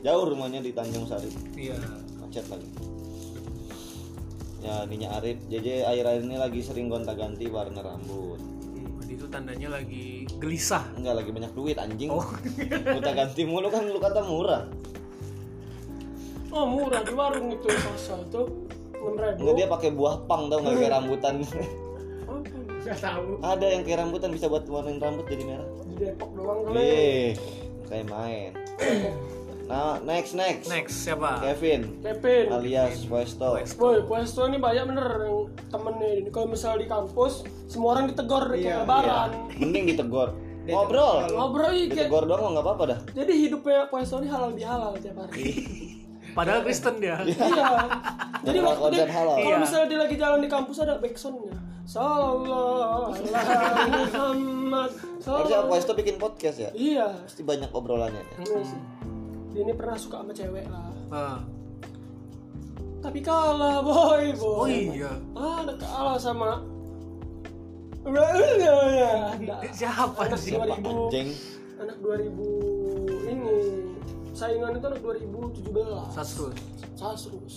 Jauh 0.00 0.24
rumahnya 0.24 0.58
di 0.58 0.72
Tanjung 0.72 1.04
Sari. 1.04 1.28
Iya. 1.52 1.76
Macet 2.18 2.46
lagi. 2.46 2.68
ya 4.58 4.82
Ninya 4.84 5.14
Arif 5.14 5.38
JJ 5.46 5.86
akhir-akhir 5.86 6.22
ini 6.24 6.36
lagi 6.36 6.60
sering 6.60 6.90
gonta-ganti 6.90 7.46
warna 7.46 7.78
rambut 7.78 8.42
Jadi 8.98 9.12
itu 9.14 9.26
tandanya 9.28 9.68
lagi 9.70 10.26
gelisah. 10.34 10.82
enggak 10.92 11.14
lagi 11.14 11.30
banyak 11.30 11.52
duit 11.54 11.78
anjing 11.78 12.10
Oh. 12.10 12.26
gonta-ganti 12.94 13.46
mulu 13.46 13.70
kan 13.70 13.86
lu 13.86 13.96
kata 13.96 14.20
murah 14.20 14.66
oh 16.50 16.64
murah 16.64 17.00
di 17.00 17.12
warung 17.12 17.48
itu 17.50 17.68
sasa 17.68 18.20
itu 18.20 18.42
enam 18.94 19.14
ribu. 19.14 19.38
Enggak 19.40 19.54
dia 19.54 19.66
pakai 19.68 19.90
buah 19.92 20.14
pang 20.24 20.46
tau 20.46 20.58
nggak? 20.58 20.74
Kayak 20.74 20.92
rambutan. 20.94 21.34
Gak 22.78 22.98
tahu. 22.98 23.36
ada 23.42 23.66
yang 23.68 23.82
kayak 23.82 23.98
rambutan 24.00 24.30
bisa 24.32 24.46
buat 24.46 24.64
warnain 24.64 24.96
rambut 24.96 25.26
jadi 25.26 25.44
merah. 25.44 25.68
Di 25.84 25.94
Depok 25.98 26.30
doang 26.32 26.58
kali 26.64 26.78
Ih, 26.78 27.28
kayak 27.84 28.06
main. 28.08 28.50
Nah 29.68 30.00
next 30.00 30.32
next. 30.32 30.72
Next 30.72 30.94
siapa? 30.96 31.44
Kevin. 31.44 32.00
Kevin. 32.00 32.48
Alias 32.48 33.04
Westo 33.04 33.60
Boy, 33.76 34.00
Puesto 34.00 34.48
ini 34.48 34.56
banyak 34.56 34.88
bener 34.88 35.04
yang 35.20 35.36
temennya 35.68 36.08
ini. 36.16 36.28
Kalau 36.32 36.48
misalnya 36.48 36.80
di 36.80 36.88
kampus, 36.88 37.32
semua 37.66 37.92
orang 37.92 38.08
ditegur 38.08 38.48
kayak 38.48 38.62
Iya, 38.62 38.76
lebaran. 38.80 39.30
mending 39.60 39.84
ditegur 39.86 40.28
ngobrol. 40.72 41.28
Ngobrol 41.28 41.70
iya 41.70 41.84
kayak. 41.84 42.08
ditegur 42.08 42.24
doang 42.24 42.56
nggak 42.56 42.64
apa-apa 42.64 42.84
dah. 42.86 43.00
Jadi 43.12 43.32
hidupnya 43.38 43.84
Puesto 43.86 44.16
ini 44.16 44.28
halal 44.28 44.56
bihalal 44.56 44.96
tiap 44.96 45.18
hari. 45.18 45.44
Padahal 46.38 46.60
Kristen 46.62 46.94
dia. 46.98 47.18
iya. 47.20 47.66
Jadi 48.38 48.58
Kalau 48.60 48.70
waktu 48.70 48.86
dia, 48.94 49.04
kalau 49.04 49.34
Iya. 49.36 49.56
misalnya 49.58 49.86
dia 49.86 49.98
lagi 49.98 50.14
jalan 50.14 50.38
di 50.38 50.46
kampus 50.46 50.76
ada 50.78 50.94
backsoundnya. 50.96 51.58
Sallallahu 51.82 53.10
alaihi 53.10 53.90
Muhammad. 53.90 54.90
harusnya 55.18 55.24
sallallahu- 55.58 55.72
Westo 55.72 55.92
bikin 55.92 56.16
podcast 56.16 56.56
ya 56.58 56.70
Iya. 56.70 57.08
pasti 57.24 57.42
banyak 57.42 57.68
obrolannya 57.68 58.22
Iya 58.38 58.60
sih. 58.62 58.80
Dia 59.50 59.60
ini 59.62 59.72
pernah 59.72 59.96
suka 59.96 60.20
sama 60.20 60.30
cewek 60.30 60.68
lah. 60.68 60.86
Ah. 61.08 61.38
Tapi 63.00 63.18
kalah, 63.18 63.80
boy, 63.80 64.34
boy. 64.34 64.58
Oh 64.58 64.68
iya. 64.68 65.10
Ah, 65.32 65.64
ada 65.64 65.74
kalah 65.74 66.16
sama 66.16 66.60
Ada. 68.04 69.56
Siapa 69.70 70.22
Anak 70.24 70.38
sih? 70.38 70.54
2000 70.54 71.08
anjing 71.08 71.28
anak 71.78 71.96
2000 72.00 73.28
ini 73.28 73.54
saingan 74.38 74.78
itu 74.78 74.86
anak 74.86 75.00
2017 75.02 76.14
Sasrus. 76.14 76.58
Sasrus 76.94 77.54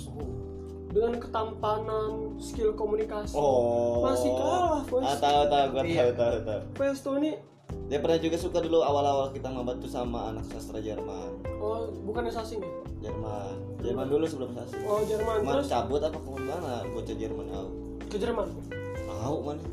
dengan 0.91 1.15
ketampanan 1.23 2.35
skill 2.41 2.75
komunikasi. 2.75 3.37
Oh. 3.37 4.03
Masih 4.03 4.33
kalah 4.35 4.59
ah, 4.59 4.81
Festo 4.83 5.23
tahu 5.23 5.41
tahu 5.47 5.65
gua 5.71 5.81
Iya. 5.87 6.03
tahu 6.03 6.11
tahu 6.17 6.37
tahu. 6.43 6.61
Festo 6.75 7.09
ini 7.21 7.31
dia 7.87 7.99
pernah 8.03 8.19
juga 8.19 8.35
suka 8.35 8.59
dulu 8.59 8.83
awal-awal 8.83 9.31
kita 9.31 9.47
ngobat 9.47 9.79
tuh 9.79 9.87
sama 9.87 10.35
anak 10.35 10.43
sastra 10.51 10.83
Jerman. 10.83 11.31
Oh 11.63 11.87
bukan 12.03 12.27
sasing 12.27 12.59
ya? 12.59 12.71
Jerman. 13.07 13.55
Jerman 13.79 14.05
dulu 14.11 14.25
sebelum 14.27 14.51
sastra 14.51 14.83
oh 14.83 14.99
Jerman. 15.07 15.47
Cuma 15.47 15.53
terus? 15.59 15.69
cabut 15.71 16.01
apa 16.03 16.17
ke 16.19 16.29
mana? 16.35 16.83
Bocah 16.91 17.15
Jerman 17.15 17.45
tahu 17.47 17.67
ke 18.11 18.17
Jerman? 18.19 18.47
Tahu 19.07 19.35
mana 19.45 19.63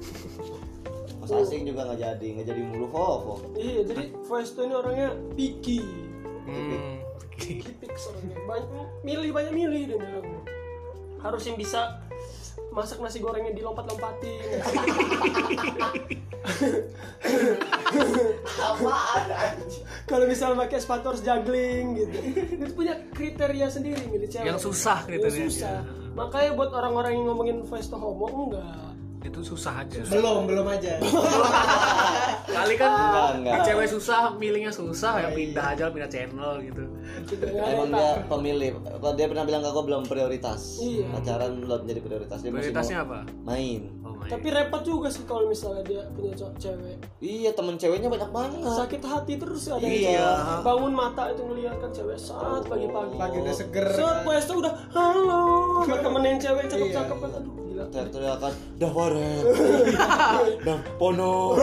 Mas 1.18 1.34
asing 1.34 1.66
juga 1.66 1.82
nggak 1.82 1.98
jadi 1.98 2.26
nggak 2.38 2.46
jadi 2.46 2.62
mulu 2.62 2.86
Vovo 2.94 3.42
iya 3.58 3.82
jadi 3.82 4.14
Festo 4.22 4.62
ini 4.62 4.74
orangnya 4.76 5.08
picky. 5.34 5.82
Hmm. 6.46 6.97
Kipix 7.56 8.12
orangnya 8.12 8.36
banyak 8.44 8.68
milih 9.02 9.30
banyak 9.32 9.52
milih 9.56 9.82
dia 9.88 9.96
bilang. 9.96 10.44
Harus 11.18 11.42
yang 11.48 11.58
bisa 11.58 11.98
masak 12.70 13.00
nasi 13.00 13.18
gorengnya 13.18 13.56
dilompat-lompatin. 13.56 14.38
Kalau 20.08 20.24
misalnya 20.24 20.56
pakai 20.64 20.78
sepatu 20.80 21.12
harus 21.12 21.22
juggling 21.24 21.84
gitu. 21.96 22.16
Itu 22.60 22.72
punya 22.76 22.94
kriteria 23.12 23.66
sendiri 23.68 24.00
milih 24.08 24.28
cewek. 24.28 24.46
Yang 24.46 24.60
susah 24.64 25.04
Yang 25.04 25.28
kriterianya. 25.28 25.50
susah. 25.50 25.78
Makanya 26.16 26.50
buat 26.56 26.70
orang-orang 26.74 27.12
yang 27.14 27.24
ngomongin 27.30 27.56
Festo 27.68 27.96
homo 27.98 28.50
enggak 28.50 28.97
Itu 29.18 29.40
susah 29.42 29.82
aja. 29.82 29.98
belum 30.04 30.46
belum 30.46 30.66
aja 30.68 30.94
Kali 32.48 32.74
kan 32.74 32.90
Enggak, 32.90 33.28
enggak. 33.36 33.60
cewek 33.62 33.86
susah, 33.86 34.32
milihnya 34.32 34.70
susah 34.70 35.20
ya 35.20 35.28
pindah 35.30 35.74
aja 35.74 35.84
pindah 35.88 36.06
channel 36.06 36.58
gitu. 36.58 36.82
Emang 37.44 37.88
dia 37.88 38.24
pemilih. 38.24 38.72
Kalau 38.78 39.14
dia 39.14 39.26
pernah 39.26 39.44
bilang 39.44 39.60
ke 39.60 39.68
aku 39.68 39.82
belum 39.84 40.02
prioritas. 40.04 40.80
Iya. 40.80 41.06
Pacaran 41.12 41.60
belum 41.60 41.80
jadi 41.84 42.00
prioritas. 42.00 42.38
Dia 42.40 42.50
Prioritasnya 42.50 42.98
apa? 43.00 43.18
Main. 43.42 43.92
Oh 44.00 44.08
tapi 44.20 44.50
repot 44.50 44.82
juga 44.82 45.08
sih 45.08 45.22
kalau 45.22 45.46
misalnya 45.46 45.80
dia 45.84 46.02
punya 46.10 46.34
cowok 46.34 46.54
cewek 46.58 46.96
Iya 47.18 47.50
temen 47.54 47.74
ceweknya 47.76 48.08
banyak 48.08 48.28
banget. 48.28 48.60
sakit 48.66 49.00
hati 49.00 49.34
terus 49.38 49.62
ada 49.68 49.80
Iya. 49.80 50.60
bangun 50.60 50.90
mata 50.90 51.30
itu 51.30 51.40
ngeliat 51.40 51.78
kan 51.78 51.88
cewek 51.88 52.18
saat 52.18 52.66
pagi-pagi 52.66 53.14
pagi 53.14 53.36
udah 53.38 53.54
seger 53.54 53.86
Saat 53.88 54.26
Puesto 54.26 54.58
udah 54.58 54.74
halo 54.90 55.42
temenin 55.86 56.36
cewek 56.36 56.66
Iya. 56.66 56.70
cakep-cakep 56.70 57.16
kan 57.16 57.30
Aduh 57.32 57.67
Teriak-teriakan, 57.86 58.52
dah 58.74 58.90
waret, 58.90 59.44
dah 60.66 60.78
pono. 60.98 61.54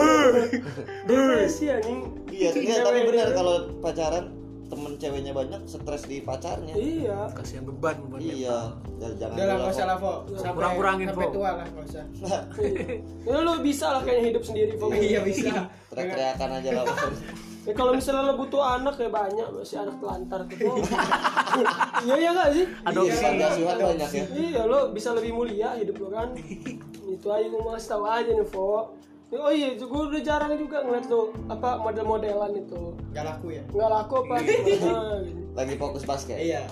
Depresi 1.04 1.68
anjing 1.68 2.00
Iya, 2.26 2.50
iya 2.52 2.76
tapi 2.80 3.04
benar 3.04 3.32
kalau 3.32 3.54
pacaran 3.78 4.32
temen 4.66 4.98
ceweknya 4.98 5.30
banyak 5.30 5.62
stres 5.64 6.04
di 6.04 6.20
pacarnya. 6.20 6.74
Iya 6.74 7.30
Kasihan 7.32 7.62
beban 7.64 8.02
beban. 8.02 8.18
Iya, 8.18 8.74
jangan 8.98 9.14
jangan 9.14 9.34
udah 9.36 9.46
lah 9.46 9.54
nggak 9.56 9.72
usah 9.72 9.86
lah 9.86 9.96
Kurang-kurangin, 10.52 11.06
sampai 11.06 11.26
Vo. 11.26 11.32
tua 11.32 11.50
lah 11.54 11.66
nggak 11.70 11.84
usah 11.86 12.04
Ya 13.22 13.36
lu 13.46 13.52
bisa 13.62 13.86
lah 13.94 14.00
kayaknya 14.02 14.24
hidup 14.34 14.42
sendiri 14.42 14.70
iya 14.98 15.20
bisa 15.22 15.70
Teriak-teriakan 15.86 16.50
aja 16.58 16.70
lah. 16.82 16.84
Ya 17.66 17.74
kalau 17.74 17.98
misalnya 17.98 18.30
lo 18.30 18.38
butuh 18.38 18.62
anak 18.62 18.94
ya 18.94 19.10
banyak 19.10 19.48
si 19.66 19.74
anak 19.74 19.98
telantar 19.98 20.46
tuh. 20.46 20.78
Iya 22.06 22.14
ya 22.14 22.30
nggak 22.30 22.50
sih? 22.54 22.64
Adopsi. 22.86 23.24
Iya, 23.26 23.74
banyak 23.74 24.10
ya. 24.14 24.24
Iya 24.30 24.62
lo 24.70 24.94
bisa 24.94 25.10
lebih 25.10 25.34
mulia 25.34 25.74
hidup 25.74 25.98
lo 25.98 26.08
kan. 26.14 26.30
Itu 27.10 27.26
aja 27.34 27.46
gue 27.50 27.58
mau 27.58 27.74
kasih 27.74 27.90
tau 27.90 28.06
aja 28.06 28.30
nih 28.30 28.46
Fo. 28.46 28.94
Oh 29.34 29.50
iya, 29.50 29.74
gue 29.74 29.90
udah 29.90 30.22
jarang 30.22 30.54
juga 30.54 30.86
ngeliat 30.86 31.10
lo 31.10 31.34
apa 31.50 31.82
model-modelan 31.82 32.54
itu. 32.54 32.94
Nggak 33.10 33.24
laku 33.26 33.46
ya? 33.58 33.62
Nggak 33.74 33.90
laku 33.90 34.14
apa? 34.22 34.34
Gitu. 34.46 34.94
Lagi 35.58 35.74
fokus 35.74 36.06
basket. 36.06 36.38
iya. 36.38 36.62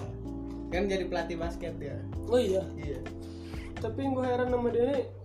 Kan 0.70 0.86
jadi 0.86 1.10
pelatih 1.10 1.34
basket 1.34 1.74
ya? 1.82 1.98
Oh 2.30 2.38
iya, 2.38 2.62
iya. 2.78 3.02
Tapi 3.82 4.06
gue 4.06 4.22
heran 4.22 4.54
sama 4.54 4.70
dia 4.70 4.86
ini 4.86 5.23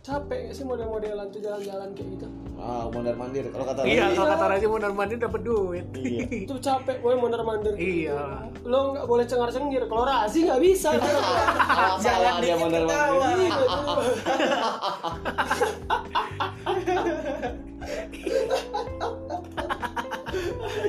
capek 0.00 0.48
gak 0.48 0.54
sih 0.54 0.64
model-modelan 0.64 1.28
tuh 1.28 1.38
jalan-jalan 1.38 1.92
kayak 1.92 2.10
gitu 2.16 2.26
Ah, 2.58 2.90
mondar 2.90 3.14
mandir. 3.14 3.46
Kalau 3.48 3.62
kata 3.62 3.86
Iya, 3.86 4.02
Razi, 4.02 4.16
kalau 4.16 4.28
kata 4.28 4.44
Raja 4.50 4.66
mondar 4.66 4.90
mandir 4.90 5.14
dapat 5.16 5.40
duit. 5.42 5.86
Iya. 5.94 6.26
itu 6.42 6.56
capek 6.58 6.96
gue 6.98 7.12
mondar-mandir 7.14 7.72
gitu. 7.72 8.10
Iya. 8.10 8.50
lo 8.64 8.78
nggak 8.90 9.06
boleh 9.06 9.24
cengar-cengir 9.24 9.86
kalau 9.86 10.02
Razi 10.02 10.42
nggak 10.42 10.58
bisa 10.58 10.90
Ah, 11.78 11.94
salah 11.96 12.42
dia 12.42 12.54
mondar 12.56 12.82
mandir. 12.82 13.46
Iya. 13.46 13.54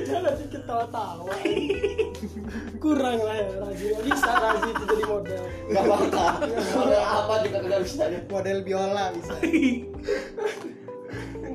Jangan 0.02 0.32
dikit 0.36 0.62
tawa-tawa 0.64 1.32
Kurang 2.90 3.18
lah 3.22 3.36
ya 3.38 3.48
Razi 3.54 3.84
Nggak 3.86 4.02
bisa 4.02 4.30
Razi 4.34 4.68
itu 4.68 4.84
jadi 4.84 5.04
model 5.06 5.42
Gak 5.70 5.84
bakal. 5.86 6.26
Model 6.74 7.00
apa 7.00 7.34
juga 7.46 7.58
nggak 7.62 7.80
bisa 7.86 8.02
dia. 8.10 8.20
model 8.26 8.58
biola 8.66 9.04
bisa 9.14 9.32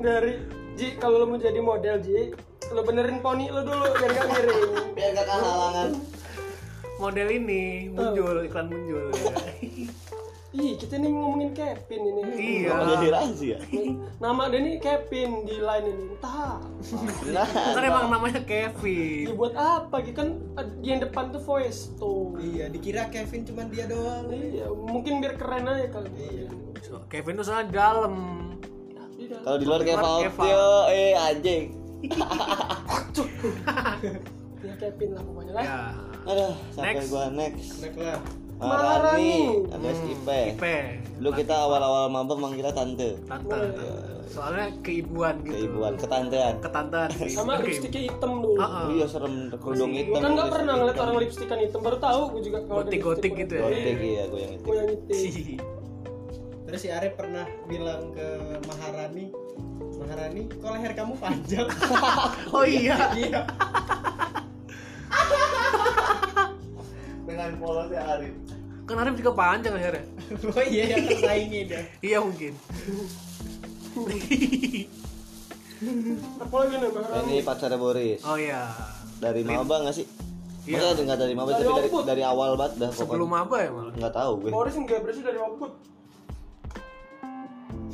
Dari 0.06 0.32
Ji 0.76 0.96
kalau 0.96 1.16
lo 1.20 1.26
mau 1.28 1.36
jadi 1.36 1.60
model 1.60 1.96
Ji 2.00 2.32
Lo 2.72 2.80
benerin 2.82 3.20
poni 3.20 3.46
lo 3.46 3.60
dulu 3.60 3.84
biar 3.92 4.10
gak 4.10 4.26
miring 4.32 4.64
Biar 4.96 5.10
gak 5.12 5.26
kehalangan. 5.28 5.88
Model 6.96 7.28
ini 7.28 7.92
muncul 7.92 8.40
iklan 8.40 8.72
muncul. 8.72 9.12
Ih 10.56 10.72
kita 10.74 10.96
nih 10.96 11.12
ngomongin 11.12 11.52
Kevin 11.52 12.00
ini 12.06 12.20
Iya. 12.32 12.72
Jadi 12.72 13.06
ya? 13.44 13.58
Nama 14.16 14.42
dia 14.48 14.58
nih 14.58 14.74
Kevin 14.80 15.44
di 15.44 15.56
line 15.60 15.86
ini 15.86 16.04
Entah 16.10 16.56
Nah, 17.28 17.46
emang 17.78 18.08
namanya 18.08 18.40
Kevin. 18.40 19.28
Ya 19.28 19.34
buat 19.34 19.52
apa 19.52 20.00
gitu 20.00 20.16
kan 20.16 20.28
di 20.80 20.88
yang 20.88 21.04
depan 21.04 21.28
tuh 21.28 21.40
voice 21.40 21.92
tuh 21.94 22.40
iya 22.40 22.66
dikira 22.66 23.12
Kevin 23.12 23.44
cuman 23.44 23.68
dia 23.68 23.84
doang 23.84 24.32
Iya 24.32 24.72
mungkin 24.72 25.20
biar 25.20 25.36
keren 25.36 25.68
aja 25.68 25.92
kali 25.92 26.08
Iya. 26.16 26.48
So, 26.80 27.04
Kevin 27.06 27.36
tuh 27.36 27.44
soalnya 27.44 27.68
dalam. 27.70 28.14
Dalam. 29.18 29.42
kalau 29.42 29.58
di 29.58 29.66
luar 29.66 29.80
kayak 29.82 29.98
Fautio, 30.32 30.68
eh 30.88 31.12
anjing. 31.12 31.64
Ya 34.58 34.72
Kevin 34.76 35.08
lah 35.12 35.22
pokoknya 35.22 35.52
lah 35.52 35.64
Ya. 35.64 35.80
Aduh, 36.26 36.54
sampai 36.70 36.92
Next. 36.96 37.08
gua 37.08 37.24
next. 37.30 37.68
Enak 37.78 37.94
lah 37.96 38.18
Maharani, 38.56 39.68
alias 39.68 40.00
IP. 40.02 40.28
IP. 40.56 40.64
Dulu 41.20 41.30
kita 41.32 41.54
awal-awal 41.54 42.08
mabuk 42.08 42.40
manggilnya 42.40 42.72
tante. 42.72 43.20
Tante. 43.24 43.56
Soalnya 44.26 44.68
keibuan 44.80 45.40
gitu. 45.44 45.54
Keibuan, 45.54 45.92
ketantean. 45.96 46.60
Ketantean 46.60 47.08
sama 47.30 47.60
lipstiknya 47.60 48.10
hitam 48.10 48.40
dulu. 48.40 48.60
Oh 48.60 48.88
iya 48.90 49.06
serem 49.06 49.48
kerudung 49.56 49.92
hitam. 49.92 50.20
kan 50.20 50.30
nggak 50.34 50.48
pernah 50.50 50.72
ngeliat 50.76 50.98
orang 50.98 51.16
lipstikan 51.20 51.58
hitam 51.60 51.80
baru 51.80 51.98
tahu 52.00 52.20
gue 52.36 52.42
juga 52.48 52.58
kalau 52.64 52.76
Gotik-gotik 52.84 53.32
gitu 53.36 53.52
ya. 53.56 53.64
Gotik 53.68 53.96
iya 53.96 54.22
gue 54.26 54.40
yang 54.40 54.52
itu. 54.56 54.64
gue 54.64 54.74
yang 54.76 54.88
keibuan. 55.06 55.64
terus 56.66 56.80
si 56.82 56.90
Arif 56.90 57.14
pernah 57.14 57.46
bilang 57.70 58.10
ke 58.10 58.26
Maharani 58.66 59.30
Maharani 60.02 60.50
kok 60.50 60.66
leher 60.66 60.92
kamu 60.98 61.14
panjang 61.14 61.66
Oh 62.58 62.66
iya. 62.66 63.14
iya 63.14 63.46
Dengan 67.46 67.62
polosnya 67.62 68.02
Arif. 68.10 68.34
Kan 68.82 68.96
Arif 68.98 69.14
juga 69.16 69.32
panjang 69.32 69.72
akhirnya. 69.72 70.04
oh 70.50 70.64
iya 70.64 70.84
yang 70.88 71.04
tersaingi 71.06 71.60
dia 71.64 71.82
Iya 72.02 72.18
mungkin. 72.18 72.52
apa 76.36 76.54
lagi 76.56 76.74
nih 76.76 76.90
Bang? 76.90 77.06
Ini 77.22 77.36
pacarnya 77.42 77.78
Boris. 77.78 78.20
Oh 78.26 78.34
iya. 78.34 78.66
Dari 79.16 79.46
Maba 79.46 79.86
nggak 79.86 79.94
sih? 79.94 80.06
Iya. 80.66 80.82
Maksudnya 80.82 81.02
nggak 81.06 81.20
dari 81.20 81.34
Maba 81.34 81.50
tapi 81.52 81.70
dari, 81.70 81.88
dari 82.02 82.22
awal 82.24 82.58
banget 82.58 82.72
dah 82.76 82.90
Sebelum 82.90 83.30
pokoknya. 83.30 83.46
apa 83.46 83.56
ya 83.56 83.68
malah? 83.70 83.92
Nggak 83.94 84.14
tahu 84.16 84.30
gue. 84.36 84.50
Boris 84.50 84.74
nggak 84.74 85.00
bersih 85.00 85.22
dari 85.22 85.38
output 85.38 85.72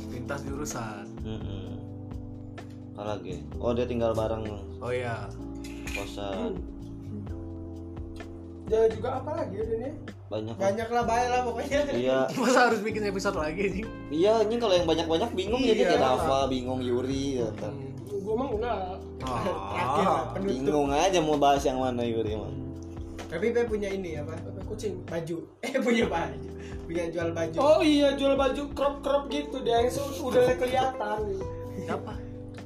Lintas 0.09 0.41
jurusan. 0.41 1.05
Mm-mm. 1.21 1.69
Apa 2.93 3.03
lagi? 3.07 3.45
Oh 3.57 3.71
dia 3.71 3.85
tinggal 3.85 4.17
bareng 4.17 4.49
Oh 4.79 4.89
iya. 4.89 5.29
kosan. 5.93 6.57
Dan 8.63 8.87
juga 8.89 9.09
apa 9.17 9.31
lagi 9.35 9.55
ya 9.55 9.65
ini 9.67 9.89
Banyak. 10.25 10.55
lah. 10.55 10.61
banyak 10.61 10.89
lah 10.89 11.03
baik 11.03 11.27
lah 11.27 11.41
pokoknya 11.43 11.79
Iya. 11.93 12.19
Masa 12.41 12.59
harus 12.65 12.79
bikin 12.79 13.03
episode 13.03 13.35
lagi 13.35 13.63
sih? 13.69 13.83
Iya, 14.09 14.41
ini 14.41 14.55
kalau 14.57 14.73
yang 14.73 14.87
banyak-banyak 14.87 15.29
bingung 15.31 15.61
jadi 15.61 15.77
Iya. 15.79 15.89
kayak 15.91 16.01
Dava, 16.01 16.39
bingung 16.47 16.79
Yuri 16.79 17.37
ya, 17.37 17.47
ntar. 17.53 17.73
gue 18.13 18.31
emang 18.31 18.55
enggak 18.55 18.77
terakhir 19.19 20.05
Ah. 20.05 20.21
penutup 20.31 20.47
Bingung 20.47 20.89
aja 20.89 21.19
mau 21.19 21.35
bahas 21.35 21.61
yang 21.61 21.77
mana 21.77 22.01
Yuri 22.01 22.33
emang. 22.33 22.55
tapi 23.25 23.49
Pe 23.49 23.65
punya 23.65 23.89
ini 23.89 24.15
apa 24.15 24.31
apa 24.31 24.61
kucing 24.63 25.01
baju 25.03 25.37
eh 25.65 25.75
punya 25.75 26.05
baju 26.05 26.39
punya 26.85 27.03
jual 27.09 27.29
baju 27.29 27.57
oh 27.57 27.81
iya 27.81 28.13
jual 28.13 28.33
baju 28.33 28.63
crop 28.71 29.01
crop 29.01 29.23
gitu 29.27 29.57
dia 29.59 29.81
yang 29.81 29.89
udah 30.21 30.53
kelihatan 30.55 31.19
Siapa? 31.75 32.13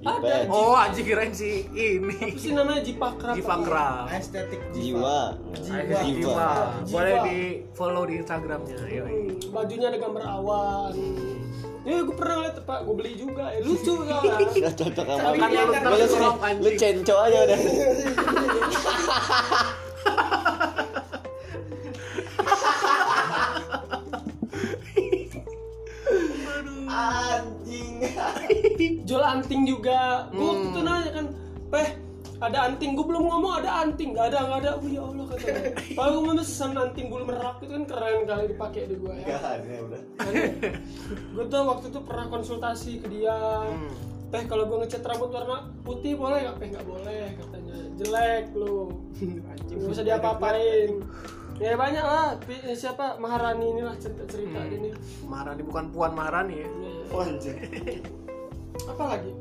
Ada. 0.08 0.34
Oh, 0.47 0.74
anjing 0.74 1.05
kirain 1.05 1.34
si 1.36 1.68
ini. 1.76 2.16
apa 2.16 2.39
sih 2.39 2.51
namanya 2.55 2.82
jipakrap 2.82 3.36
Jipakrab. 3.36 4.08
estetik 4.16 4.62
Jiwa. 4.72 5.36
Jiwa. 5.53 5.99
Jiwa. 6.01 6.49
Boleh 6.88 7.16
di 7.28 7.38
follow 7.76 8.03
di 8.08 8.24
Instagramnya. 8.24 8.78
Yoi. 8.88 9.12
Hmm, 9.12 9.51
bajunya 9.51 9.88
ada 9.91 9.99
gambar 9.99 10.24
awan 10.24 10.93
ya 11.88 12.03
gue 12.03 12.16
pernah 12.20 12.43
lihat 12.43 12.68
pak 12.68 12.84
gue 12.84 12.95
beli 12.99 13.16
juga 13.16 13.47
ya 13.47 13.64
lucu 13.64 13.95
soalnya 14.03 14.43
Gak 14.60 14.76
cocok 14.76 15.08
apa. 15.08 15.24
Tapi 15.24 15.39
kan 15.39 15.64
lu 15.88 16.68
Lu, 16.68 16.70
cenco 16.76 17.16
aja 17.16 17.38
udah. 17.47 17.60
jual 29.08 29.24
anting 29.24 29.62
juga. 29.64 30.28
Gue 30.30 30.45
waktu 30.45 30.60
Hmm. 30.60 30.72
itu 30.72 30.82
nanya 30.82 31.12
kan 31.12 31.26
peh 31.68 31.88
ada 32.38 32.58
anting? 32.66 32.93
Gue 32.93 33.06
belum 33.06 33.24
ngomong 33.24 33.54
ada 33.58 33.72
anting? 33.82 34.14
Nggak 34.14 34.26
ada 34.30 34.38
nggak 34.43 34.60
ada. 34.62 34.72
Oh 34.78 34.88
ya 34.88 35.02
allah 35.02 35.26
katanya 35.28 35.62
kalau 35.91 36.10
gue 36.16 36.24
memesan 36.28 36.72
anting 36.74 37.06
bulu 37.08 37.24
merak 37.26 37.58
itu 37.60 37.72
kan 37.72 37.84
keren 37.84 38.20
kali 38.24 38.43
dipakai 38.48 38.82
di 38.86 38.95
gue 38.95 39.14
ya. 39.18 39.26
Gak 39.28 39.43
ada 39.43 39.74
udah. 39.84 40.02
gue 41.08 41.45
tuh 41.48 41.62
waktu 41.64 41.86
itu 41.88 42.00
pernah 42.02 42.26
konsultasi 42.28 42.91
ke 43.00 43.08
dia. 43.10 43.38
Hmm. 43.66 43.89
Teh 44.28 44.43
kalau 44.43 44.68
gue 44.68 44.78
ngecat 44.78 45.02
rambut 45.02 45.32
warna 45.32 45.72
putih 45.82 46.14
boleh 46.14 46.43
nggak? 46.43 46.56
Teh 46.58 46.68
nggak 46.70 46.86
boleh 46.86 47.24
katanya. 47.34 47.76
Jelek 47.98 48.45
lu. 48.54 48.91
Nggak 49.68 49.89
bisa 49.89 50.04
diapa-apain 50.04 50.89
ya 51.58 51.74
banyak 51.74 52.01
lah 52.01 52.28
eh, 52.45 52.74
siapa 52.74 53.18
Maharani 53.18 53.66
inilah 53.68 53.95
cerita 53.95 54.24
cerita 54.26 54.60
Hmm. 54.60 54.72
ini 54.72 54.89
Maharani 55.24 55.62
bukan 55.62 55.86
Puan 55.89 56.12
Maharani 56.12 56.55
ya. 56.55 56.70
Ya, 56.70 57.18
Anjing. 57.18 57.58
apa 58.80 59.03
lagi 59.08 59.32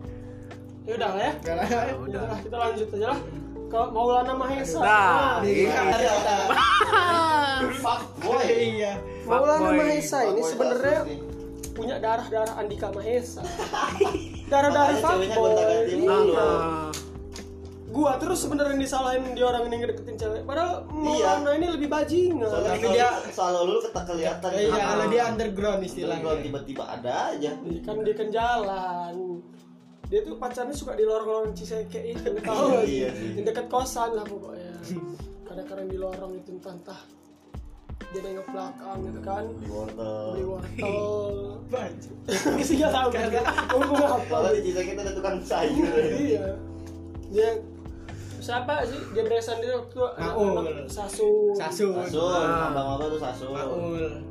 ya 0.83 0.93
udah 0.95 1.09
lah 1.09 1.21
ya 1.21 1.33
Udah 1.37 1.55
lah. 1.55 1.67
Ya 1.67 1.81
Ya 1.83 1.95
udah. 1.99 2.23
lah, 2.25 2.39
kita 2.41 2.57
lanjut 2.57 2.89
aja 2.91 3.07
lah 3.09 3.21
ke 3.67 3.81
Maulana 3.91 4.33
Mahesa 4.33 4.79
Nah, 4.79 5.43
Nah, 5.43 5.45
iya. 5.45 5.83
Fuck 7.83 8.03
boy. 8.19 8.47
iya 8.47 8.93
Maulana. 9.25 9.71
Mahesa 9.73 10.19
ini 10.25 10.41
sebenarnya 10.41 11.01
punya 11.73 11.99
darah 11.99 12.25
darah 12.27 12.55
Andika 12.57 12.89
Mahesa 12.89 13.43
darah 14.47 14.71
darah 14.71 14.97
Makanya 14.97 15.29
ceweknya 15.29 16.47
gua 17.97 18.13
terus 18.17 18.39
sebenarnya 18.39 18.77
disalahin 18.77 19.33
dia 19.33 19.47
orang 19.47 19.65
ini 19.65 19.77
ngedeketin 19.81 20.17
cewek. 20.17 20.43
Padahal 20.45 20.85
Maulana 20.87 21.51
ini 21.55 21.67
lebih 21.67 21.89
bajingan. 21.89 22.45
Soalnya 22.45 22.71
Tapi 22.71 22.81
kalau 22.83 22.93
dia- 22.93 23.21
selalu 23.31 23.59
lu 23.67 23.81
ketak 23.81 24.05
kelihatan. 24.07 24.51
iya 24.53 24.69
Ah. 24.71 24.87
kalau 24.87 25.07
dia 25.07 25.23
underground 25.25 25.75
Kalau 25.75 25.89
istilahnya 25.89 26.33
tiba-tiba 26.39 26.85
ada 26.87 27.13
aja. 27.31 27.51
Iya, 27.57 27.81
kan 27.81 27.97
dia 28.01 28.15
kan 28.15 28.29
jalan. 28.31 29.15
Dia 30.07 30.21
tuh 30.23 30.37
pacarnya 30.37 30.71
suka 30.73 30.93
di 30.93 31.03
lorong-lorong 31.03 31.51
Ciseke 31.51 32.01
itu 32.07 32.23
tahu 32.45 32.65
nggak 32.71 32.85
sih? 32.85 32.97
Iya 32.97 33.09
di 33.33 33.41
dekat 33.43 33.67
kosan 33.67 34.13
lah 34.13 34.23
pokoknya. 34.23 34.77
Kadang-kadang 35.43 35.89
di 35.89 35.97
lorong 35.97 36.33
itu 36.37 36.51
entah 36.53 36.75
entah. 36.75 37.01
Dia 38.07 38.21
nengok 38.23 38.47
belakang 38.47 38.99
gitu 39.03 39.21
kan. 39.21 39.45
Di 39.57 39.67
wortel. 39.67 40.25
beli 40.31 40.45
wortel. 40.45 40.95
Baju. 41.73 42.11
Sih 42.61 42.75
nggak 42.77 42.93
tahu 42.93 43.09
kan 43.11 43.25
apa? 43.35 44.23
Kalau 44.23 44.51
di 44.53 44.61
Cisek 44.63 44.87
itu 44.87 45.01
ada 45.01 45.11
tukang 45.11 45.37
sayur. 45.41 45.97
iya. 46.13 46.45
Dia 47.27 47.49
siapa 48.47 48.75
sih 48.85 49.01
dia 49.11 49.23
beresan 49.23 49.59
dia 49.59 49.75
waktu 49.75 49.99
Maul. 49.99 50.63
anak-anak 50.63 50.87
sasu 50.89 51.51
sasun 51.53 51.99
Sasul, 52.01 52.31
Ah. 52.31 52.71
abang-abang 52.71 53.11
tuh 53.11 53.21
sasul. 53.21 53.51
maul 53.51 54.23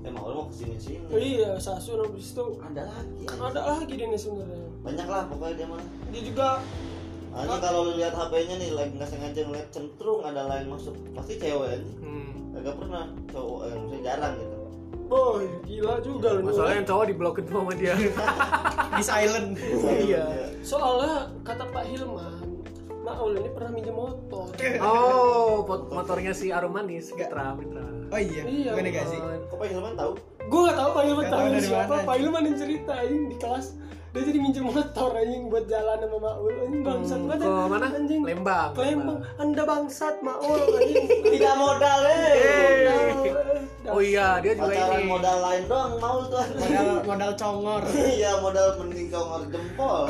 Eh 0.00 0.12
mau 0.12 0.28
mau 0.28 0.44
ke 0.44 0.54
sini 0.54 0.76
sini. 0.76 1.00
iya 1.16 1.56
sasu 1.56 1.96
habis 1.96 2.30
itu 2.30 2.44
Ada 2.62 2.82
lagi. 2.84 3.24
ada 3.26 3.60
lagi 3.66 3.92
dia 3.92 4.06
nih 4.06 4.20
sebenarnya 4.20 4.68
Banyak 4.80 5.06
lah 5.06 5.22
pokoknya 5.26 5.54
dia 5.56 5.66
mah. 5.66 5.82
dia 6.08 6.22
juga 6.22 6.48
Hanya 7.32 7.56
kalau 7.58 7.80
lu 7.82 7.92
lihat 7.96 8.12
HP-nya 8.12 8.54
nih 8.54 8.70
lagi 8.70 8.92
nggak 8.94 9.08
sengaja 9.08 9.40
ngeliat 9.42 9.68
centrung 9.68 10.22
ada 10.22 10.44
lain 10.44 10.68
masuk 10.68 10.94
pasti 11.10 11.34
cewek 11.34 11.66
aja. 11.72 11.88
hmm. 11.98 12.54
Agak 12.54 12.74
pernah 12.76 13.04
cowok 13.26 13.58
eh, 13.64 13.74
maksudnya 13.74 14.00
jarang 14.04 14.34
gitu. 14.36 14.56
boy 15.04 15.44
gila 15.62 15.94
juga 15.98 16.28
loh 16.30 16.42
Masalahnya 16.46 16.76
yang 16.76 16.86
cowok 16.86 17.04
diblokin 17.08 17.44
sama 17.44 17.72
dia. 17.74 17.94
di 18.94 19.02
silent 19.02 19.48
Iya. 19.82 20.24
soalnya 20.60 21.14
kata 21.40 21.64
Pak 21.66 21.84
Hilman 21.86 22.43
Maul 23.04 23.36
ini 23.36 23.50
pernah 23.50 23.70
minjem 23.70 23.92
motor. 23.92 24.48
Oh, 24.80 25.60
motornya 25.90 26.32
si 26.32 26.48
Arum 26.48 26.72
Manis, 26.72 27.12
Mitra, 27.12 27.52
Mitra. 27.52 27.84
oh 28.06 28.16
iya 28.18 28.42
Iya, 28.42 28.70
bukan 28.72 28.86
gak 28.86 29.06
sih 29.06 29.18
Kok 29.20 29.56
Pak 29.56 29.66
Hilman 29.68 29.94
tahu? 29.94 30.12
gue 30.44 30.60
gak 30.62 30.76
tau 30.76 30.90
Pak 30.90 31.02
Hilman 31.04 31.24
tahu. 31.24 31.34
tahu 31.34 31.46
dari 31.50 31.60
siapa? 31.62 31.84
mana. 31.90 32.04
Pak 32.04 32.16
Hilman 32.16 32.42
yang 32.44 32.56
cerita 32.56 32.92
anjing 32.94 33.22
di 33.28 33.36
kelas 33.36 33.66
dia 34.14 34.22
jadi 34.22 34.38
minjem 34.38 34.62
motor 34.64 35.10
anjing 35.12 35.50
buat 35.50 35.66
jalan 35.66 35.98
sama 35.98 36.18
Maul 36.20 36.54
anjing 36.56 36.82
bangsat 36.82 37.18
Hmm, 37.18 37.26
banget 37.26 37.40
ke 37.40 37.50
ya. 37.50 37.66
mana? 37.66 37.86
anjing 37.90 38.20
Lembang. 38.22 38.70
ke 38.70 38.80
Lembang 38.84 39.18
anda 39.36 39.62
bangsat 39.64 40.14
Maul 40.20 40.54
anjing 40.78 41.06
Tidak 41.26 41.54
modal 41.56 42.00
eh. 42.06 43.34
Oh 43.84 44.00
iya, 44.00 44.38
dia 44.38 44.54
juga 44.54 44.70
Pacaran 44.70 44.96
ini. 44.96 45.10
modal 45.10 45.38
lain 45.40 45.62
doang 45.66 45.92
mau 45.98 46.18
tuh. 46.24 46.40
modal 46.56 46.86
modal 47.10 47.32
congor 47.34 47.82
Iya 47.90 48.30
modal 48.38 48.68
mending 48.78 49.08
congor 49.08 49.42
jempol. 49.46 50.00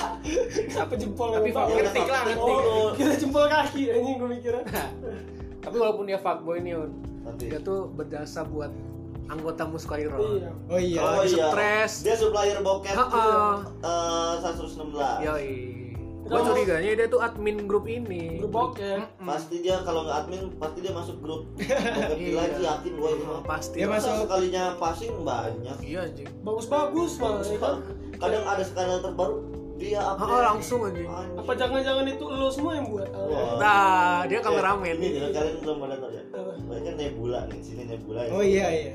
apa 0.80 0.94
jempol 0.94 1.28
Tapi 1.30 1.48
ngetik 1.52 2.08
lah 2.08 2.22
ngetik 2.24 2.40
oh 2.40 2.88
kira 2.92 3.12
jempol 3.14 3.44
kaki 3.46 3.82
anjing 3.90 4.16
gue 4.16 4.28
mikirnya 4.30 4.64
Tapi 5.60 5.76
walaupun 5.76 6.04
dia 6.04 6.16
fuckboy 6.16 6.58
nih, 6.58 6.72
Un, 6.74 6.90
Tapi 7.22 7.42
dia 7.48 7.60
tuh 7.60 7.90
berjasa 7.90 8.42
buat 8.42 8.72
anggota 9.26 9.62
Muskairo. 9.64 10.18
iya 10.32 10.50
oh 10.66 10.78
iya 10.78 11.00
Oh, 11.00 11.10
Oh 11.12 11.24
iya. 11.24 11.46
stres. 11.48 11.92
Dia 12.02 12.14
supplier 12.14 12.58
bokep. 12.60 12.92
Ha-ha. 12.92 13.62
Eh 13.76 14.34
116. 14.40 15.22
Yoi. 15.22 15.54
Gue 16.26 16.42
curiganya 16.42 16.90
dia 16.92 17.06
tuh 17.06 17.20
admin 17.20 17.64
grup 17.64 17.86
ini. 17.86 18.36
grup 18.36 18.50
bokep 18.50 18.98
Pasti 19.16 19.62
dia 19.62 19.78
kalau 19.80 20.02
nggak 20.02 20.16
admin 20.20 20.50
pasti 20.56 20.78
dia 20.80 20.90
masuk 20.90 21.16
grup. 21.18 21.46
Bokep 21.54 22.16
gila 22.16 22.40
Iya. 22.40 22.50
sih 22.52 22.64
yakin 22.64 22.92
gua 22.96 23.10
itu. 23.12 23.22
mah. 23.24 23.40
Pasti. 23.44 23.76
Dia 23.76 23.88
masuk- 23.88 24.22
sekalinya 24.24 24.64
passing 24.76 25.14
banyak. 25.20 25.76
Iya 25.80 26.00
anjing. 26.04 26.28
bagus-bagus 26.40 27.10
malah 27.16 27.42
ya 27.42 27.58
kan 27.58 27.76
Kadang 28.16 28.44
ada 28.44 28.62
skandal 28.62 28.98
terbaru 29.00 29.36
dia 29.76 30.00
Ah, 30.00 30.16
update. 30.16 30.40
langsung 30.50 30.80
anjing. 30.82 31.04
Anjing. 31.06 31.36
apa 31.36 31.52
jangan-jangan 31.52 32.06
itu 32.08 32.24
lo 32.26 32.48
semua 32.48 32.72
yang 32.74 32.86
buat 32.88 33.06
Wah. 33.06 33.54
Nah, 33.56 33.78
dia 34.24 34.40
kameramen. 34.40 34.96
Ini 34.96 35.08
nih, 35.12 35.30
kalian 35.30 35.56
belum 35.60 35.76
pada 35.78 35.96
tahu 35.96 36.10
ya. 36.10 36.22
Apa? 36.28 36.52
Mereka 36.58 36.82
kan 36.82 36.94
Nebula 36.96 37.40
nih, 37.46 37.60
sini 37.60 37.82
Nebula. 37.84 38.20
ya. 38.20 38.30
oh 38.30 38.42
iya 38.42 38.66
iya 38.68 38.92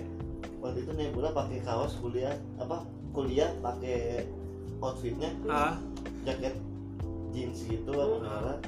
Waktu 0.62 0.86
itu 0.86 0.92
Nebula 0.94 1.34
pakai 1.34 1.60
kaos 1.66 1.98
kuliah 1.98 2.38
apa? 2.62 2.86
Kuliah 3.12 3.50
pakai 3.60 4.30
outfitnya 4.80 5.30
Ah, 5.46 5.76
jaket 6.24 6.56
jeans 7.34 7.66
gitu 7.66 7.90
warna 7.92 8.22
merah. 8.22 8.60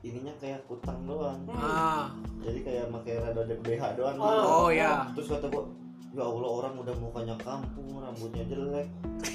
Ininya 0.00 0.32
kayak 0.40 0.64
kutang 0.64 1.04
doang. 1.04 1.42
ah. 1.52 2.14
Jadi 2.40 2.64
kayak 2.64 2.88
pakai 2.88 3.14
rada 3.20 3.42
BH 3.44 3.82
doang. 4.00 4.16
Oh. 4.16 4.24
gitu. 4.24 4.46
Oh 4.48 4.68
ya. 4.72 5.10
Terus 5.12 5.28
kata 5.28 5.46
gua, 5.52 5.64
ya 6.16 6.24
Allah 6.24 6.50
orang 6.50 6.74
udah 6.80 6.94
mukanya 6.96 7.36
kampung, 7.36 8.00
rambutnya 8.00 8.44
jelek. 8.48 8.88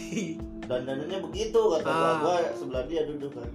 Dandanannya 0.70 1.20
begitu 1.22 1.60
kata 1.60 1.86
gua. 1.86 2.08
Ah. 2.10 2.16
Gua 2.24 2.36
sebelah 2.58 2.84
dia 2.90 3.06
duduk 3.06 3.36
kan. 3.38 3.50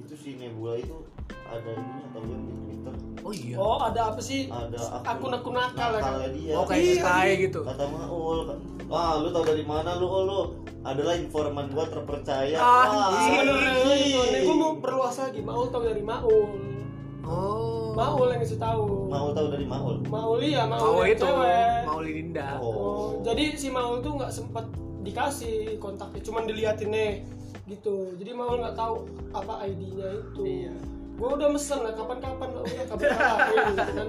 Itu 0.00 0.14
si 0.14 0.30
Nebula 0.34 0.74
itu 0.76 0.96
ada 1.44 1.70
ininya 1.70 2.04
atau 2.06 2.20
yang 2.22 2.42
di 2.42 2.54
Twitter 2.58 2.94
Oh 3.20 3.32
iya. 3.32 3.54
oh 3.54 3.78
ada 3.78 4.00
apa 4.08 4.20
sih 4.20 4.46
ada 4.46 4.78
akun-akun 5.04 5.52
nakal 5.52 5.90
ya 5.90 5.98
kan? 5.98 6.02
nakalnya 6.16 6.30
dia. 6.32 6.52
Oh 6.54 6.64
kayak 6.64 6.80
Iya, 6.82 6.94
Sky 6.96 7.28
gitu. 7.42 7.60
kata 7.62 7.84
Maul 7.86 8.38
wah 8.86 9.12
lu 9.16 9.28
tau 9.28 9.44
dari 9.44 9.62
mana 9.62 9.94
lu 9.94 10.06
oh, 10.06 10.22
lu 10.24 10.40
adalah 10.80 11.14
informan 11.14 11.68
gua 11.68 11.84
terpercaya 11.86 12.56
Ah, 12.56 12.64
wah 12.64 13.08
iya. 13.12 13.20
sebenarnya 13.20 13.94
ini 14.26 14.38
gue 14.40 14.56
mau 14.56 14.72
perluas 14.76 15.16
lagi 15.16 15.40
Maul 15.40 15.68
tau 15.68 15.82
dari 15.82 16.02
Maul 16.02 16.48
Oh. 17.22 17.92
Maul 17.92 18.26
yang 18.28 18.40
ngasih 18.40 18.58
tahu 18.58 19.06
Mau 19.06 19.30
tahu 19.30 19.46
dari 19.48 19.62
Maul. 19.64 20.02
Maul 20.04 20.38
iya 20.40 20.64
Maul, 20.64 20.82
Mau 20.82 20.98
yang 21.00 21.12
itu, 21.12 21.22
cewek 21.22 21.74
mau 21.84 21.98
Linda. 22.00 22.48
Oh. 22.58 22.72
Oh, 22.72 23.06
jadi 23.20 23.54
si 23.54 23.68
Maul 23.68 24.00
tuh 24.00 24.16
nggak 24.16 24.32
sempet 24.32 24.64
dikasih 25.00 25.54
kontaknya, 25.76 26.20
cuman 26.20 26.42
diliatin 26.44 26.88
nih 26.88 27.10
gitu. 27.70 28.12
Jadi 28.18 28.30
Maul 28.34 28.58
nggak 28.66 28.74
tahu 28.74 29.06
apa 29.30 29.62
ID-nya 29.70 30.08
itu. 30.18 30.42
Iya. 30.42 30.74
Gue 31.14 31.30
udah 31.36 31.48
mesen 31.52 31.78
lah 31.84 31.92
kapan-kapan 31.94 32.48
lah 32.50 32.62
udah 32.66 32.86
kapan-kapan 32.90 33.46
gitu 33.70 33.92
kan. 33.94 34.08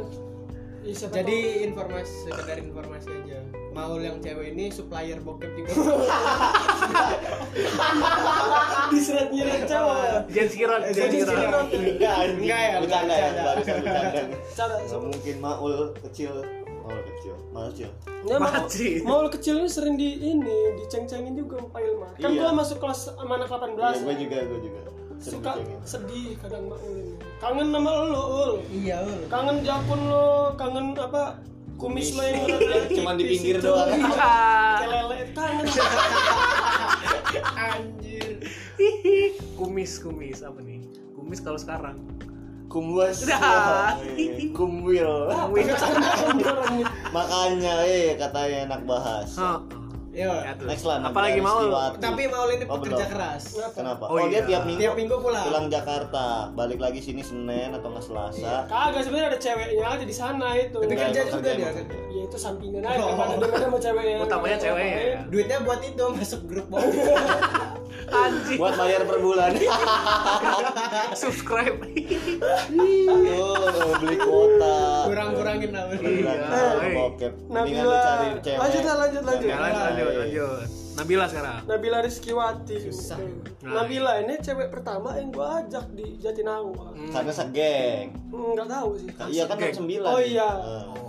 Ya, 0.82 0.98
siapa 0.98 1.14
Jadi 1.22 1.38
informasi 1.70 2.14
sekedar 2.26 2.58
informasi 2.58 3.10
aja. 3.14 3.38
Maul 3.72 4.02
yang 4.02 4.18
cewek 4.18 4.58
ini 4.58 4.74
supplier 4.74 5.22
bokep 5.22 5.54
di 5.54 5.62
Bogor. 5.64 6.02
tahu 7.54 8.90
diseret-nyeret 8.90 9.70
cewek. 9.70 10.26
Jangan 10.34 10.50
sirat, 10.50 10.82
jangan 10.92 11.12
sirat. 11.14 11.66
Enggak. 11.70 12.16
Enggak 12.34 12.60
ya, 12.60 12.82
bercanda 12.82 13.14
ya, 13.14 13.30
bercanda. 13.62 13.94
Nggak 14.58 15.02
mungkin 15.06 15.36
Maul 15.38 15.94
kecil. 16.02 16.34
Maul 16.92 17.04
kecil. 17.08 17.36
Kecil. 17.72 17.90
Ya, 18.22 18.36
Maul, 18.36 18.52
Maci. 18.54 18.88
Maul 19.02 19.28
kecil 19.30 19.56
ini 19.58 19.70
sering 19.70 19.96
di 19.96 20.10
ini 20.22 20.58
diceng-cengin 20.78 21.34
juga 21.34 21.64
Pak 21.66 21.80
Ilmar. 21.80 22.12
Kan 22.16 22.30
Iya. 22.30 22.40
gua 22.42 22.50
masuk 22.54 22.78
kelas 22.78 23.00
sama 23.10 23.34
anak 23.36 23.48
18. 23.48 23.96
Iya, 23.96 24.04
gue 24.04 24.16
juga, 24.20 24.38
gue 24.44 24.60
juga. 24.62 24.80
Sering 25.18 25.34
Suka 25.38 25.52
dicengin. 25.54 25.80
sedih 25.84 26.30
kadang 26.36 26.64
ini. 26.82 27.14
Kangen 27.38 27.68
sama 27.70 27.90
lo, 28.04 28.24
Ul. 28.28 28.54
iya, 28.72 28.98
Ul. 29.02 29.22
kangen 29.28 29.58
jakun 29.62 30.02
lo 30.04 30.28
kangen 30.56 30.98
apa 30.98 31.38
kumis 31.78 32.14
lo 32.14 32.22
yang 32.22 32.42
udah 32.44 32.84
Cuman 32.90 33.16
di 33.16 33.26
pinggir 33.30 33.58
doang. 33.58 33.88
Iya, 33.88 34.34
kelele 34.82 35.18
kangen 35.32 35.66
Anjir. 37.54 38.32
Kumis, 39.58 40.02
kumis 40.02 40.42
apa 40.42 40.58
nih? 40.60 40.82
Kumis 41.14 41.38
kalau 41.40 41.56
sekarang. 41.56 42.02
Kumwas. 42.72 43.28
Dah. 43.28 44.00
Kumwil. 44.56 45.28
Nih. 45.52 45.68
Makanya 47.16 47.84
eh 47.84 48.16
katanya 48.16 48.58
enak 48.72 48.82
bahas. 48.88 49.36
Oh. 49.36 49.60
Ya. 50.12 50.44
Next 50.60 50.84
lah. 50.84 51.00
Apalagi 51.02 51.40
mau. 51.40 51.64
Tapi 51.96 52.28
Maul 52.28 52.50
ini 52.54 52.64
Oh, 52.66 52.76
pekerja 52.78 53.08
keras. 53.08 53.56
Kenapa? 53.72 54.04
Oh, 54.06 54.20
Oh, 54.20 54.28
dia 54.28 54.44
iya. 54.44 54.46
tiap 54.46 54.64
minggu 54.66 54.82
Tiap 54.82 54.96
minggu 54.98 55.16
pulang. 55.18 55.46
pulang 55.46 55.66
Jakarta, 55.68 56.26
balik 56.52 56.78
lagi 56.78 57.00
sini 57.00 57.22
Senin 57.22 57.72
atau 57.72 57.88
nggak 57.90 58.04
Selasa. 58.04 58.68
kagak 58.68 59.02
sebenarnya 59.02 59.28
ada 59.30 59.40
ceweknya 59.40 59.86
aja 59.88 60.04
di 60.04 60.12
sana 60.14 60.48
itu 60.54 60.78
Tapi 60.78 60.94
kerja 60.94 61.20
emang 61.22 61.32
juga 61.34 61.50
dia. 61.54 61.72
ya 62.12 62.22
itu 62.22 62.38
sampingan 62.38 62.84
aja 62.84 63.00
Oh. 63.02 63.16
pada 63.16 63.36
dengan 63.38 63.60
sama 63.62 63.78
ceweknya 63.80 64.16
Utamanya 64.20 64.58
ceweknya 64.58 65.00
ya. 65.00 65.20
Duitnya 65.26 65.58
buat 65.62 65.80
itu 65.82 66.04
masuk 66.12 66.42
grup 66.46 66.68
bokep. 66.68 66.92
Anjing. 68.12 68.60
Buat 68.60 68.76
bayar 68.76 69.02
per 69.02 69.18
bulan. 69.18 69.52
Subscribe. 71.22 71.80
oh, 73.32 73.92
beli 73.98 74.18
kuota. 74.18 74.78
Kurang-kurangin. 75.08 75.70
Ul. 75.72 75.96
Iya. 76.20 76.34
Bokep. 76.94 77.34
Mendingan 77.48 77.56
lu 77.82 77.92
Nabila 77.92 78.02
cari 78.02 78.28
cewek. 78.42 78.60
lanjut 78.60 78.84
lah 78.84 78.96
lanjut 78.98 79.24
lanjut 79.24 79.48
Ya, 79.48 79.58
lanjut, 79.58 79.84
lanjut, 80.06 80.22
lanjut. 80.26 80.68
Nabila 80.92 81.26
sekarang. 81.32 81.64
Nabila 81.66 81.98
Rizkiwati 82.04 82.76
Susah. 82.84 83.20
Nah. 83.64 83.74
Nabila 83.82 84.12
ini 84.20 84.36
cewek 84.44 84.68
pertama 84.70 85.16
yang 85.16 85.32
gua 85.32 85.64
ajak 85.64 85.88
di 85.96 86.20
Jatinangor 86.20 86.92
Hmm. 86.92 87.10
Karena 87.16 87.32
segeng. 87.32 88.08
nggak 88.32 88.68
tahu 88.68 88.90
sih 89.00 89.08
Iya 89.32 89.44
kan 89.48 89.56
jam 89.58 89.88
9. 89.88 90.04
Oh, 90.04 90.20
iya. 90.22 90.50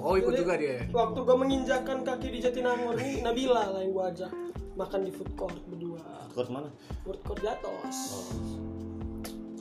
Oh, 0.03 0.14
ikut 0.14 0.32
Jadi, 0.32 0.40
juga 0.40 0.53
dia. 0.59 0.78
Waktu 0.95 1.18
gue 1.22 1.36
menginjakan 1.36 1.99
kaki 2.07 2.28
di 2.30 2.38
Jatinangor 2.38 2.95
ini 2.99 3.22
Nabila 3.22 3.70
lah 3.74 3.80
yang 3.82 3.93
gue 3.93 4.05
ajak 4.14 4.32
makan 4.78 5.01
di 5.05 5.11
food 5.12 5.30
court 5.34 5.59
berdua. 5.68 6.01
Kos 6.32 6.49
mana? 6.49 6.70
Food 7.03 7.20
court 7.26 7.40
Jatos. 7.43 7.99
Oh. 8.14 8.26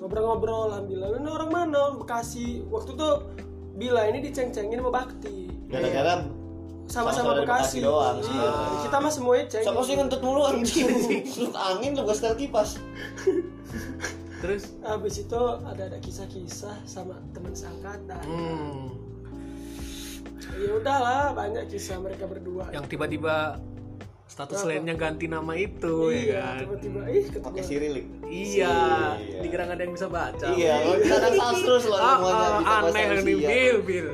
Ngobrol-ngobrol 0.01 0.71
alhamdulillah. 0.71 1.19
Ini 1.19 1.29
orang 1.29 1.51
mana? 1.51 1.81
Bekasi. 1.97 2.65
Waktu 2.69 2.97
itu 2.97 3.09
Bila 3.71 4.05
ini 4.11 4.19
diceng-cengin 4.21 4.77
sama 4.77 4.91
Bakti. 4.91 5.47
Gara-gara 5.71 6.27
Sama-sama 6.91 7.31
Bekasi. 7.39 7.79
doang. 7.79 8.19
Iya. 8.19 8.45
Ah. 8.45 8.83
Kita 8.83 8.97
mah 8.97 9.09
semuanya 9.09 9.45
ceng. 9.47 9.63
Siapa 9.63 9.79
sih 9.81 9.95
ngentut 9.95 10.21
mulu 10.21 10.41
anjing? 10.43 10.87
Seluk 11.33 11.55
angin 11.55 11.95
lu 11.95 12.03
setel 12.09 12.35
kipas. 12.35 12.75
Terus 14.37 14.63
Habis 14.81 15.15
itu 15.21 15.39
ada 15.61 15.83
ada 15.85 15.97
kisah-kisah 15.97 16.75
sama 16.83 17.15
teman 17.31 17.53
seangkatan. 17.53 18.19
hmm, 18.19 18.83
Ya 20.53 20.71
udahlah, 20.73 21.31
banyak 21.31 21.69
kisah 21.69 21.95
mereka 21.97 22.25
berdua. 22.25 22.67
yang 22.69 22.83
tiba-tiba 22.83 23.55
status 24.25 24.63
lainnya 24.63 24.95
ganti 24.95 25.27
nama 25.27 25.53
itu 25.53 26.07
ya 26.07 26.15
iya, 26.17 26.41
kan. 26.41 26.59
tiba-tiba 26.65 26.99
ih 27.05 27.25
ketemu. 27.29 27.45
Pakai 27.47 27.63
sirilik. 27.63 28.05
Iya, 28.23 28.75
Iya. 29.17 29.39
dikira 29.39 29.63
ada 29.65 29.79
yang 29.79 29.93
bisa 29.93 30.07
baca. 30.07 30.47
Iya, 30.49 30.73
kalau 30.81 30.97
kita 30.99 31.17
kan 31.17 31.31
sastrus 31.37 31.83
loh 31.85 31.95
Ah, 31.95 32.15
semuanya 32.17 32.35
ah, 32.35 32.49
bahasa 32.51 32.73
aneh 32.81 33.03
nih 33.21 33.35
Rusia. 33.37 33.47
Bil, 33.47 33.77
Bil. 33.81 34.07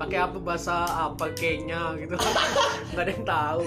Pakai 0.00 0.18
apa 0.18 0.40
bahasa 0.40 0.74
apa 0.88 1.28
kayaknya 1.36 1.92
gitu. 2.00 2.16
Nggak 2.90 3.04
ada 3.04 3.12
yang 3.12 3.26
tahu. 3.28 3.62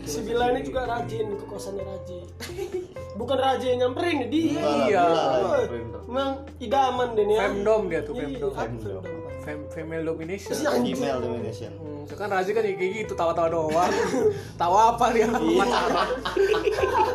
Si 0.00 0.24
Bila 0.24 0.50
ini 0.50 0.64
juga 0.64 0.88
rajin 0.88 1.36
ke 1.36 1.44
kosannya 1.44 1.84
rajin. 1.84 2.26
Bukan 3.20 3.36
rajin 3.36 3.78
nyamperin 3.78 4.26
dia. 4.26 4.58
Iya. 4.58 5.04
gila 5.04 5.04
lah, 5.06 5.50
Woi, 5.52 5.64
printer. 5.68 6.00
Emang 6.08 6.30
idaman 6.56 7.08
deh 7.12 7.24
nih. 7.28 7.36
ya. 7.36 7.40
Femdom 7.46 7.82
dia 7.86 8.00
tuh, 8.00 8.12
Iya, 8.16 8.24
femdom. 8.24 8.50
apa 8.50 8.60
femdom. 8.64 9.02
Fem 9.40 9.60
female 9.68 10.04
domination. 10.04 10.52
Email 10.84 11.16
domination. 11.18 11.72
Hmm, 11.74 12.04
itu 12.04 12.12
kan 12.12 12.28
Razi 12.28 12.52
kan 12.52 12.60
kayak 12.60 12.76
gitu 12.76 13.12
tawa-tawa 13.14 13.48
doang. 13.48 13.88
Tawa 14.60 14.92
apa 14.92 15.06
dia? 15.10 15.24
Iya. 15.26 15.58
Pacaran. 15.58 16.08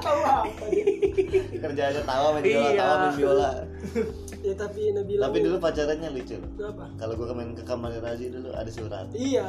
Tahu 0.02 0.20
apa 0.24 0.64
dia? 0.68 0.86
Kerjaannya 1.56 2.02
tawa 2.04 2.28
main 2.34 2.44
biola, 2.44 2.66
Iya. 2.68 2.82
tawa 2.82 2.96
main 2.98 3.14
biola. 3.14 3.50
Ya 4.42 4.54
tapi 4.54 4.82
Nabila. 4.90 5.22
Tapi 5.26 5.38
dulu 5.42 5.56
pacarannya 5.58 6.10
lucu. 6.12 6.38
apa? 6.60 6.86
Kalau 6.96 7.14
gua 7.14 7.34
main 7.34 7.54
ke 7.54 7.62
kamarnya 7.62 8.00
Razi 8.00 8.30
dulu 8.30 8.50
ada 8.52 8.70
surat. 8.70 9.06
Iya. 9.12 9.46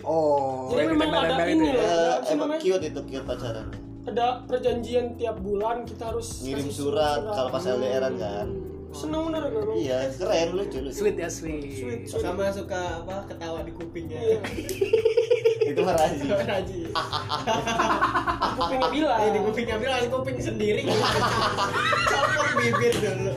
Oh, 0.00 0.68
Jadi 0.72 0.84
memang 0.90 1.12
ada 1.12 1.44
ini 1.44 1.64
ya? 1.66 1.74
loh. 1.74 1.84
Eh, 1.84 2.32
emang 2.32 2.48
cute 2.56 2.84
itu 2.86 3.00
cute 3.02 3.24
pacarannya. 3.24 3.76
Ada 4.04 4.26
perjanjian 4.44 5.20
tiap 5.20 5.36
bulan 5.38 5.84
kita 5.84 6.08
harus 6.08 6.40
Ngirim 6.40 6.64
kasih 6.64 6.76
surat 6.80 7.20
kalau 7.24 7.48
pas 7.48 7.60
LDRan 7.60 8.14
kan. 8.16 8.48
Seneng 8.88 9.28
bener 9.28 9.42
gue 9.52 9.60
emang. 9.62 9.76
Iya, 9.76 9.98
keren 10.16 10.48
lucu 10.56 10.78
lucu. 10.80 10.96
Sweet 10.96 11.16
ya 11.20 11.28
sweet. 11.28 11.68
Sweet, 11.76 12.00
sweet. 12.08 12.24
Sama 12.24 12.48
suka 12.50 13.04
apa 13.04 13.28
ketawa 13.28 13.60
di 13.60 13.72
kupingnya. 13.76 14.16
Iya. 14.16 14.38
Itu 15.70 15.80
mah 15.84 15.94
Razi. 16.00 16.24
Raji. 16.24 16.80
Kupingnya 18.56 18.88
Bila. 18.88 19.14
Eh 19.20 19.30
di 19.36 19.40
kupingnya 19.44 19.76
bilang 19.76 20.00
di 20.00 20.08
kuping 20.08 20.38
sendiri. 20.40 20.82
Campur 22.10 22.48
bibir 22.56 22.94
dulu. 22.96 23.34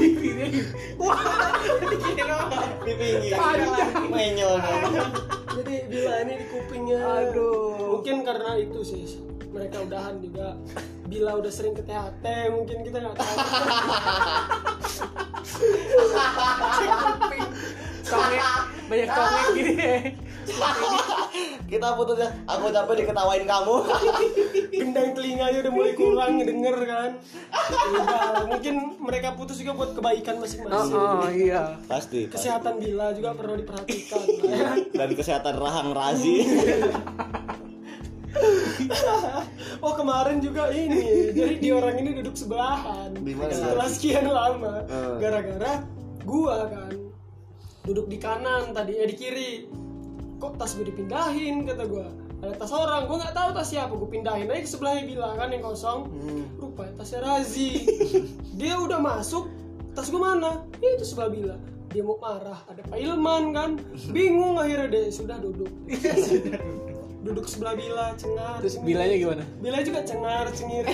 Bibirnya. 0.00 0.64
Dikira 1.92 2.38
Di 2.80 2.92
pinggir. 2.96 3.36
Menyol. 4.08 4.56
Jadi 5.60 5.74
Bila 5.92 6.14
ini 6.24 6.34
di 6.40 6.46
kupingnya. 6.48 6.98
Aduh. 7.04 8.00
Mungkin 8.00 8.16
karena 8.24 8.56
itu 8.56 8.80
sih 8.80 9.04
mereka 9.56 9.80
udahan 9.80 10.20
juga. 10.20 10.52
Bila 11.08 11.40
udah 11.40 11.48
sering 11.48 11.72
ke 11.72 11.80
THT 11.80 12.24
mungkin 12.52 12.84
kita 12.84 13.00
nggak 13.00 13.16
tahu. 13.16 13.36
Congek, 18.06 18.42
banyak 18.86 19.08
congek 19.10 19.44
gini. 19.56 19.74
Kita 21.66 21.98
putus 21.98 22.22
ya. 22.22 22.30
Aku 22.46 22.70
capek 22.70 22.94
diketawain 23.02 23.42
kamu. 23.42 23.76
Gendang 24.70 25.10
telinganya 25.18 25.58
udah 25.66 25.72
mulai 25.74 25.92
kurang 25.98 26.38
denger 26.38 26.76
kan. 26.86 27.10
Udah, 27.90 28.46
mungkin 28.46 28.74
mereka 29.02 29.34
putus 29.34 29.58
juga 29.58 29.74
buat 29.74 29.90
kebaikan 29.98 30.38
masing-masing. 30.38 30.94
Oh, 30.94 31.26
oh 31.26 31.30
iya. 31.34 31.74
Pasti. 31.90 32.30
pasti. 32.30 32.46
Kesehatan 32.46 32.78
Bila 32.78 33.10
juga 33.10 33.34
perlu 33.34 33.58
diperhatikan. 33.58 34.22
Dan 34.94 35.10
kesehatan 35.18 35.54
rahang 35.58 35.90
Razi. 35.90 36.36
oh 39.84 39.92
kemarin 39.96 40.38
juga 40.38 40.68
ini, 40.70 41.32
jadi 41.32 41.54
di 41.58 41.68
orang 41.72 41.96
ini 42.00 42.10
duduk 42.22 42.36
sebelahan. 42.36 43.12
Di 43.16 43.32
mana? 43.34 43.52
Setelah 43.52 43.88
sekian 43.88 44.26
lama, 44.28 44.84
Eh. 44.86 45.16
gara-gara 45.18 45.82
gua 46.22 46.66
kan 46.70 46.92
duduk 47.86 48.10
di 48.10 48.18
kanan 48.18 48.74
tadi 48.74 48.98
eh 48.98 49.06
di 49.06 49.16
kiri. 49.16 49.52
Kok 50.36 50.60
tas 50.60 50.76
gue 50.76 50.84
dipindahin 50.84 51.64
kata 51.64 51.84
gua. 51.88 52.12
Ada 52.44 52.60
tas 52.60 52.72
orang, 52.74 53.08
gua 53.08 53.16
nggak 53.24 53.32
tahu 53.32 53.48
tas 53.56 53.68
siapa, 53.72 53.92
gue 53.96 54.10
pindahin 54.12 54.52
aja 54.52 54.60
ke 54.60 54.68
sebelahnya 54.68 55.08
bilang 55.08 55.34
kan 55.40 55.48
yang 55.48 55.64
kosong. 55.64 56.12
Rupanya 56.60 56.92
tasnya 57.00 57.24
Razi. 57.24 57.70
Dia 58.60 58.76
udah 58.76 59.00
masuk, 59.00 59.48
tas 59.96 60.12
gua 60.12 60.36
mana? 60.36 60.60
Itu 60.76 61.08
sebelah 61.08 61.30
bila. 61.32 61.56
Dia 61.88 62.04
mau 62.04 62.20
marah, 62.20 62.60
ada 62.68 62.84
Pak 62.84 62.98
Ilman 63.00 63.44
kan. 63.56 63.70
Bingung 64.14 64.60
akhirnya 64.60 64.92
deh, 64.92 65.06
sudah 65.08 65.40
duduk. 65.40 65.70
Duduk 67.26 67.44
sebelah 67.44 67.74
bila, 67.74 68.14
cengar. 68.14 68.56
Terus 68.58 68.74
cengir. 68.74 68.86
bilanya 68.88 69.16
gimana? 69.16 69.42
Bila 69.58 69.78
juga 69.80 70.00
cengar 70.00 70.44
cengir 70.50 70.84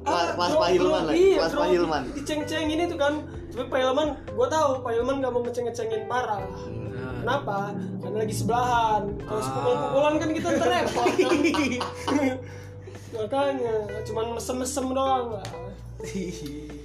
Kelas- 0.00 0.32
kelas 0.32 0.50
drop- 0.50 0.60
Pak 0.60 0.70
Hilman 0.70 1.02
lah, 1.02 1.14
iya, 1.14 1.36
kelas 1.38 1.52
Pak 1.54 1.68
Hilman. 1.68 2.02
diceng-ceng 2.14 2.66
ini 2.66 2.84
tuh 2.84 2.96
kan 2.96 3.14
tapi 3.50 3.64
Pak 3.66 3.78
Hilman 3.78 4.08
gue 4.26 4.46
tahu 4.48 4.68
Pak 4.78 4.92
Hilman 4.92 5.16
gak 5.18 5.30
mau 5.30 5.42
ngeceng-ngecengin 5.42 6.02
parah 6.06 6.40
Nah. 6.40 7.20
kenapa 7.20 7.58
karena 7.98 8.16
lagi 8.18 8.32
sebelahan 8.32 9.02
kalau 9.20 9.40
sepukul-pukulan 9.40 10.14
kan 10.16 10.28
kita 10.30 10.48
terrepot 10.54 11.06
kan 11.10 11.32
makanya 13.12 13.74
cuman 14.02 14.26
mesem-mesem 14.32 14.84
doang 14.88 15.26
lah 15.34 15.46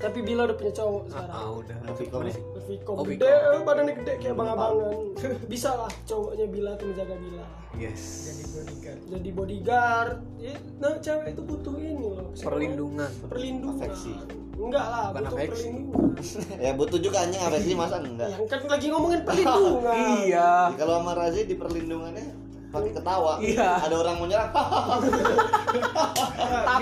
Tapi 0.00 0.18
Bila 0.20 0.48
udah 0.48 0.56
punya 0.56 0.72
cowok 0.72 1.02
sekarang. 1.06 1.30
Ah, 1.30 1.48
udah. 1.52 1.76
Vicom 1.92 2.20
ya? 2.24 2.32
Vicom 2.64 2.94
Oh, 2.96 3.04
gede, 3.04 3.28
eh, 3.28 3.60
badannya 3.60 3.94
gede 4.00 4.12
kayak 4.16 4.32
abang-abangan. 4.32 4.96
Bisa 5.52 5.76
lah 5.76 5.90
cowoknya 6.02 6.46
Bila 6.48 6.70
tuh 6.74 6.86
menjaga 6.88 7.14
Bila. 7.14 7.44
Yes. 7.70 8.02
jadi 8.26 8.42
bodyguard 8.50 8.98
Jadi 9.06 9.28
bodyguard. 9.30 10.16
Ya, 10.40 10.54
Nah, 10.80 10.96
cewek 10.98 11.26
itu 11.30 11.42
butuh 11.44 11.74
ini 11.76 11.92
loh. 11.94 12.32
Perlindungan. 12.34 13.10
Perlindungan. 13.28 13.76
Afeksi. 13.78 14.12
Enggak 14.60 14.84
lah, 14.84 15.04
Bukan 15.08 15.22
butuh 15.22 15.36
afeksi. 15.36 15.52
perlindungan. 15.68 16.12
ya 16.64 16.70
butuh 16.74 16.98
juga 16.98 17.16
anjing 17.22 17.42
afeksi 17.42 17.72
masa 17.72 17.96
enggak 17.98 18.28
Yang 18.28 18.44
kan 18.48 18.60
lagi 18.66 18.86
ngomongin 18.88 19.20
perlindungan. 19.22 19.94
Iya. 20.24 20.50
Ya, 20.66 20.76
kalau 20.76 20.94
sama 20.98 21.12
Razi 21.14 21.40
di 21.44 21.54
perlindungannya 21.54 22.26
pakai 22.70 22.94
ketawa 22.94 23.42
Iya. 23.42 23.82
ada 23.82 23.94
orang 23.98 24.14
mau 24.14 24.26
nyerang 24.26 24.50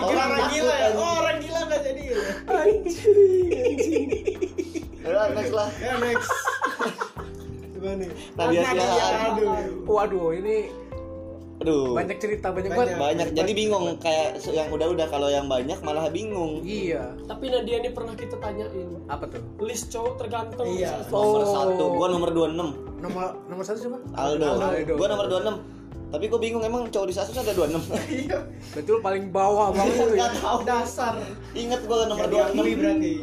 orang 0.05 0.45
gila 0.53 0.75
ya 0.75 0.89
oh 0.93 1.13
orang 1.19 1.37
gila 1.41 1.61
nggak 1.65 1.81
jadi 1.83 1.98
Anjing, 2.45 3.17
anjing. 3.51 4.09
next 5.31 5.53
lah 5.53 5.69
ya 5.77 5.93
next 5.99 6.31
coba 7.71 7.91
nih 7.95 8.11
Nadia 8.35 8.61
Siahaan. 8.65 9.21
aduh 9.33 9.49
Waduh, 9.85 10.29
ini 10.33 10.57
aduh 11.59 11.91
banyak 11.91 12.19
cerita, 12.19 12.51
banyak 12.51 12.71
Banyak. 12.71 12.95
banget. 12.95 12.99
banyak 13.01 13.29
jadi 13.35 13.53
bingung 13.53 13.99
kayak 13.99 14.29
yang 14.49 14.69
udah-udah 14.69 15.07
kalau 15.07 15.27
yang 15.27 15.47
banyak 15.47 15.75
malah 15.81 16.07
bingung 16.09 16.63
Iya. 16.63 17.19
Tapi 17.25 17.45
Nadia 17.49 17.77
ini 17.79 17.91
pernah 17.91 18.15
kita 18.15 18.37
tanyain 18.37 18.95
Apa 19.07 19.27
tuh? 19.27 19.43
list 19.59 19.89
cowok 19.89 20.15
terganteng 20.19 20.67
Iya. 20.69 21.03
nomor 21.05 21.41
Oh. 21.41 21.49
satu 21.49 21.85
gua 21.93 22.07
nomor 22.09 22.31
26 22.31 22.75
Nomor 22.99 23.25
nomor 23.47 23.65
satu 23.65 23.79
siapa? 23.81 23.99
Aldo, 24.13 24.47
Aldo. 24.57 24.95
gua 24.95 25.07
nomor 25.09 25.27
26 25.27 25.78
tapi 26.09 26.25
gua 26.27 26.39
bingung 26.39 26.61
emang 26.61 26.87
cowok 26.87 27.05
di 27.05 27.15
Sasus 27.15 27.37
ada 27.37 27.53
26 27.53 27.85
iya 28.25 28.39
Betul 28.73 28.99
paling 28.99 29.29
bawah 29.29 29.69
banget 29.71 29.95
ya. 30.09 30.15
nggak 30.19 30.35
tahu 30.39 30.59
dasar 30.63 31.15
inget 31.53 31.81
gua 31.85 32.07
nomor 32.07 32.27
diakui 32.27 32.73
26 32.73 32.79
berarti 32.79 33.15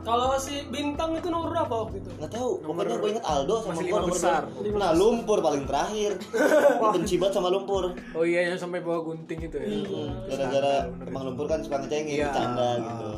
Kalau 0.00 0.32
si 0.34 0.64
Bintang 0.66 1.12
itu 1.12 1.28
nomor 1.28 1.48
berapa 1.50 1.74
waktu 1.78 1.96
itu? 1.98 2.08
nggak 2.14 2.28
tahu 2.30 2.50
Nomor- 2.62 2.72
pokoknya 2.82 2.96
gua 2.96 3.10
inget 3.10 3.26
Aldo 3.26 3.54
sama 3.58 3.68
masih 3.70 3.82
gua 3.82 3.84
lima 3.86 4.00
nomor 4.00 4.10
besar. 4.10 4.40
26. 4.50 4.76
nah 4.78 4.90
lumpur 4.92 5.38
paling 5.40 5.64
terakhir 5.64 6.10
benci 6.94 7.14
banget 7.16 7.34
sama 7.34 7.48
lumpur 7.48 7.84
Oh 8.10 8.24
iya 8.24 8.40
yang 8.46 8.56
sampai 8.56 8.80
bawa 8.80 9.00
gunting 9.02 9.40
itu 9.42 9.56
ya. 9.56 9.68
Hmm, 9.68 10.08
gara-gara 10.26 10.74
emang 11.02 11.22
lumpur 11.26 11.44
kan 11.46 11.60
suka 11.60 11.76
ngecengin 11.78 12.16
Iya. 12.16 12.28
bercanda 12.28 12.68
gitu 12.78 13.08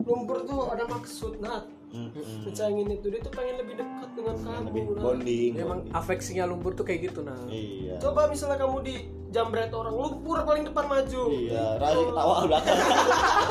Lumpur 0.00 0.38
tuh 0.42 0.60
ada 0.68 0.84
maksud, 0.86 1.32
Nat. 1.38 1.66
Hmm, 1.88 2.08
hmm. 2.10 2.44
Ngecengin 2.44 2.88
itu 2.90 3.06
dia 3.08 3.20
tuh 3.20 3.32
pengen 3.32 3.54
lebih 3.58 3.74
dekat 3.76 4.10
dengan 4.12 4.36
kamu. 4.36 4.64
lebih 4.66 4.82
Nat. 4.84 5.00
bonding 5.00 5.52
Ya, 5.52 5.62
Emang 5.62 5.80
afeksinya 5.90 6.44
lumpur 6.44 6.72
tuh 6.72 6.82
kayak 6.82 7.00
gitu 7.06 7.20
nah. 7.20 7.36
iya 7.46 7.96
Coba 7.96 8.26
misalnya 8.26 8.58
kamu 8.58 8.76
di 8.82 8.94
jambret 9.28 9.68
orang, 9.70 9.92
lumpur 9.92 10.40
paling 10.42 10.64
depan 10.64 10.84
maju. 10.84 11.22
iya 11.30 11.76
Razi 11.76 12.02
ketawa 12.02 12.34
belakang 12.44 12.78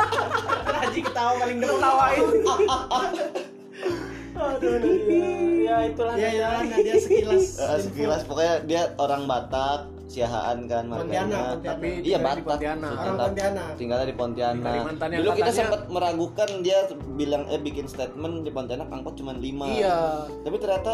Raji 0.77 0.99
ketawa 1.01 1.31
paling 1.35 1.57
depan 1.57 1.77
Tawain. 1.79 2.21
Aduh, 4.37 4.73
Nadia. 4.75 5.29
Ya 5.59 5.77
itulah 5.83 6.13
ya 6.13 6.29
ya 6.31 6.49
Nadia 6.61 6.95
sekilas 6.95 7.57
Eh, 7.63 7.79
sekilas 7.81 8.21
pokoknya 8.23 8.55
dia 8.63 8.81
orang 8.95 9.25
Batak 9.25 9.89
Siahaan 10.07 10.57
kan 10.65 10.87
Pontianak, 10.87 11.03
marganya. 11.03 11.39
Pontianak. 11.53 11.67
Tapi 11.67 11.87
iya 11.99 12.17
di 12.17 12.23
Batak 12.23 12.43
Pontianak. 12.47 12.91
Orang 12.93 13.03
Tetap 13.03 13.27
Pontianak. 13.27 13.69
tinggalnya 13.75 14.05
di 14.05 14.09
Di 14.09 14.15
Pontianak. 14.15 14.73
Yang 14.73 15.19
dulu 15.19 15.31
kita 15.35 15.51
sempat 15.51 15.81
meragukan 15.87 16.49
dia 16.61 16.79
bilang 17.13 17.43
eh 17.45 17.59
bikin 17.59 17.85
statement 17.85 18.35
di 18.41 18.51
Pontianak 18.51 18.87
angkot 18.87 19.13
cuma 19.15 19.35
5 19.35 19.43
Iya. 19.67 19.97
tapi 20.41 20.55
ternyata 20.57 20.93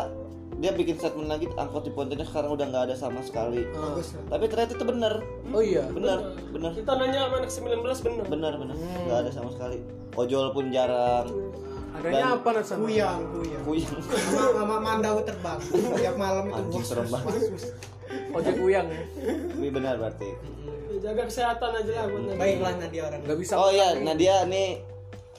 dia 0.55 0.71
bikin 0.71 0.95
statement 0.95 1.27
lagi 1.27 1.45
angkot 1.51 1.83
di 1.83 1.91
Pontianak 1.91 2.25
sekarang 2.25 2.51
udah 2.51 2.65
nggak 2.65 2.83
ada 2.89 2.95
sama 2.95 3.21
sekali. 3.21 3.61
Bagus 3.69 4.17
tapi 4.25 4.43
ternyata 4.47 4.71
itu 4.73 4.85
benar. 4.85 5.13
Oh 5.53 5.61
iya. 5.61 5.85
benar 5.87 6.17
benar. 6.49 6.71
Kita 6.73 6.91
nanya 6.97 7.19
sama 7.29 7.35
anak 7.37 7.51
19 7.53 8.01
bener. 8.01 8.25
benar. 8.25 8.53
Benar 8.57 8.75
nggak 9.05 9.19
ada 9.19 9.31
sama 9.31 9.49
sekali. 9.53 9.77
Ojol 10.13 10.49
pun 10.51 10.73
jarang. 10.73 11.29
Adanya 11.93 12.33
Dan- 12.33 12.41
apa 12.41 12.49
sana? 12.65 12.81
kuyang 12.81 13.21
kuyang. 13.29 13.61
Kuyang. 13.61 13.97
Sama 14.09 14.49
sama 14.57 14.77
mandau 14.81 15.21
terbang. 15.21 15.59
Tiap 16.01 16.15
malam 16.17 16.49
itu 16.49 16.57
Anjing, 16.57 16.81
bos 16.81 16.89
serem 16.89 17.05
banget. 17.05 17.41
Ojek 18.35 18.55
kuyang 18.55 18.87
ya. 18.87 19.03
tapi 19.47 19.67
benar 19.69 19.95
berarti 19.97 20.29
Ya, 20.93 21.09
jaga 21.09 21.25
kesehatan 21.25 21.71
aja 21.75 21.91
lah 21.91 22.05
buat 22.05 22.21
Nadia. 22.23 22.37
baiklah 22.37 22.73
Nadia 22.77 23.01
orang 23.03 23.19
Gak 23.23 23.37
bisa. 23.37 23.53
oh 23.55 23.69
iya 23.69 23.87
Nadia 23.97 24.35
nih 24.45 24.69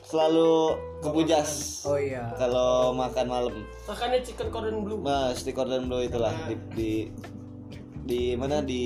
selalu 0.03 0.53
kepujas 1.01 1.51
Oh 1.83 1.97
iya. 1.97 2.29
kalau 2.35 2.91
makan 2.93 3.27
malam 3.27 3.55
Makannya 3.85 4.21
chicken 4.21 4.49
cordon 4.49 4.83
blue. 4.83 4.99
mas 4.99 5.41
di 5.41 5.51
cordon 5.51 5.87
bleu 5.87 6.03
itulah 6.03 6.35
di 6.45 6.55
di 6.75 6.91
di 8.05 8.21
mana 8.35 8.61
di 8.61 8.83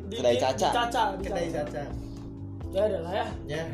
Di- 0.00 0.16
kedai 0.16 0.32
di- 0.32 0.40
caca 0.40 0.56
Di 0.64 0.76
caca. 0.78 1.02
di 1.12 1.22
kedai 1.22 1.48
caca. 1.48 1.64
caca 1.66 1.84
Ya 2.70 2.80
ada 2.82 2.98
lah 3.00 3.12
ya. 3.12 3.26
ya 3.46 3.64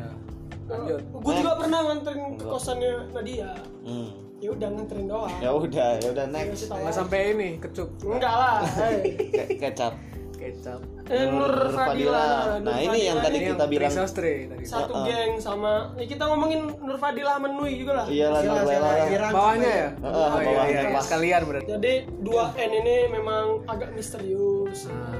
Lanjut. 0.65 1.01
Gue 1.15 1.33
juga 1.35 1.53
pernah 1.55 1.79
nganterin 1.83 2.35
ke 2.35 2.45
kosannya 2.45 2.93
Nadia. 3.09 3.49
hmm. 3.81 4.09
Ya 4.39 4.49
udah 4.49 4.67
nganterin 4.69 5.05
doang. 5.05 5.31
ya 5.37 5.51
udah 5.51 5.89
ya 5.97 6.07
udah 6.09 6.25
next 6.29 6.49
Kasih 6.55 6.67
tahu 6.67 6.79
Nggak 6.79 6.95
sampai 6.95 7.19
ini 7.29 7.49
kecup 7.57 7.89
Enggak 8.01 8.33
lah. 8.33 8.57
Hey. 8.63 8.99
Ke- 9.27 9.57
kecap 9.59 9.93
kecap. 10.33 10.79
Eh, 11.05 11.27
Nur 11.27 11.51
Fadila. 11.67 12.23
Nur 12.55 12.63
nah 12.63 12.79
ini 12.79 12.99
yang 13.03 13.19
Fadila 13.19 13.27
tadi 13.27 13.37
kita 13.43 13.65
bilang 13.67 13.91
tadi. 13.91 14.63
satu 14.63 14.93
geng 15.03 15.35
sama 15.35 15.71
ya 15.93 16.05
kita 16.07 16.23
ngomongin 16.23 16.61
Nur 16.77 16.95
Fadila 16.95 17.35
sama 17.35 17.47
Nui 17.49 17.75
juga 17.75 17.91
lah. 17.93 18.05
iya 18.07 18.31
lah 18.31 18.39
Silakan, 18.39 18.63
Lela 18.63 18.71
silakan. 18.71 18.95
ya 18.95 19.05
Dirangkum 19.05 19.35
Bawahnya 19.35 19.67
ya? 19.69 19.87
Heeh, 19.91 20.07
Oh 20.07 20.39
iya 20.39 20.47
bawahnya 20.47 20.71
iya, 20.71 20.89
iya. 20.89 21.01
sekalian 21.01 21.41
berarti. 21.43 21.67
Jadi 21.69 21.93
dua 22.19 22.43
N 22.55 22.71
ini 22.73 22.95
memang 23.09 23.43
agak 23.65 23.89
misterius. 23.91 24.79
Nah, 24.87 25.11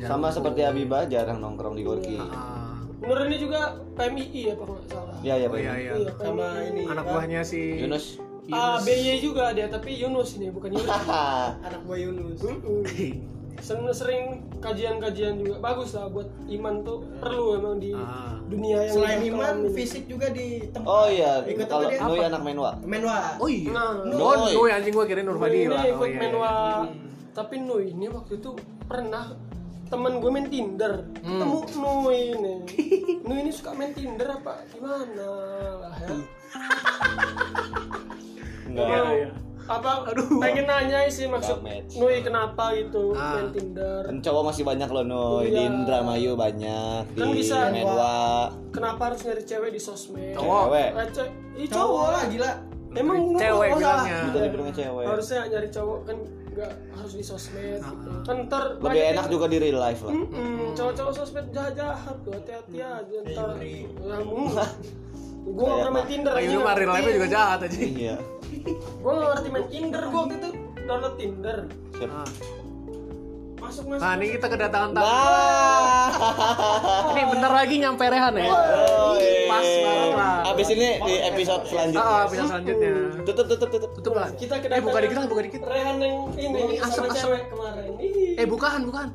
sama 0.00 0.30
seperti 0.30 0.60
Abibah 0.62 1.02
jarang 1.04 1.38
nongkrong 1.38 1.74
di 1.74 1.82
Gorki 1.82 2.14
Ah. 2.14 2.78
Nur 3.00 3.18
ini 3.20 3.36
juga 3.36 3.60
PMII 3.94 4.40
ya 4.44 4.54
kalau 4.54 4.72
nggak 4.72 4.86
salah. 4.86 5.16
iya 5.20 5.34
iya 5.36 5.48
Oh 5.48 5.56
iya 5.56 5.70
Pak. 5.70 5.74
iya. 5.76 5.92
Iya, 5.96 6.12
sama 6.16 6.46
ini 6.64 6.82
Anak 6.84 7.04
buahnya 7.04 7.40
si 7.42 7.60
Yunus 7.76 8.22
ABY 8.48 9.18
juga 9.18 9.50
dia 9.50 9.66
tapi 9.66 9.94
Yunus 9.94 10.34
ini 10.34 10.48
bukan 10.48 10.72
Yunus. 10.72 10.88
anak 11.62 11.80
buah 11.84 11.98
Yunus 11.98 12.38
Mm-mm. 12.40 12.80
sering, 13.58 13.84
sering 13.90 14.22
kajian-kajian 14.58 15.36
juga 15.36 15.58
bagus 15.58 15.92
lah 15.92 16.06
buat 16.06 16.24
iman 16.48 16.74
tuh 16.80 16.96
perlu 17.18 17.56
emang 17.56 17.76
di 17.76 17.90
Ah. 17.90 18.38
dunia 18.42 18.80
yang 18.80 18.94
selain 18.94 19.18
iman 19.26 19.54
ini. 19.60 19.68
fisik 19.72 20.02
juga 20.06 20.26
di 20.28 20.62
tempat 20.66 20.86
oh 20.86 21.04
iya 21.06 21.42
ikut 21.44 21.60
apa 21.60 21.68
kalau 21.68 21.84
dia 21.84 21.98
Nui 22.00 22.18
anak 22.22 22.40
menwa 22.40 22.70
menwa 22.80 23.16
Oh 23.36 23.46
iya. 23.46 23.68
Nah, 23.68 23.88
Oh, 24.14 24.32
Noi. 24.38 24.52
Noi 24.52 24.68
anjing 24.72 24.92
gua 24.92 25.04
Nur 25.04 25.18
Nui 25.28 25.38
Fadila. 25.38 25.74
ini 25.74 25.76
Oh 25.76 25.84
ikut 25.92 26.04
iya. 26.04 26.08
iya. 26.08 26.20
menwa 26.22 26.50
tapi 27.30 27.54
Nui 27.58 27.84
ini 27.90 28.06
waktu 28.08 28.32
itu 28.36 28.50
pernah 28.84 29.24
temen 29.88 30.12
gue 30.16 30.28
main 30.28 30.46
Tinder 30.46 30.92
ketemu 31.18 31.58
Nui 31.74 32.18
ini 32.30 32.54
Nui 33.20 33.36
ini 33.40 33.50
suka 33.50 33.72
main 33.72 33.90
Tinder 33.90 34.28
apa 34.32 34.62
gimana 34.68 35.24
lah 35.78 35.94
ya 35.98 36.08
enggak 38.80 39.04
Iya, 39.04 39.18
iya. 39.18 39.28
apa 39.68 39.90
pengen 40.38 40.64
nanya 40.64 41.04
sih 41.06 41.26
maksud. 41.26 41.60
Nui 41.92 42.18
kenapa 42.20 42.72
gitu 42.72 43.12
Ah. 43.12 43.36
main 43.36 43.52
Tinder 43.52 44.00
kan 44.02 44.16
cowok 44.18 44.42
masih 44.46 44.62
banyak 44.64 44.88
loh 44.88 45.04
Nui 45.04 45.46
di 45.46 45.52
Iya. 45.54 45.68
Indramayu 45.68 46.32
banyak 46.34 47.02
Kan 47.10 47.26
di 47.26 47.36
bisa. 47.36 47.68
Menwa 47.68 48.48
kenapa 48.70 49.12
harus 49.12 49.20
nyari 49.22 49.42
cewek 49.42 49.70
di 49.70 49.78
sosmed 49.78 50.32
Cowok. 50.32 50.62
cewek 50.66 50.88
Eh, 50.94 51.08
ce- 51.10 51.32
Ih, 51.54 51.66
cowok 51.66 51.84
cowok 51.84 52.08
lah 52.10 52.24
gila 52.26 52.50
Emang 52.90 53.20
Cewek 53.36 53.68
bilangnya. 53.70 54.18
Dibilangnya 54.32 54.74
cewek 54.74 55.04
Harusnya 55.06 55.40
nyari 55.46 55.68
cowok 55.68 55.98
kan 56.02 56.16
nggak 56.48 56.72
harus 56.90 57.12
di 57.12 57.22
sosmed 57.22 57.78
gitu. 57.78 58.10
Kan 58.24 58.36
ntar 58.48 58.62
lebih 58.80 59.02
enak 59.12 59.26
juga 59.28 59.46
di 59.46 59.56
real 59.60 59.76
life 59.78 60.00
lah 60.00 60.10
Mm-mm, 60.10 60.72
cowok-cowok 60.72 61.12
sosmed 61.14 61.46
jahat-jahat 61.50 62.16
tuh 62.18 62.32
hati-hati 62.32 62.76
aja 62.80 63.16
ntar. 63.22 63.48
ngeri. 63.52 63.84
Gue 65.48 65.64
nggak 65.64 65.78
pernah 65.78 65.94
main 65.94 66.06
Tinder 66.06 66.32
lu 66.36 66.60
mah 66.60 66.74
real 66.74 66.90
life 66.90 67.08
juga 67.10 67.28
jahat 67.28 67.58
aja. 67.62 67.78
iya 67.78 68.16
Gue 69.02 69.10
nggak 69.10 69.28
ngerti 69.32 69.48
main 69.48 69.66
Tinder. 69.68 70.02
Gue 70.04 70.18
waktu 70.18 70.34
itu 70.36 70.48
download 70.82 71.14
Tinder. 71.16 71.58
siap 71.92 72.10
Ah. 72.10 72.28
Masuk 73.58 73.84
masuk. 73.86 74.00
Nah, 74.00 74.14
ini 74.14 74.26
kita 74.32 74.46
kedatangan 74.46 74.90
tamu. 74.92 75.02
nah 75.02 76.08
Ini 77.10 77.22
bentar 77.26 77.52
lagi 77.52 77.74
nyampe 77.76 78.04
Rehan 78.06 78.32
ya. 78.32 78.46
Oh, 78.46 79.18
iya. 79.18 79.40
Pas 79.44 79.66
banget 79.66 80.10
lah. 80.14 80.36
Abis 80.48 80.68
ini 80.70 80.88
di 80.96 81.14
episode 81.20 81.62
selanjutnya. 81.66 82.06
Ah, 82.06 82.24
bisa 82.24 82.42
selanjutnya. 82.46 82.90
Tutup, 83.20 83.46
tutup, 83.46 83.68
tutup. 83.68 83.90
Tutup 83.92 84.12
lah. 84.14 84.28
Kita 84.30 84.54
Eh, 84.54 84.60
kedatangan 84.62 84.86
buka 84.86 84.98
dikit 85.02 85.16
lah, 85.16 85.26
buka 85.26 85.42
dikit. 85.42 85.60
Rehan 85.60 85.96
yang 85.98 86.16
ini, 86.32 86.58
Ini 86.70 86.74
sama 86.78 86.86
asem, 86.86 87.02
asem. 87.04 87.18
cewek 87.20 87.42
kemarin. 87.50 87.90
Eh, 88.38 88.46
bukan, 88.46 88.78
bukan. 88.86 89.06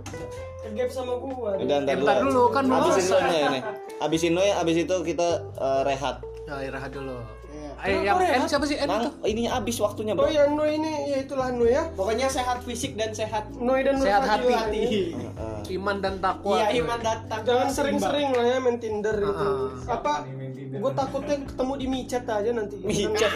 kegap 0.64 0.90
sama 0.92 1.14
gua. 1.16 1.52
Udah, 1.56 1.78
Eh, 1.80 1.96
bentar 1.96 2.16
dulu, 2.20 2.44
kan 2.50 2.64
belum 2.66 2.82
Abisin 2.84 3.04
selesai. 3.06 3.62
Dulu 4.04 4.22
ini. 4.24 4.44
Ya, 4.44 4.56
abis 4.56 4.76
itu 4.80 4.96
kita 5.04 5.28
eh, 5.54 5.82
rehat. 5.84 6.20
Ya, 6.44 6.60
Rehan 6.60 6.92
dulu. 6.92 7.18
Iya. 7.46 7.72
Eh, 7.80 8.00
yang 8.04 8.20
N 8.20 8.44
siapa 8.46 8.66
sih? 8.66 8.76
N 8.76 8.84
Nah, 8.84 9.00
itu? 9.00 9.10
ininya 9.26 9.52
abis 9.58 9.78
waktunya, 9.78 10.12
Oh 10.12 10.20
Bro. 10.20 10.28
ya, 10.28 10.44
Noi 10.46 10.76
ini 10.76 10.92
ya 11.08 11.18
itulah 11.20 11.50
Noi 11.50 11.72
ya. 11.72 11.88
pokoknya 11.90 12.28
sehat 12.28 12.60
fisik 12.62 12.94
dan 12.94 13.12
sehat 13.12 13.48
Noi 13.54 13.80
dan 13.80 13.96
Sehat 13.96 14.24
Fadila 14.24 14.68
hati. 14.68 14.76
ini. 14.76 14.84
Heeh. 15.16 15.60
Iman 15.74 15.98
dan 15.98 16.20
takwa. 16.20 16.60
iya 16.60 16.76
iman 16.76 17.00
datang 17.00 17.42
Jangan 17.44 17.68
sering-sering 17.70 18.30
lah 18.30 18.46
ya 18.46 18.58
main 18.60 18.76
Tinder 18.76 19.16
itu. 19.16 19.32
Ah, 19.32 19.96
Apa 19.96 20.28
gue 20.74 20.92
takutnya 20.92 21.38
ketemu 21.40 21.74
di 21.78 21.86
micet 21.86 22.24
aja 22.26 22.50
nanti 22.50 22.76
Micet. 22.82 23.32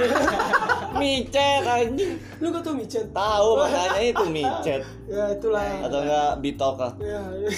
Micet 1.00 1.64
anjing. 1.64 2.12
lu 2.38 2.50
gak 2.50 2.62
tau 2.62 2.74
micet 2.74 3.06
Tahu 3.10 3.50
makanya 3.62 4.02
itu 4.02 4.26
micet. 4.28 4.82
ya 5.06 5.24
itulah 5.32 5.64
Atau 5.80 6.00
enggak 6.02 6.32
bitok 6.42 6.76
ah. 6.82 6.92
ya, 6.98 7.22
ya. 7.38 7.50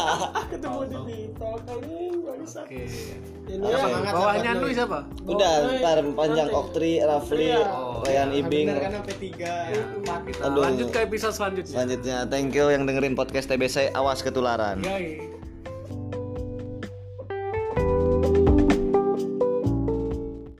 ketemu 0.52 0.78
di 0.84 0.96
bitok 1.06 1.60
anjing 1.66 2.07
Oke. 2.28 2.84
ya 3.48 3.76
Semangat, 3.78 4.12
Bawahnya 4.12 4.52
Lui. 4.56 4.72
siapa? 4.72 4.98
Udah, 5.24 5.52
Nanti. 5.58 5.80
ntar 5.80 5.98
panjang. 6.12 6.48
Oktri, 6.52 6.92
Rafli, 7.00 7.48
Iya. 7.48 7.64
Oh, 7.64 8.04
Ryan 8.04 8.28
iya. 8.28 8.40
Ibing. 8.44 8.66
Kan 8.70 8.92
sampai 8.92 9.16
tiga, 9.16 9.52
Aduh. 10.44 10.60
lanjut 10.60 10.88
ke 10.90 10.98
episode 11.00 11.32
selanjutnya. 11.32 11.74
Selanjutnya, 11.74 12.16
thank 12.26 12.52
you 12.52 12.68
yang 12.68 12.84
dengerin 12.84 13.14
podcast 13.14 13.48
TBC. 13.48 13.88
Awas 13.92 14.20
ketularan. 14.20 14.84
Yoi. 14.84 15.37